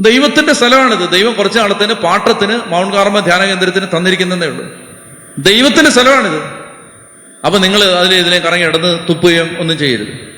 [0.00, 1.10] ദൈവത്തിന്റെ സ്ഥലമാണിത്.
[1.10, 4.66] ദൈവം കുറച്ച് നാളത്തിന് പാട്ടത്തിന് മൗണ്ട് കാർമ ധ്യാന കേന്ദ്രത്തിന് തന്നിരിക്കുന്നതേ ഉള്ളൂ.
[5.38, 6.42] ദൈവത്തിന്റെ സ്ഥലമാണിത്.
[7.46, 10.28] അപ്പൊ നിങ്ങൾ അതിൽ ഇതിനെ കറങ്ങി ഇടന്ന് തുപ്പുകയും ഒന്നും ചെയ്യരുത്.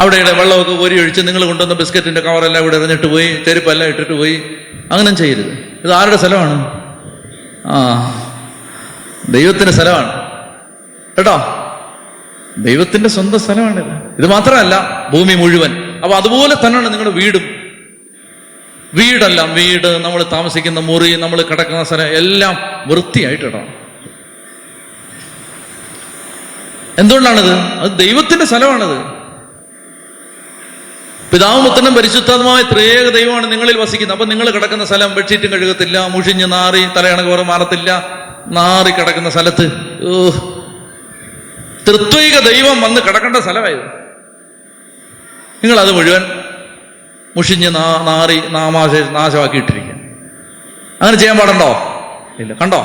[0.00, 4.42] അവിടെ വെള്ളമൊക്കെ കോരി ഒഴിച്ച് നിങ്ങൾ കൊണ്ടുവന്ന ബിസ്ക്കറ്റിന്റെ കവറെല്ലാം ഇവിടെ എറിഞ്ഞിട്ട് പോയി ചെരുപ്പെല്ലാം ഇട്ടിട്ട് പോയി
[4.92, 5.46] അങ്ങനെ ചെയ്യരുത്.
[5.84, 6.70] ഇത് ആരുടെ സ്ഥലമാണ്?
[7.66, 7.76] ആ
[9.28, 10.12] ദൈവത്തിന്റെ സ്ഥലമാണ്.
[11.16, 11.40] കേട്ടോ?
[12.58, 14.14] ദൈവത്തിന്റെ സ്വന്തം സ്ഥലമാണിത്.
[14.18, 16.00] ഇത് മാത്രമല്ല ഭൂമി മുഴുവൻ.
[16.02, 17.59] അപ്പൊ അതുപോലെ തന്നെയാണ് നിങ്ങളുടെ വീടും.
[18.94, 23.68] വീടെല്ലാം വീട് നമ്മൾ താമസിക്കുന്ന മുറി നമ്മൾ കിടക്കുന്ന സ്ഥലം എല്ലാം വൃത്തിയായിട്ടിടണം.
[26.98, 27.52] എന്തുകൊണ്ടാണത്?
[27.52, 29.20] അത് ദൈവത്തിന്റെ സ്ഥലമാണത്.
[31.32, 34.14] പിതാവും പുത്രനും പരിശുദ്ധമായ ത്രേക ദൈവമാണ് നിങ്ങളിൽ വസിക്കുന്നത്.
[34.14, 38.08] അപ്പൊ നിങ്ങൾ കിടക്കുന്ന സ്ഥലം ബെഡ്ഷീറ്റും കഴുകത്തില്ല മുഷിഞ്ഞ് നാറി തലയണകോറ് മാറത്തില്ല
[38.48, 39.70] നാറി കിടക്കുന്ന സ്ഥലത്ത്.
[41.88, 44.00] തൃത്വിക ദൈവം വന്ന് കിടക്കേണ്ട സ്ഥലമായത്.
[45.64, 46.22] നിങ്ങൾ അത് മുഴുവൻ
[47.36, 49.94] മുഷിഞ്ഞ് നാ നാറി നാമാശ നാശമാക്കിയിട്ടിരിക്കുക
[51.02, 51.68] അങ്ങനെ ചെയ്യാൻ പാടുണ്ടോ?
[52.38, 52.52] ഇല്ല.
[52.52, 52.80] കണ്ടോ?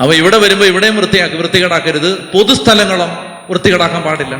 [0.00, 2.10] അപ്പൊ ഇവിടെ വരുമ്പോൾ ഇവിടെയും വൃത്തിയാക്കി വൃത്തികേടാക്കരുത്.
[2.32, 3.10] പൊതുസ്ഥലങ്ങളും
[3.50, 4.34] വൃത്തികേടാക്കാൻ പാടില്ല.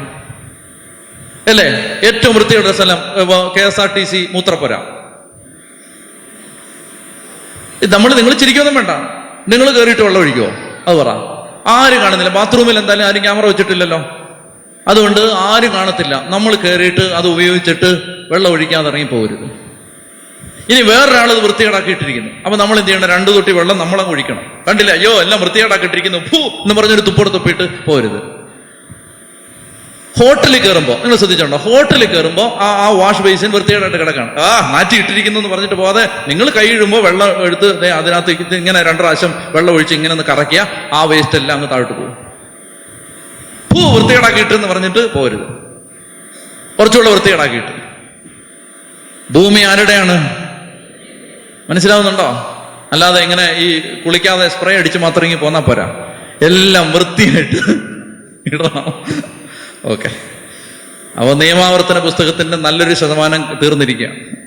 [1.48, 1.66] അല്ലേ?
[2.08, 2.98] ഏറ്റവും വൃത്തിയുടെ സ്ഥലം
[3.56, 4.72] K S R T C മൂത്രപ്പുര.
[7.86, 8.90] നമ്മൾ നിങ്ങൾ ചിരിക്കൊന്നും വേണ്ട.
[9.52, 10.50] നിങ്ങൾ കയറിയിട്ട് വെള്ളം ഒഴിക്കുമോ
[10.88, 11.08] അത് പറ.
[11.66, 12.34] ആരും കാണുന്നില്ല?
[12.34, 14.21] ബാത്റൂമിൽ എന്തായാലും ആരും ക്യാമറ വെച്ചിട്ടില്ലല്ലോ.
[14.88, 16.14] അതുകൊണ്ട് ആരും കാണത്തില്ല.
[16.28, 17.90] നമ്മൾ കയറിയിട്ട് അത് ഉപയോഗിച്ചിട്ട്
[18.32, 19.46] വെള്ളം ഒഴിക്കാതെ ഇറങ്ങി പോകരുത്
[20.70, 22.30] ഇനി വേറൊരാൾ ഇത് വൃത്തികേടാക്കിയിട്ടിരിക്കുന്നു.
[22.44, 23.08] അപ്പൊ നമ്മൾ എന്ത് ചെയ്യണം?
[23.08, 24.44] രണ്ടു തൊട്ടി വെള്ളം നമ്മളങ്ങ് ഒഴിക്കണം.
[24.68, 24.90] കണ്ടില്ല?
[24.90, 26.18] അയ്യോ എല്ലാം വൃത്തികേടാക്കിയിട്ടിരിക്കുന്നു.
[26.18, 28.20] ഭൂ എന്ന് പറഞ്ഞൊരു തുപ്പോട് തുപ്പിയിട്ട് പോരുത്.
[30.18, 34.40] ഹോട്ടലിൽ കയറുമ്പോൾ നിങ്ങൾ ശ്രദ്ധിച്ചോണ്ടോ ഹോട്ടലിൽ കയറുമ്പോൾ ആ ആ വാഷ് ബേസിൻ വൃത്തികേടായിട്ട് കിടക്കാണ്.
[34.40, 39.34] ആ മാറ്റി ഇട്ടിരിക്കുന്നു എന്ന് പറഞ്ഞിട്ട് പോകാതെ നിങ്ങൾ കൈ ഇഴുമ്പോൾ വെള്ളം എടുത്ത് അതിനകത്ത് ഇങ്ങനെ രണ്ട് പ്രാവശ്യം
[39.56, 42.21] വെള്ളം ഒഴിച്ച് ഇങ്ങനെ ഒന്ന് കറക്കിയ ആ വേസ്റ്റ് എല്ലാം അങ്ങ് താഴോട്ട് പോകും.
[43.74, 45.46] പൂ വൃത്തികേടാക്കിയിട്ട് എന്ന് പറഞ്ഞിട്ട് പോരുത്.
[46.78, 47.92] കുറച്ചുകൂടെ വൃത്തികേടാക്കിയിട്ട്.
[49.32, 50.36] ഭൂമി ആരുടെയാണ്?
[51.70, 52.48] മനസ്സിലാവുന്നുണ്ടോ?
[52.92, 56.14] അല്ലാതെ ഇങ്ങനെ ഈ കുളിക്കാതെ സ്പ്രേ അടിച്ച് മാത്രം ഇങ്ങനെ പോന്നാ പോരാ.
[56.42, 57.72] എല്ലാം വൃത്തിയായിട്ട്
[58.46, 59.04] ഇടണം.
[59.84, 60.10] ഓക്കെ
[61.18, 64.41] അപ്പോൾ നിയമാവർത്തന പുസ്തകത്തിന്റെ നല്ലൊരു ശതമാനം തീർന്നിരിക്കുകയാണ്.